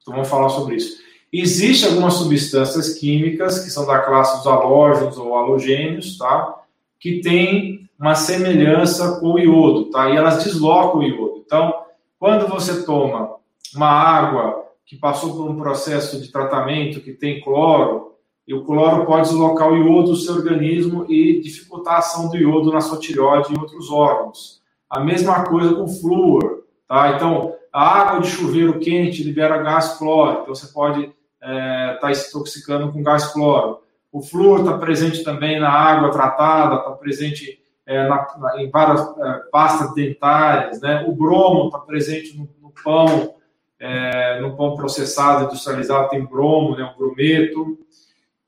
[0.00, 1.02] Então vamos falar sobre isso.
[1.32, 6.62] Existem algumas substâncias químicas que são da classe dos halógenos ou halogênios, tá?
[7.00, 10.10] Que tem uma semelhança com o iodo, tá?
[10.10, 11.42] E elas deslocam o iodo.
[11.44, 11.74] Então,
[12.18, 13.36] quando você toma
[13.74, 18.11] uma água que passou por um processo de tratamento que tem cloro,
[18.46, 22.36] e o cloro pode deslocar o iodo do seu organismo e dificultar a ação do
[22.36, 24.60] iodo na sua tireoide e outros órgãos.
[24.90, 27.14] A mesma coisa com flúor, tá?
[27.16, 32.12] Então, a água de chuveiro quente libera gás cloro, então você pode estar é, tá
[32.12, 33.80] se intoxicando com gás cloro.
[34.10, 39.00] O flúor está presente também na água tratada, está presente é, na, na, em várias
[39.00, 41.04] é, pastas dentárias, né?
[41.06, 43.34] O bromo está presente no, no pão,
[43.80, 46.84] é, no pão processado, industrializado, tem bromo, né?
[46.84, 47.78] O brometo.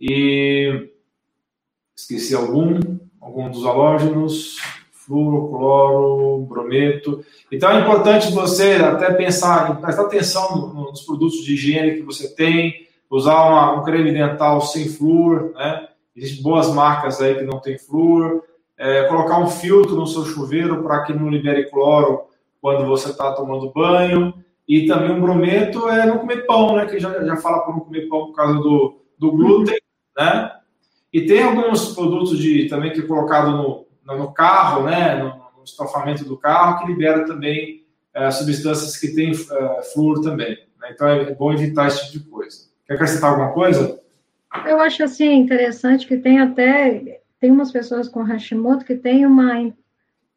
[0.06, 0.90] E
[1.96, 2.78] esqueci algum,
[3.18, 4.58] algum dos halógenos,
[4.92, 7.24] flúor, cloro, brometo.
[7.50, 12.86] Então é importante você até pensar, prestar atenção nos produtos de higiene que você tem,
[13.10, 15.88] usar uma, um creme dental sem flúor, né?
[16.14, 18.42] Existem boas marcas aí que não tem flúor.
[18.76, 22.24] É, colocar um filtro no seu chuveiro para que não libere cloro
[22.60, 24.34] quando você está tomando banho.
[24.68, 26.84] E também um brometo é não comer pão, né?
[26.84, 29.78] Que já, já fala para não comer pão por causa do, do glúten
[30.16, 30.52] né?
[31.12, 33.86] E tem alguns produtos de também que é colocado no,
[34.16, 35.16] no carro, né?
[35.16, 40.58] No, no estofamento do carro, que libera também é, substâncias que têm é, flúor também.
[40.80, 40.90] Né?
[40.92, 42.56] Então é bom evitar esse tipo de coisa.
[42.86, 44.00] Quer acrescentar alguma coisa?
[44.66, 49.72] Eu acho assim interessante que tem até tem umas pessoas com Hashimoto que têm uma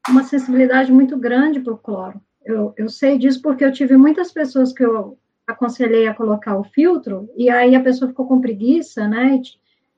[0.09, 2.21] uma sensibilidade muito grande para o cloro.
[2.45, 6.63] Eu, eu sei disso porque eu tive muitas pessoas que eu aconselhei a colocar o
[6.63, 9.39] filtro e aí a pessoa ficou com preguiça, né?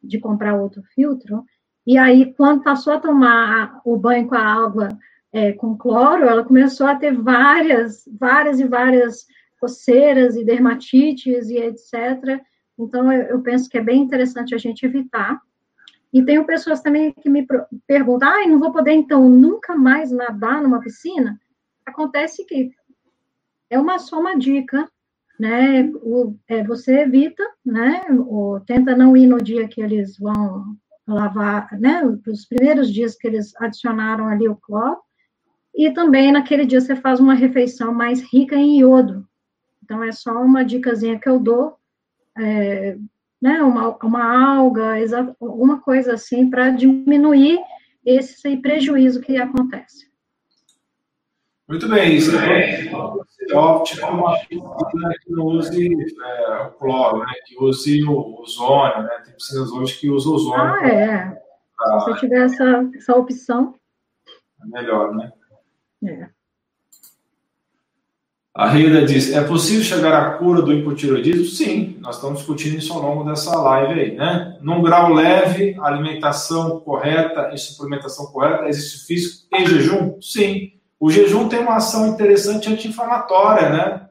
[0.02, 1.44] De comprar outro filtro.
[1.86, 4.90] E aí, quando passou a tomar o banho com a água
[5.32, 9.26] é, com cloro, ela começou a ter várias, várias e várias
[9.60, 12.42] coceiras e dermatites e etc.
[12.78, 15.40] Então, eu, eu penso que é bem interessante a gente evitar.
[16.12, 17.46] E tenho pessoas também que me
[17.86, 21.40] perguntam, ah, não vou poder, então, nunca mais nadar numa piscina?
[21.86, 22.72] Acontece que
[23.70, 24.90] é uma só uma dica
[25.40, 30.76] né, o, é, você evita, né, ou tenta não ir no dia que eles vão
[31.08, 34.98] lavar, né, os primeiros dias que eles adicionaram ali o cloro,
[35.74, 39.26] e também naquele dia você faz uma refeição mais rica em iodo.
[39.82, 41.78] Então, é só uma dicasinha que eu dou,
[42.38, 42.98] é,
[43.42, 44.96] né, uma, uma alga,
[45.40, 47.60] uma coisa assim, para diminuir
[48.06, 50.10] esse prejuízo que acontece.
[51.68, 52.90] Muito bem, isso é
[53.54, 55.88] óptimo uma piscina que não use
[56.24, 57.34] é, o cloro, né?
[57.46, 59.22] que use o ozônio, né?
[59.26, 60.62] Tem piscinas hoje que usam ozônio.
[60.62, 61.42] Ah, é.
[61.78, 62.00] Pra...
[62.00, 63.76] Se você tiver essa, essa opção.
[64.62, 65.32] É melhor, né?
[66.06, 66.30] É.
[68.54, 71.46] A Rida diz: é possível chegar à cura do hipotiroidismo?
[71.46, 74.58] Sim, nós estamos discutindo isso ao longo dessa live aí, né?
[74.62, 80.22] Num grau leve, alimentação correta e suplementação correta, exercício físico e jejum?
[80.22, 80.79] Sim.
[81.00, 84.10] O jejum tem uma ação interessante anti-inflamatória, né?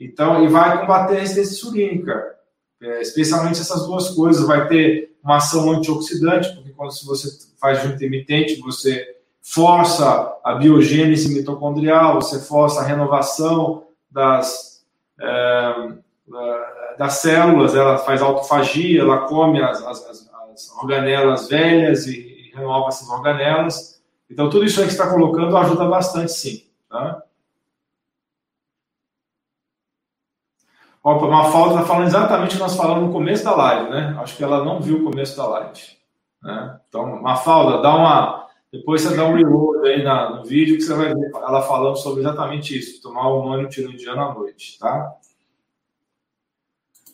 [0.00, 2.34] Então, e vai combater a resistência insulínica.
[2.80, 4.46] É, especialmente essas duas coisas.
[4.46, 7.28] Vai ter uma ação antioxidante, porque quando você
[7.60, 14.84] faz jejum intermitente, você força a biogênese mitocondrial, você força a renovação das,
[15.20, 15.74] é,
[16.98, 22.88] das células, ela faz autofagia, ela come as, as, as organelas velhas e, e renova
[22.88, 23.93] essas organelas.
[24.30, 26.64] Então, tudo isso aí que está colocando ajuda bastante, sim.
[26.88, 27.22] Tá?
[31.04, 34.16] Opa, uma falta está falando exatamente o que nós falamos no começo da live, né?
[34.18, 35.80] Acho que ela não viu o começo da live.
[36.42, 36.80] Né?
[36.88, 38.48] Então, Mafalda, dá uma.
[38.72, 41.96] Depois você dá um reload aí na, no vídeo que você vai ver ela falando
[41.96, 45.12] sobre exatamente isso, tomar o humano tiroidiano à noite, tá?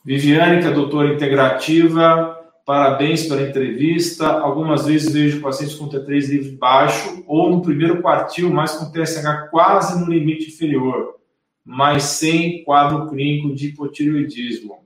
[0.05, 2.40] Viviane, que é doutora integrativa,
[2.71, 4.29] Parabéns pela entrevista.
[4.29, 9.51] Algumas vezes vejo pacientes com T3 livre baixo ou no primeiro quartil, mas com TSH
[9.51, 11.17] quase no limite inferior,
[11.65, 14.85] mas sem quadro clínico de hipotireoidismo.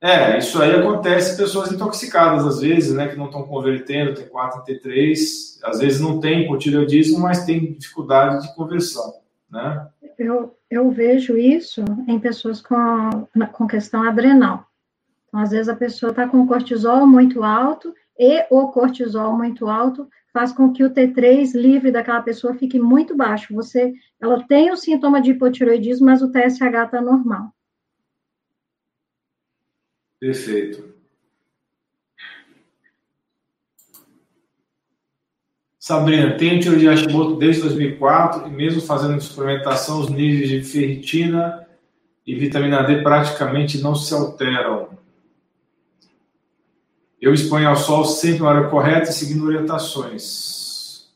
[0.00, 4.72] É, isso aí acontece pessoas intoxicadas às vezes, né, que não estão convertendo T4 em
[4.72, 5.16] T3,
[5.64, 9.14] às vezes não tem hipotireoidismo, mas tem dificuldade de conversão,
[9.50, 9.88] né?
[10.16, 14.64] Eu, eu vejo isso em pessoas com, com questão adrenal.
[15.38, 20.52] Às vezes a pessoa está com cortisol muito alto e o cortisol muito alto faz
[20.52, 23.54] com que o T3 livre daquela pessoa fique muito baixo.
[23.54, 27.52] Você, ela tem o sintoma de hipotiroidismo, mas o TSH está normal.
[30.20, 30.94] Perfeito.
[35.78, 41.64] Sabrina, tenho tiroide de Hashimoto desde 2004 e mesmo fazendo suplementação, os níveis de ferritina
[42.26, 44.88] e vitamina D praticamente não se alteram.
[47.20, 51.08] Eu exponho ao sol sempre na hora correta, seguindo orientações.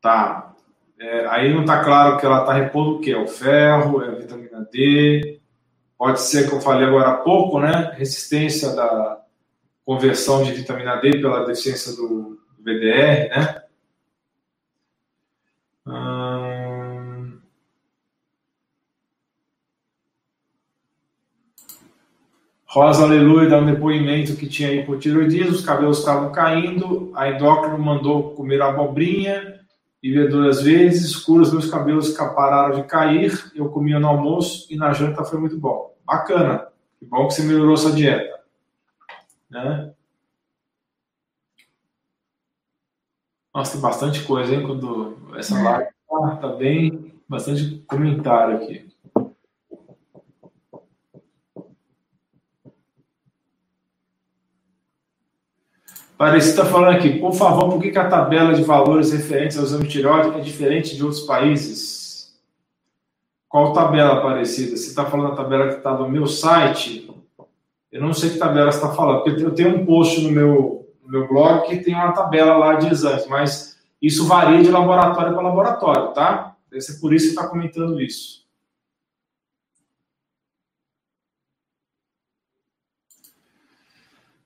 [0.00, 0.52] Tá.
[0.98, 3.14] É, aí não está claro que ela está repondo o quê?
[3.14, 5.40] O ferro, é a vitamina D.
[5.96, 7.92] Pode ser que eu falei agora há pouco, né?
[7.96, 9.22] Resistência da
[9.84, 12.34] conversão de vitamina D pela deficiência do,
[12.64, 13.62] BDR, né?
[22.74, 28.34] Rosa Aleluia dá um depoimento que tinha hipotiroidismo, os cabelos estavam caindo, a endócrino mandou
[28.34, 29.60] comer abobrinha
[30.02, 34.76] e ver duas vezes, escuros, meus cabelos pararam de cair, eu comia no almoço e
[34.76, 35.94] na janta foi muito bom.
[36.04, 36.66] Bacana,
[36.98, 38.40] que bom que você melhorou sua dieta.
[39.48, 39.94] Né?
[43.54, 44.66] Nossa, tem bastante coisa, hein?
[44.66, 48.93] Quando essa live tá, tá bem, bastante comentário aqui.
[56.16, 59.64] Parece está falando aqui, por favor, por que, que, a tabela de valores referentes ao
[59.64, 62.32] exame de tireoide é diferente de outros países?
[63.48, 64.76] Qual tabela parecida?
[64.76, 67.10] Você está falando da tabela que está no meu site?
[67.90, 70.88] Eu não sei que tabela você está falando, porque eu tenho um post no meu,
[71.02, 75.32] no meu blog que tem uma tabela lá de exames, mas isso varia de laboratório
[75.32, 76.56] para laboratório, tá?
[76.70, 78.43] Deve ser por isso que está comentando isso.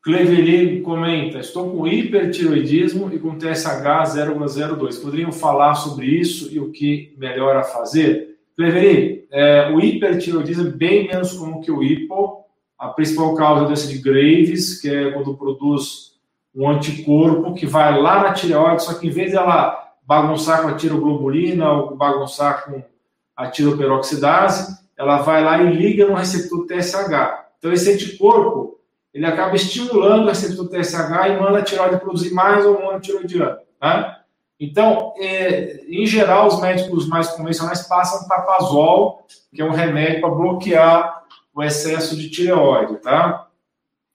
[0.02, 5.02] Cleveli comenta: Estou com hipertiroidismo e com TSH 0,02.
[5.02, 8.36] Poderiam falar sobre isso e o que melhor a fazer?
[8.56, 12.44] Cleveli, é, o hipertiroidismo é bem menos comum que o hipo.
[12.78, 16.16] A principal causa é a doença de Graves, que é quando produz
[16.54, 20.74] um anticorpo que vai lá na tireoide, só que em vez dela bagunçar com a
[20.74, 22.82] tiroglobulina ou bagunçar com
[23.36, 27.46] a tiroperoxidase, ela vai lá e liga no receptor TSH.
[27.58, 28.77] Então, esse anticorpo
[29.12, 33.58] ele acaba estimulando o receptor TSH e manda a tireoide produzir mais hormônio tiroidiano.
[33.80, 34.16] Né?
[34.60, 39.24] Então, é, em geral, os médicos mais convencionais passam tapazol,
[39.54, 41.22] que é um remédio para bloquear
[41.54, 43.48] o excesso de tireoide, tá?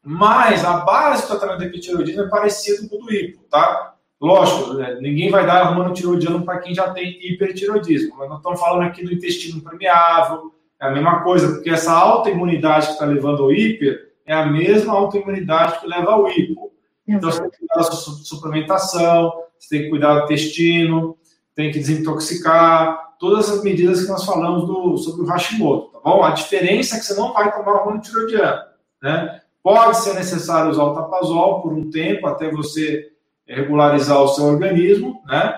[0.05, 3.95] Mas a base do tratamento de hipotireoidismo é parecido com o do hipo, tá?
[4.19, 8.59] Lógico, né, ninguém vai dar hormônio tiroidiano para quem já tem hipertiroidismo, mas nós estamos
[8.59, 13.05] falando aqui do intestino permeável, é a mesma coisa, porque essa alta imunidade que está
[13.05, 16.71] levando ao hiper é a mesma autoimunidade que leva ao hipo.
[17.07, 21.17] Então, você tem que cuidar da sua suplementação, você tem que cuidar do intestino,
[21.55, 26.23] tem que desintoxicar, todas as medidas que nós falamos do, sobre o Hashimoto, tá bom?
[26.23, 28.61] A diferença é que você não vai tomar hormônio tiroidiano,
[29.01, 29.41] né?
[29.61, 33.11] Pode ser necessário usar o tapazol por um tempo até você
[33.47, 35.57] regularizar o seu organismo, né?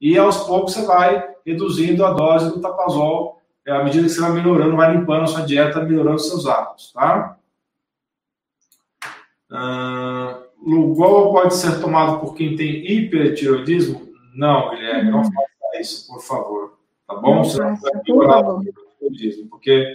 [0.00, 4.32] E aos poucos você vai reduzindo a dose do tapazol à medida que você vai
[4.32, 7.35] melhorando, vai limpando a sua dieta, melhorando seus hábitos, tá?
[9.50, 14.08] Uh, Lugol pode ser tomado por quem tem hipertiroidismo?
[14.34, 16.78] Não, Guilherme, não faça isso, por favor.
[17.06, 17.44] Tá bom?
[17.44, 19.86] Você não vai piorar o hipertiroidismo, porque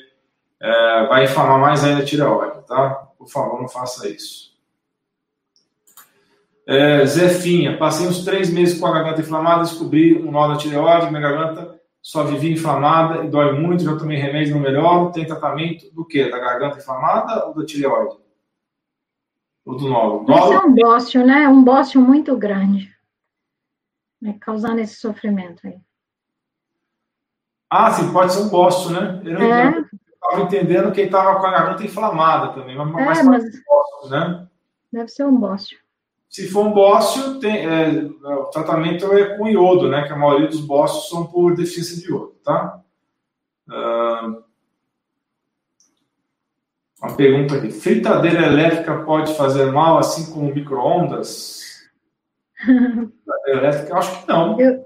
[0.62, 3.10] é, vai inflamar mais ainda a tireoide, tá?
[3.18, 4.52] Por favor, não faça isso.
[6.66, 11.08] É, Zefinha, passei uns três meses com a garganta inflamada, descobri um nó da tireoide,
[11.08, 15.12] minha garganta só vivia inflamada e dói muito, já tomei remédio, não melhoro.
[15.12, 16.30] Tem tratamento do quê?
[16.30, 18.21] Da garganta inflamada ou da tireoide?
[19.72, 20.26] O do nódulo.
[20.38, 21.48] Isso é um bócio, né?
[21.48, 22.94] Um bócio muito grande.
[24.22, 24.36] Né?
[24.42, 25.80] Causando esse sofrimento aí.
[27.70, 29.22] Ah, sim, pode ser um bócio, né?
[29.24, 29.70] Eu é.
[30.14, 33.46] estava entendendo que ele estava com a garganta inflamada também, mas, é, mas...
[33.46, 34.48] Um bócio, né?
[34.92, 35.78] Deve ser um bócio.
[36.30, 40.06] Se for um bócio, tem, é, o tratamento é com iodo, né?
[40.06, 42.82] Que a maioria dos bócios são por deficiência de iodo, tá?
[43.70, 44.44] Uh,
[47.02, 47.72] uma pergunta aqui.
[47.72, 51.90] Fritadeira elétrica pode fazer mal, assim como micro-ondas?
[52.64, 54.60] Fritadeira elétrica, eu acho que não.
[54.60, 54.86] Eu,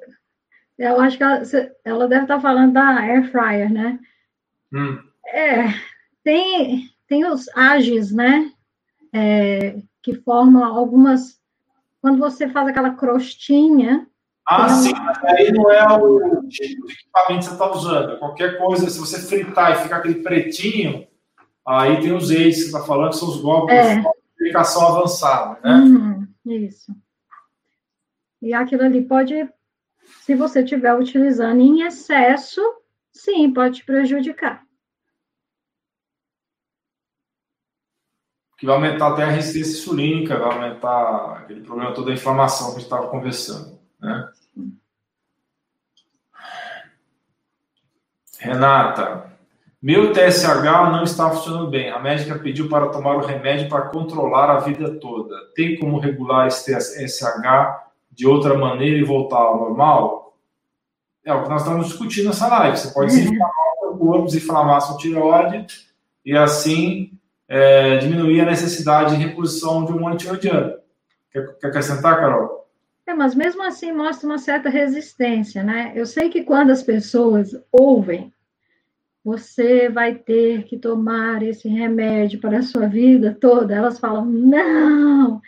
[0.77, 1.41] eu acho que ela,
[1.83, 3.99] ela, deve estar falando da air fryer, né?
[4.73, 4.97] Hum.
[5.27, 5.73] É,
[6.23, 8.51] tem, tem os ages, né?
[9.13, 11.39] É, que formam algumas.
[12.01, 14.07] Quando você faz aquela crostinha.
[14.47, 18.19] Ah, sim, mas aí não é o tipo de equipamento que você está usando.
[18.19, 21.07] Qualquer coisa, se você fritar e ficar aquele pretinho,
[21.67, 23.95] Aí tem os EIs que você está falando, que são os golpes é.
[23.95, 25.75] de comunicação avançada, né?
[25.75, 26.95] Uhum, isso.
[28.41, 29.49] E aquilo ali pode,
[30.21, 32.61] se você estiver utilizando em excesso,
[33.11, 34.63] sim, pode te prejudicar.
[38.57, 42.73] Que vai aumentar até a resistência insulínica, vai aumentar aquele problema toda a inflamação que
[42.73, 44.31] a gente estava conversando, né?
[48.37, 49.34] Renata,
[49.85, 51.91] Meu TSH não está funcionando bem.
[51.91, 55.35] A médica pediu para tomar o remédio para controlar a vida toda.
[55.53, 57.43] Tem como regular esse TSH
[58.11, 60.35] de outra maneira e voltar ao normal?
[61.23, 62.75] É o que nós estamos discutindo nessa live.
[62.75, 63.19] Você pode uhum.
[63.19, 63.51] desinflamar
[63.83, 65.67] o corpo, desinflamar sua tireoide
[66.25, 67.11] e assim
[67.47, 70.73] é, diminuir a necessidade de reposição de hormônio tiroidiano.
[71.31, 72.67] Quer, quer acrescentar, Carol?
[73.05, 75.91] É, mas mesmo assim mostra uma certa resistência, né?
[75.93, 78.33] Eu sei que quando as pessoas ouvem,
[79.25, 85.41] você vai ter que tomar esse remédio para a sua vida toda, elas falam, não!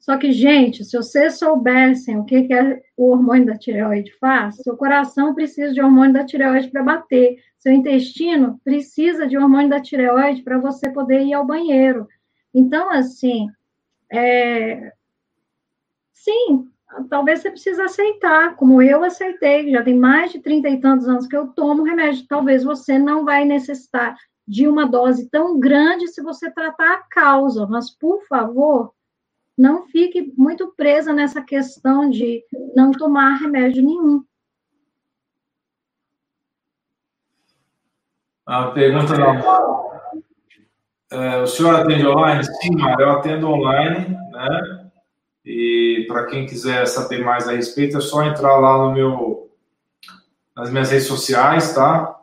[0.00, 4.56] Só que, gente, se vocês soubessem o que, que é o hormônio da tireoide faz,
[4.56, 9.80] seu coração precisa de hormônio da tireoide para bater, seu intestino precisa de hormônio da
[9.80, 12.08] tireoide para você poder ir ao banheiro.
[12.52, 13.48] Então, assim,
[14.10, 14.92] é...
[16.12, 16.68] sim,
[17.08, 21.26] talvez você precise aceitar, como eu aceitei, já tem mais de trinta e tantos anos
[21.26, 26.22] que eu tomo remédio, talvez você não vai necessitar de uma dose tão grande se
[26.22, 28.92] você tratar a causa, mas, por favor,
[29.56, 32.42] não fique muito presa nessa questão de
[32.74, 34.24] não tomar remédio nenhum.
[38.46, 39.90] A pergunta da
[41.12, 42.44] é, o senhor atende online?
[42.44, 44.79] Sim, eu atendo online, né?
[45.44, 49.50] E para quem quiser saber mais a respeito, é só entrar lá no meu,
[50.54, 52.20] nas minhas redes sociais, tá?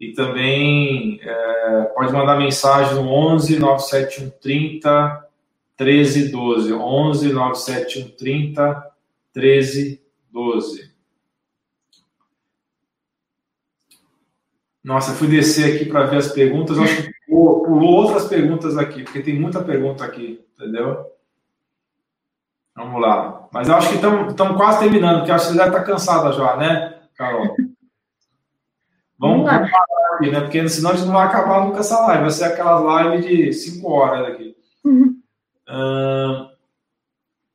[0.00, 5.28] E também é, pode mandar mensagem no 11 971 30
[5.76, 6.72] 13 12.
[6.72, 8.92] 11 971 30
[9.32, 10.94] 13 12.
[14.82, 19.22] Nossa, fui descer aqui para ver as perguntas, acho que pulou outras perguntas aqui, porque
[19.22, 21.13] tem muita pergunta aqui, entendeu?
[22.76, 23.48] Vamos lá.
[23.52, 26.32] Mas eu acho que estamos quase terminando, porque acho que você deve estar tá cansada
[26.32, 27.54] já, né, Carol?
[29.18, 30.40] Vamos, vamos parar aqui, né?
[30.40, 32.22] Porque senão a gente não vai acabar nunca essa live.
[32.22, 34.56] Vai ser aquelas lives de 5 horas aqui.
[34.84, 35.16] Uhum.
[35.68, 36.54] Uh,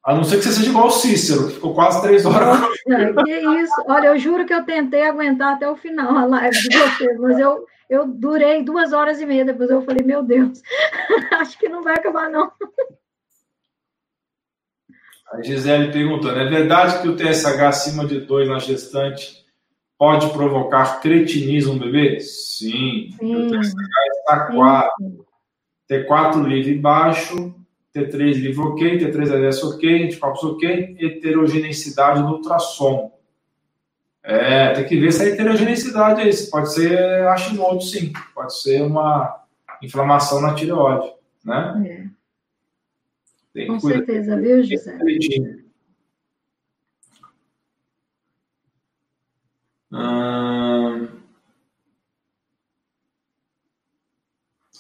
[0.04, 2.60] a não ser que você seja igual o Cícero, que ficou quase três horas.
[2.60, 3.32] Nossa, que
[3.62, 3.84] isso.
[3.88, 7.38] Olha, eu juro que eu tentei aguentar até o final a live de vocês, mas
[7.38, 9.46] eu, eu durei duas horas e meia.
[9.46, 10.62] Depois eu falei, meu Deus,
[11.40, 12.52] acho que não vai acabar, não.
[15.32, 19.46] A Gisele perguntando: é verdade que o TSH acima de 2 na gestante
[19.98, 22.20] pode provocar cretinismo no bebê?
[22.20, 23.10] Sim.
[23.20, 23.36] Sim.
[23.36, 23.74] O TSH
[24.20, 25.30] está 4.
[25.90, 27.56] T4 livre baixo,
[27.96, 33.12] T3 livre ok, T3 LS ok, anticorpos ok, heterogeneidade no ultrassom.
[34.22, 36.32] É, tem que ver essa heterogeneidade aí.
[36.52, 38.14] Pode ser Hashimoto, sim.
[38.36, 39.44] Pode ser uma
[39.82, 41.12] inflamação na tireoide,
[41.44, 41.84] né?
[41.88, 41.99] É.
[43.68, 44.98] Com certeza, viu, José?
[49.92, 51.08] Hum...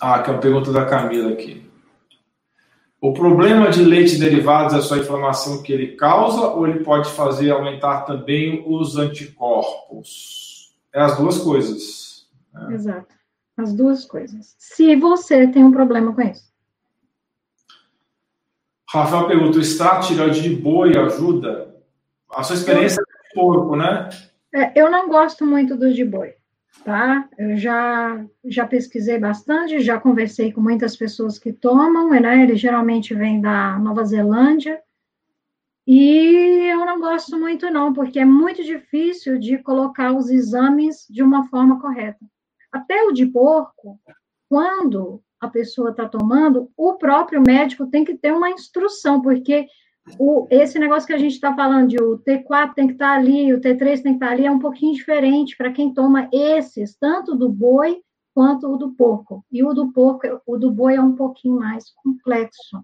[0.01, 1.69] Ah, que é uma pergunta da Camila aqui.
[3.01, 7.09] O problema de leite derivados é só a inflamação que ele causa ou ele pode
[7.11, 10.75] fazer aumentar também os anticorpos?
[10.93, 12.27] É as duas coisas.
[12.53, 12.73] Né?
[12.73, 13.15] Exato.
[13.57, 14.55] As duas coisas.
[14.57, 16.49] Se você tem um problema com isso.
[18.91, 21.75] Rafael pergunta: o extrato tireoide de boi ajuda?
[22.31, 24.09] A sua experiência é de porco, né?
[24.53, 26.33] É, eu não gosto muito dos de boi
[26.83, 27.27] tá?
[27.37, 32.43] Eu já, já pesquisei bastante, já conversei com muitas pessoas que tomam, né?
[32.43, 34.81] Ele geralmente vem da Nova Zelândia.
[35.85, 41.23] E eu não gosto muito, não, porque é muito difícil de colocar os exames de
[41.23, 42.19] uma forma correta.
[42.71, 43.99] Até o de porco,
[44.47, 49.67] quando a pessoa está tomando, o próprio médico tem que ter uma instrução, porque
[50.17, 53.15] o, esse negócio que a gente está falando de o T4 tem que estar tá
[53.15, 56.27] ali, o T3 tem que estar tá ali, é um pouquinho diferente para quem toma
[56.31, 58.01] esses, tanto do boi
[58.33, 59.45] quanto o do porco.
[59.51, 62.83] E o do porco, o do boi é um pouquinho mais complexo,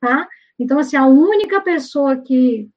[0.00, 0.26] tá?
[0.58, 2.70] Então, assim, a única pessoa que,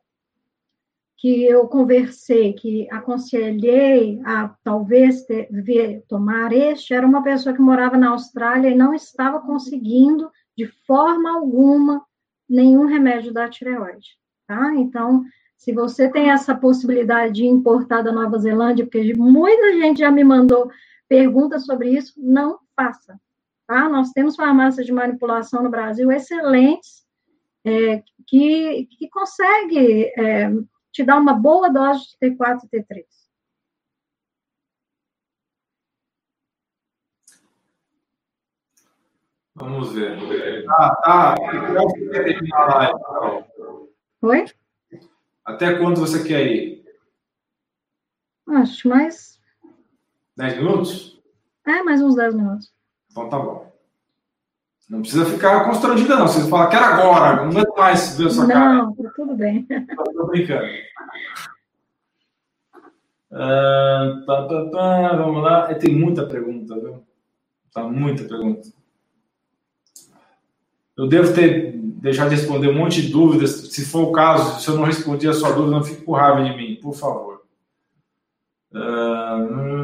[1.20, 7.62] que eu conversei, que aconselhei a talvez ter, ver, tomar este, era uma pessoa que
[7.62, 12.06] morava na Austrália e não estava conseguindo, de forma alguma,
[12.48, 14.18] nenhum remédio da tireoide,
[14.48, 14.74] tá?
[14.76, 15.26] Então,
[15.58, 20.24] se você tem essa possibilidade de importar da Nova Zelândia, porque muita gente já me
[20.24, 20.72] mandou
[21.10, 23.20] perguntas sobre isso, não faça,
[23.68, 23.90] tá?
[23.90, 27.06] Nós temos farmácias de manipulação no Brasil excelentes,
[27.66, 30.50] é, que, que consegue é,
[30.92, 33.06] te dar uma boa dose de T4 e T3.
[39.56, 40.66] Vamos ver.
[40.70, 41.36] Ah, tá.
[41.36, 43.48] Quando você quer terminar a live, Carol?
[44.22, 44.46] Oi?
[45.44, 46.86] Até quando você quer ir?
[48.48, 49.40] Acho mais.
[50.38, 51.22] Dez minutos?
[51.66, 52.74] É, mais uns 10 minutos.
[53.12, 53.69] Então tá bom.
[54.90, 56.28] Não precisa ficar constrangida, não.
[56.28, 58.74] Você fala, quero agora, não aguento mais ver a sua não, cara.
[58.74, 59.68] Não, tá tudo bem.
[60.16, 60.66] Tô brincando.
[63.32, 65.70] Uh, tá, tá, tá, vamos lá.
[65.70, 67.04] É, tem muita pergunta, viu?
[67.72, 68.68] Tá muita pergunta.
[70.98, 73.52] Eu devo ter deixado de responder um monte de dúvidas.
[73.72, 76.44] Se for o caso, se eu não respondi a sua dúvida, não fique com raiva
[76.44, 77.44] de mim, por favor.
[78.74, 79.79] Uh,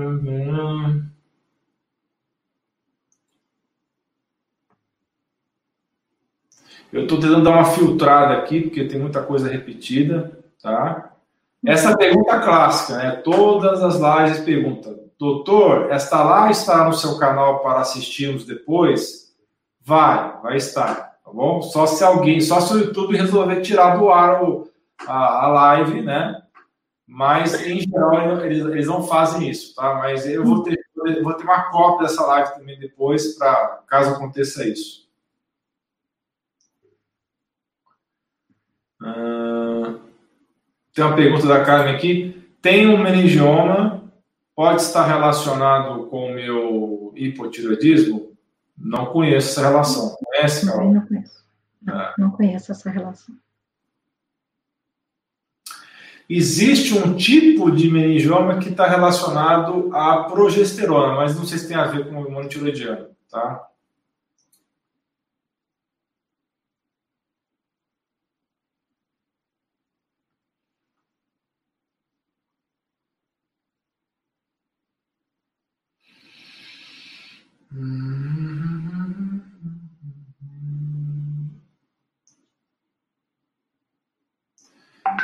[6.95, 11.11] Eu estou tentando dar uma filtrada aqui, porque tem muita coisa repetida, tá?
[11.65, 13.11] Essa pergunta clássica, né?
[13.21, 19.35] Todas as lives perguntam, doutor, esta live está no seu canal para assistirmos depois?
[19.81, 21.61] Vai, vai estar, tá bom?
[21.61, 24.69] Só se alguém, só se o YouTube resolver tirar do ar o,
[25.05, 26.41] a, a live, né?
[27.05, 29.95] Mas, em geral, eles, eles não fazem isso, tá?
[29.95, 30.79] Mas eu vou ter,
[31.21, 35.04] vou ter uma cópia dessa live também depois, para caso aconteça isso.
[39.05, 39.99] Uh,
[40.93, 42.49] tem uma pergunta da Carmen aqui.
[42.61, 44.11] Tem um meningioma,
[44.55, 48.35] pode estar relacionado com o meu hipotireoidismo?
[48.75, 50.15] Não conheço essa relação.
[50.15, 50.93] Conhece, Carol?
[50.93, 51.45] Não conheço.
[51.81, 52.13] Não, é.
[52.17, 53.35] não conheço essa relação.
[56.27, 61.77] Existe um tipo de meningioma que está relacionado à progesterona, mas não sei se tem
[61.77, 63.67] a ver com o hormônio tiroidiano, tá?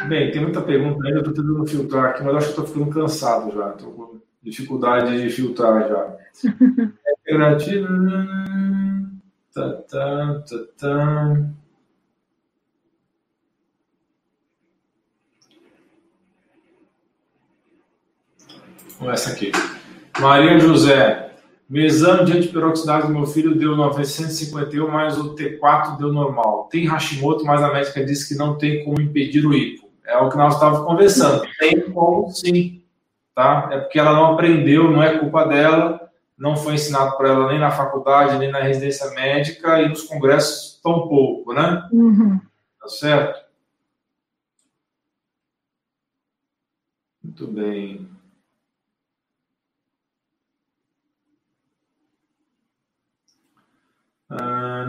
[0.07, 2.89] Bem, tem muita pergunta ainda, eu estou tentando filtrar aqui, mas acho que estou ficando
[2.89, 6.17] cansado já, estou com dificuldade de filtrar já.
[7.25, 9.21] Gratidão.
[9.53, 11.51] Tá, tá, tá, tá.
[19.09, 19.51] Essa aqui.
[20.19, 21.30] Maria José,
[21.71, 26.67] meu exame de antiperoxidase do meu filho deu 951, mas o T4 deu normal.
[26.69, 29.89] Tem Hashimoto, mas a médica disse que não tem como impedir o hipo.
[30.05, 31.47] É o que nós estávamos conversando.
[31.57, 32.83] Tem como sim,
[33.33, 33.69] tá?
[33.71, 37.57] É porque ela não aprendeu, não é culpa dela, não foi ensinado para ela nem
[37.57, 41.87] na faculdade, nem na residência médica e nos congressos tão pouco, né?
[41.89, 42.37] Uhum.
[42.81, 43.45] Tá certo?
[47.23, 48.09] Muito bem.
[54.33, 54.85] Ah,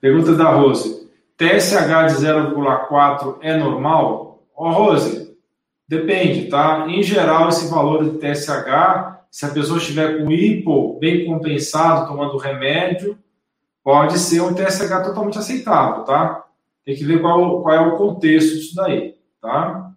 [0.00, 1.08] Pergunta da Rose.
[1.38, 4.42] TSH de 0,4 é normal?
[4.54, 5.34] Ó, oh, Rose,
[5.88, 6.86] depende, tá?
[6.88, 12.36] Em geral, esse valor de TSH, se a pessoa estiver com hipo bem compensado, tomando
[12.36, 13.18] remédio,
[13.82, 16.44] pode ser um TSH totalmente aceitável, tá?
[16.84, 19.87] Tem que ver qual, qual é o contexto disso daí, tá?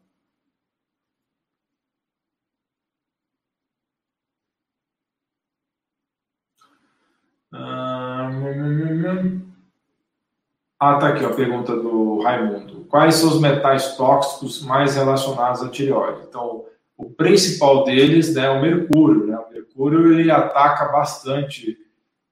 [10.83, 12.85] Ah, tá aqui a pergunta do Raimundo.
[12.89, 16.21] Quais são os metais tóxicos mais relacionados à tireoide?
[16.27, 16.65] Então,
[16.97, 19.27] o principal deles né, é o mercúrio.
[19.27, 19.37] Né?
[19.37, 21.77] O mercúrio ele ataca bastante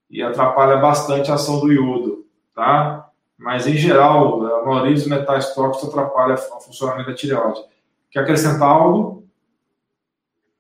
[0.10, 2.26] e atrapalha bastante a ação do iodo,
[2.56, 3.08] tá?
[3.38, 7.62] Mas, em geral, a maioria dos metais tóxicos atrapalha o funcionamento da tireoide.
[8.10, 9.24] Quer acrescentar algo?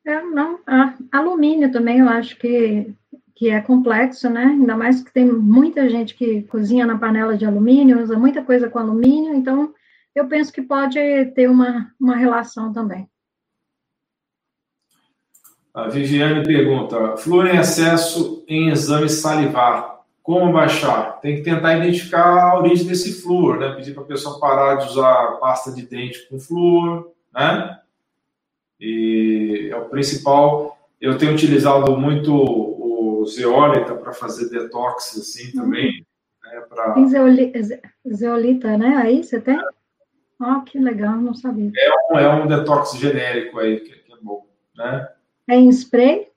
[0.05, 0.59] É, não.
[0.67, 2.93] Ah, alumínio também, eu acho que
[3.39, 4.43] que é complexo, né?
[4.43, 8.69] Ainda mais que tem muita gente que cozinha na panela de alumínio, usa muita coisa
[8.69, 9.73] com alumínio, então
[10.13, 10.99] eu penso que pode
[11.33, 13.07] ter uma, uma relação também.
[15.73, 21.21] A Viviane pergunta: flúor em excesso em exame salivar, como baixar?
[21.21, 23.71] Tem que tentar identificar a origem desse flúor, né?
[23.71, 27.79] Pedir para a pessoa parar de usar pasta de dente com flúor, né?
[28.77, 30.77] E é o principal.
[30.99, 32.68] Eu tenho utilizado muito
[33.25, 36.05] zeólita para fazer detox assim também.
[36.43, 36.93] Né, pra...
[36.93, 37.59] Tem zeolita,
[38.13, 38.97] zeolita, né?
[38.97, 39.59] Aí você tem?
[40.41, 41.71] Ó, oh, que legal, não sabia.
[41.75, 45.09] É um, é um detox genérico aí, que, que é bom, né?
[45.47, 46.29] É em spray?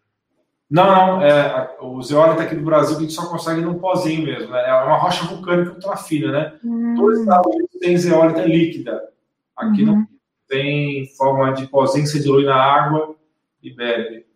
[0.73, 4.25] Não, não, é, o zeólita aqui do Brasil que a gente só consegue num pozinho
[4.25, 4.69] mesmo, né?
[4.69, 6.55] É uma rocha vulcânica ultra fina, né?
[6.65, 6.95] Hum.
[6.97, 9.09] Todos os Estados Unidos têm zeólita líquida.
[9.55, 9.97] Aqui uhum.
[9.97, 10.07] não
[10.49, 13.15] tem forma de pozinho que você dilui na água
[13.63, 14.27] e bebe.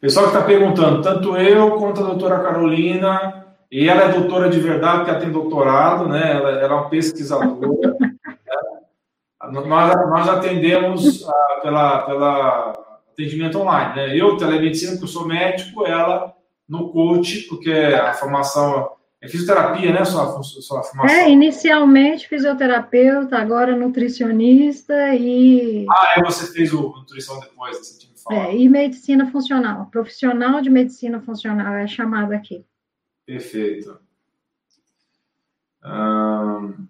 [0.00, 4.60] Pessoal que está perguntando, tanto eu quanto a doutora Carolina, e ela é doutora de
[4.60, 6.32] verdade, porque ela tem doutorado, né?
[6.32, 7.96] Ela, ela é uma pesquisadora.
[7.98, 8.16] né?
[9.52, 12.72] nós, nós atendemos uh, pela, pela
[13.12, 14.16] atendimento online, né?
[14.16, 16.34] Eu, telemedicina, que eu sou médico, ela
[16.68, 18.90] no coach, porque a formação
[19.20, 20.04] é fisioterapia, né?
[20.04, 21.16] Sua, sua formação.
[21.16, 25.86] É, inicialmente fisioterapeuta, agora nutricionista e.
[25.90, 28.05] Ah, é, você fez o nutrição depois, falar.
[28.30, 29.86] É, e medicina funcional.
[29.86, 32.64] Profissional de medicina funcional é chamado aqui.
[33.24, 33.98] Perfeito.
[35.84, 36.86] Hum...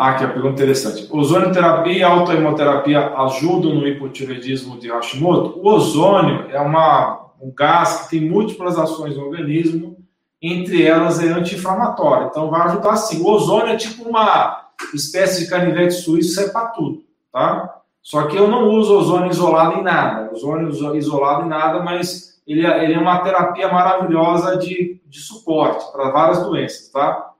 [0.00, 1.08] Ah, aqui a pergunta interessante.
[1.10, 5.58] Ozonioterapia e autoimunoterapia ajudam no hipotireoidismo de Hashimoto?
[5.58, 9.98] O ozônio é uma, um gás que tem múltiplas ações no organismo,
[10.40, 12.28] entre elas é anti-inflamatório.
[12.28, 13.20] Então vai ajudar sim.
[13.22, 17.77] O ozônio é tipo uma espécie de canivete suíço, serve para tudo, tá?
[18.08, 20.32] Só que eu não uso ozônio isolado em nada.
[20.32, 25.92] Ozônio isolado em nada, mas ele, é, ele é uma terapia maravilhosa de, de suporte
[25.92, 27.34] para várias doenças, tá?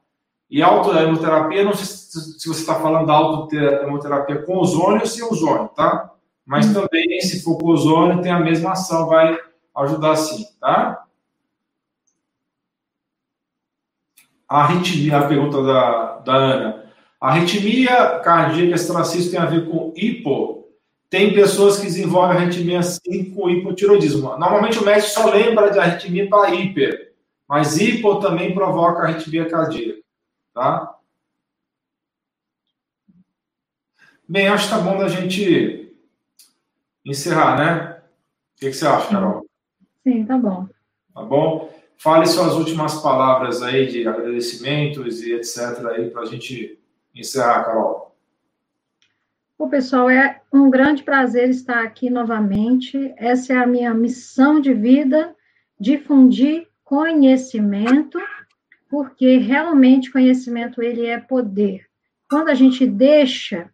[0.51, 5.69] E autohemoterapia, não sei se você está falando da autohemoterapia com ozônio ou sem ozônio,
[5.69, 6.13] tá?
[6.45, 6.83] Mas uhum.
[6.83, 9.39] também, se for com ozônio, tem a mesma ação, vai
[9.75, 11.03] ajudar sim, tá?
[14.47, 16.93] A arritmia, a pergunta da, da Ana.
[17.19, 20.58] A arritmia cardíaca extracística tem a ver com hipo.
[21.11, 24.37] Tem pessoas que desenvolvem arritmia sim com hipotiroidismo.
[24.37, 27.15] Normalmente o médico só lembra de arritmia para hiper,
[27.49, 30.03] mas hipo também provoca arritmia cardíaca.
[30.53, 30.99] Tá?
[34.29, 35.97] Bem, acho que tá bom da gente
[37.03, 38.03] encerrar, né?
[38.57, 39.47] O que, que você acha, Carol?
[40.03, 40.69] Sim, tá bom.
[41.15, 41.73] Tá bom?
[41.97, 45.87] Fale suas últimas palavras aí de agradecimentos e etc.
[45.87, 46.79] aí para a gente
[47.15, 48.08] encerrar, Carol.
[49.59, 53.13] O pessoal, é um grande prazer estar aqui novamente.
[53.17, 55.35] Essa é a minha missão de vida,
[55.79, 58.19] difundir conhecimento
[58.89, 61.87] porque realmente conhecimento ele é poder.
[62.31, 63.71] Quando a gente deixa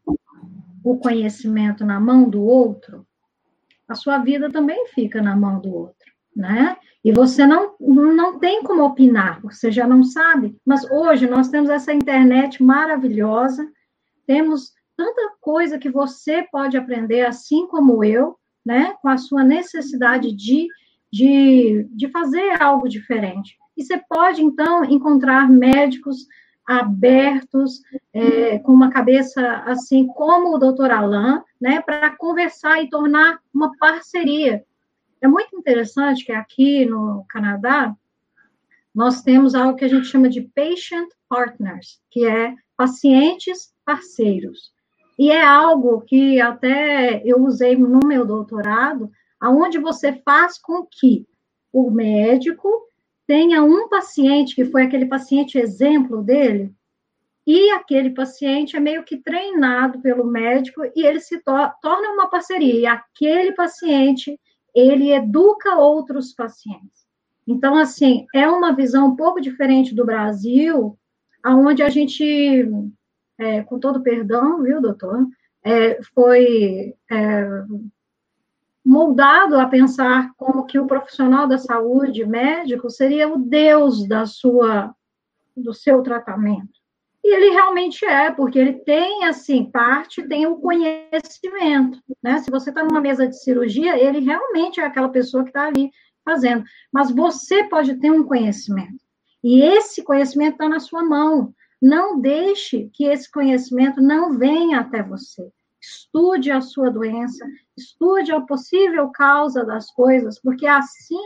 [0.83, 3.07] o conhecimento na mão do outro,
[3.87, 6.77] a sua vida também fica na mão do outro, né?
[7.05, 10.57] E você não, não tem como opinar, você já não sabe.
[10.65, 13.71] Mas hoje nós temos essa internet maravilhosa,
[14.27, 18.95] temos tanta coisa que você pode aprender, assim como eu, né?
[19.03, 20.69] Com a sua necessidade de,
[21.13, 23.57] de, de fazer algo diferente.
[23.77, 26.27] E você pode, então, encontrar médicos
[26.67, 33.39] abertos, é, com uma cabeça assim como o doutor Alain, né, para conversar e tornar
[33.53, 34.65] uma parceria.
[35.21, 37.95] É muito interessante que aqui no Canadá,
[38.95, 44.73] nós temos algo que a gente chama de patient partners, que é pacientes parceiros.
[45.19, 49.11] E é algo que até eu usei no meu doutorado,
[49.41, 51.27] aonde você faz com que
[51.73, 52.69] o médico
[53.27, 56.75] tenha um paciente que foi aquele paciente exemplo dele,
[57.47, 62.29] e aquele paciente é meio que treinado pelo médico e ele se to torna uma
[62.29, 62.81] parceria.
[62.81, 64.41] E aquele paciente,
[64.75, 67.05] ele educa outros pacientes.
[67.47, 70.99] Então, assim, é uma visão um pouco diferente do Brasil,
[71.43, 72.67] aonde a gente,
[73.39, 75.27] é, com todo perdão, viu, doutor,
[75.63, 77.63] é, foi é,
[78.85, 84.95] moldado a pensar como que o profissional da saúde, médico, seria o deus da sua
[85.57, 86.85] do seu tratamento.
[87.23, 92.39] E ele realmente é, porque ele tem assim, parte tem o conhecimento, né?
[92.41, 95.91] Se você está numa mesa de cirurgia, ele realmente é aquela pessoa que está ali
[96.23, 96.65] fazendo.
[96.93, 99.03] Mas você pode ter um conhecimento.
[99.43, 101.55] E esse conhecimento está na sua mão.
[101.81, 105.51] Não deixe que esse conhecimento não venha até você
[105.85, 107.45] estude a sua doença,
[107.77, 111.21] estude a possível causa das coisas, porque assim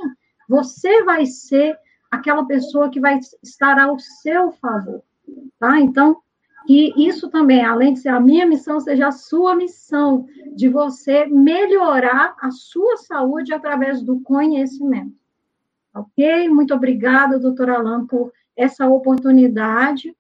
[0.49, 1.79] você vai ser
[2.11, 5.03] aquela pessoa que vai estar ao seu favor,
[5.59, 5.79] tá?
[5.79, 6.17] Então,
[6.69, 11.27] e isso também, além de ser a minha missão, seja a sua missão de você
[11.27, 15.17] melhorar a sua saúde através do conhecimento.
[15.95, 16.49] Ok?
[16.49, 20.15] Muito obrigada, doutora Alain, por essa oportunidade.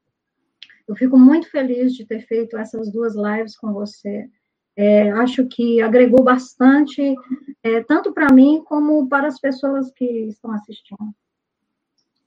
[0.89, 4.27] Eu fico muito feliz de ter feito essas duas lives com você.
[4.75, 7.15] É, acho que agregou bastante,
[7.63, 11.11] é, tanto para mim como para as pessoas que estão assistindo.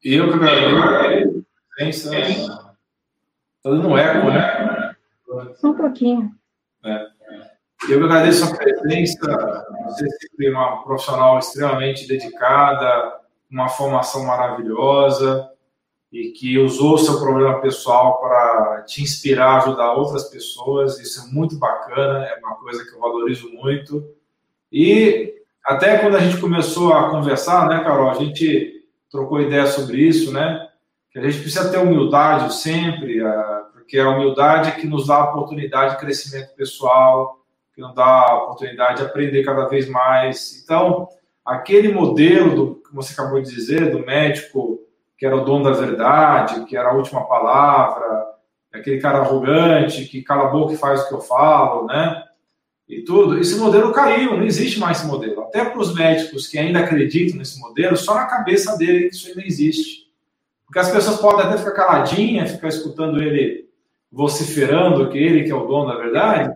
[0.03, 1.45] Eu que agradeço.
[2.13, 2.75] Está
[3.63, 4.95] dando eco, né?
[5.55, 6.31] Só um pouquinho.
[6.85, 7.07] É.
[7.89, 9.65] Eu agradeço a presença.
[9.85, 10.05] Você
[10.45, 15.50] é uma profissional extremamente dedicada, uma formação maravilhosa
[16.11, 20.99] e que usou seu problema pessoal para te inspirar, ajudar outras pessoas.
[20.99, 24.05] Isso é muito bacana, é uma coisa que eu valorizo muito.
[24.71, 25.33] E
[25.63, 30.33] até quando a gente começou a conversar, né, Carol, a gente trocou ideia sobre isso,
[30.33, 30.67] né?
[31.11, 33.19] que a gente precisa ter humildade sempre,
[33.73, 37.37] porque a humildade é que nos dá a oportunidade de crescimento pessoal,
[37.75, 40.61] que nos dá a oportunidade de aprender cada vez mais.
[40.63, 41.09] Então,
[41.45, 44.79] aquele modelo do que você acabou de dizer, do médico
[45.21, 48.25] que era o dono da verdade, que era a última palavra,
[48.73, 52.23] aquele cara arrogante que cala a boca e faz o que eu falo, né?
[52.89, 55.41] E tudo, esse modelo caiu, não existe mais esse modelo.
[55.41, 59.45] Até para os médicos que ainda acreditam nesse modelo, só na cabeça dele isso ainda
[59.45, 60.07] existe.
[60.65, 63.69] Porque as pessoas podem até ficar caladinhas, ficar escutando ele
[64.11, 66.51] vociferando que ele que é o dono da verdade,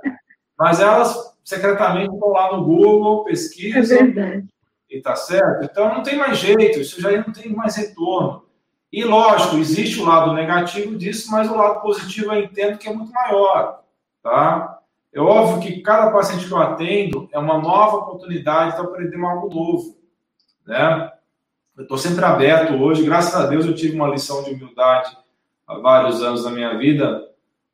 [0.57, 3.95] mas elas secretamente vão lá no Google, pesquisam.
[3.99, 4.47] É verdade.
[4.89, 5.65] E tá certo?
[5.65, 8.44] Então não tem mais jeito, isso já não tem mais retorno.
[8.95, 12.93] E lógico, existe o lado negativo disso, mas o lado positivo eu entendo que é
[12.93, 13.81] muito maior,
[14.23, 14.80] tá?
[15.13, 19.53] É óbvio que cada paciente que eu atendo é uma nova oportunidade para aprender algo
[19.53, 19.97] novo,
[20.65, 21.11] né?
[21.76, 25.17] Eu estou sempre aberto hoje, graças a Deus eu tive uma lição de humildade
[25.67, 27.22] há vários anos na minha vida,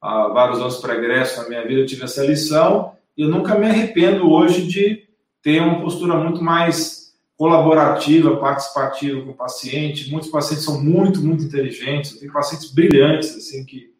[0.01, 3.67] há vários anos pregresso na minha vida eu tive essa lição e eu nunca me
[3.67, 5.07] arrependo hoje de
[5.43, 7.00] ter uma postura muito mais
[7.41, 10.11] colaborativa, participativa com o paciente.
[10.11, 12.13] Muitos pacientes são muito, muito inteligentes.
[12.13, 13.91] Eu tenho pacientes brilhantes, assim, que,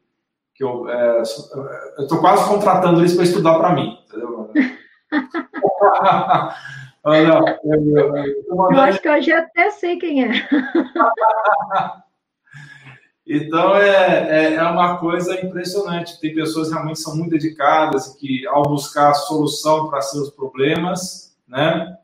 [0.53, 4.51] que eu é, estou quase contratando eles para estudar para mim, entendeu?
[7.03, 8.15] Olha, eu, eu, eu,
[8.47, 10.29] eu, acho que eu já até sei quem é.
[13.25, 16.19] então, é, é, é, uma coisa impressionante.
[16.19, 21.35] Tem pessoas que realmente são muito dedicadas e que, ao buscar solução para seus problemas,
[21.47, 21.97] né,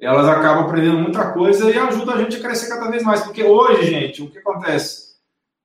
[0.00, 3.22] elas acabam aprendendo muita coisa e ajudam a gente a crescer cada vez mais.
[3.22, 5.14] Porque hoje, gente, o que acontece?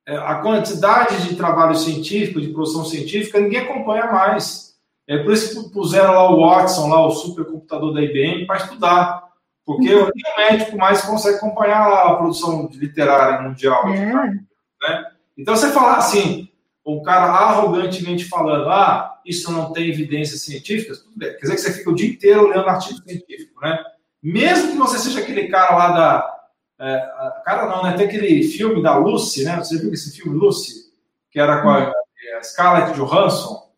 [0.08, 4.76] É, a quantidade de trabalho científico, de produção científica, ninguém acompanha mais.
[5.08, 9.24] É por isso que puseram lá o Watson, lá o supercomputador da IBM, para estudar.
[9.66, 10.08] Porque uhum.
[10.08, 13.88] o médico mais consegue acompanhar a produção literária mundial.
[13.90, 14.14] É.
[14.14, 15.06] Né?
[15.38, 16.50] Então, você falar assim,
[16.86, 21.32] um cara arrogantemente falando, ah, isso não tem evidências científicas, tudo bem.
[21.34, 23.80] Quer dizer que você fica o dia inteiro lendo artigo científico, né?
[24.22, 26.40] Mesmo que você seja aquele cara lá da.
[26.80, 27.94] É, cara, não, né?
[27.94, 29.58] Tem aquele filme da Lucy, né?
[29.58, 30.90] Você viu esse filme Lucy?
[31.32, 31.92] Que era com a,
[32.38, 33.70] a Scarlett Johansson,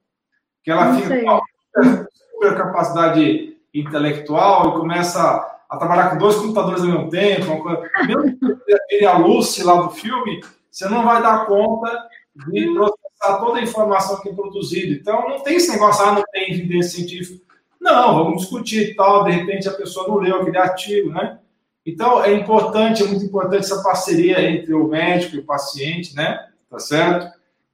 [0.63, 1.41] que ela fica com
[1.73, 7.63] super capacidade intelectual e começa a trabalhar com dois computadores ao mesmo tempo.
[8.05, 12.07] Mesmo que aquele a Lucy lá do filme, você não vai dar conta
[12.47, 14.93] de processar toda a informação que é produzida.
[14.93, 17.50] Então, não tem esse negócio, ah, não tem evidência científica.
[17.81, 21.39] Não, vamos discutir tal, de repente a pessoa não leu aquele artigo, né?
[21.83, 26.47] Então, é importante, é muito importante essa parceria entre o médico e o paciente, né?
[26.69, 27.27] Tá certo?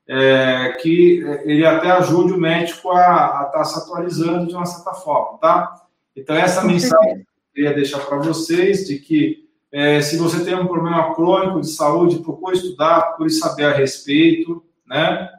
[0.07, 4.93] É, que ele até ajude o médico a estar tá se atualizando de uma certa
[4.93, 5.81] forma, tá?
[6.15, 10.55] Então, essa mensagem que eu queria deixar para vocês, de que é, se você tem
[10.55, 15.29] um problema crônico de saúde, procure estudar, procure saber a respeito, né?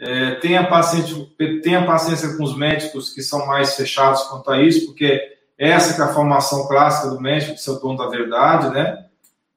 [0.00, 1.14] É, tenha, paciente,
[1.62, 5.20] tenha paciência com os médicos que são mais fechados quanto a isso, porque
[5.56, 9.06] essa é a formação clássica do médico, de ser dono da verdade, né?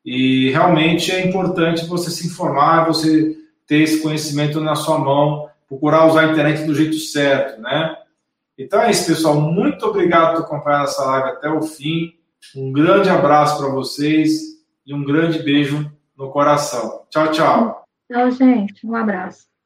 [0.05, 3.35] E realmente é importante você se informar, você
[3.65, 7.95] ter esse conhecimento na sua mão, procurar usar a internet do jeito certo, né?
[8.57, 9.39] Então é isso, pessoal.
[9.39, 12.13] Muito obrigado por acompanhar essa live até o fim.
[12.55, 17.03] Um grande abraço para vocês e um grande beijo no coração.
[17.09, 17.83] Tchau, tchau.
[18.09, 18.87] Tchau, gente.
[18.87, 19.56] Um abraço.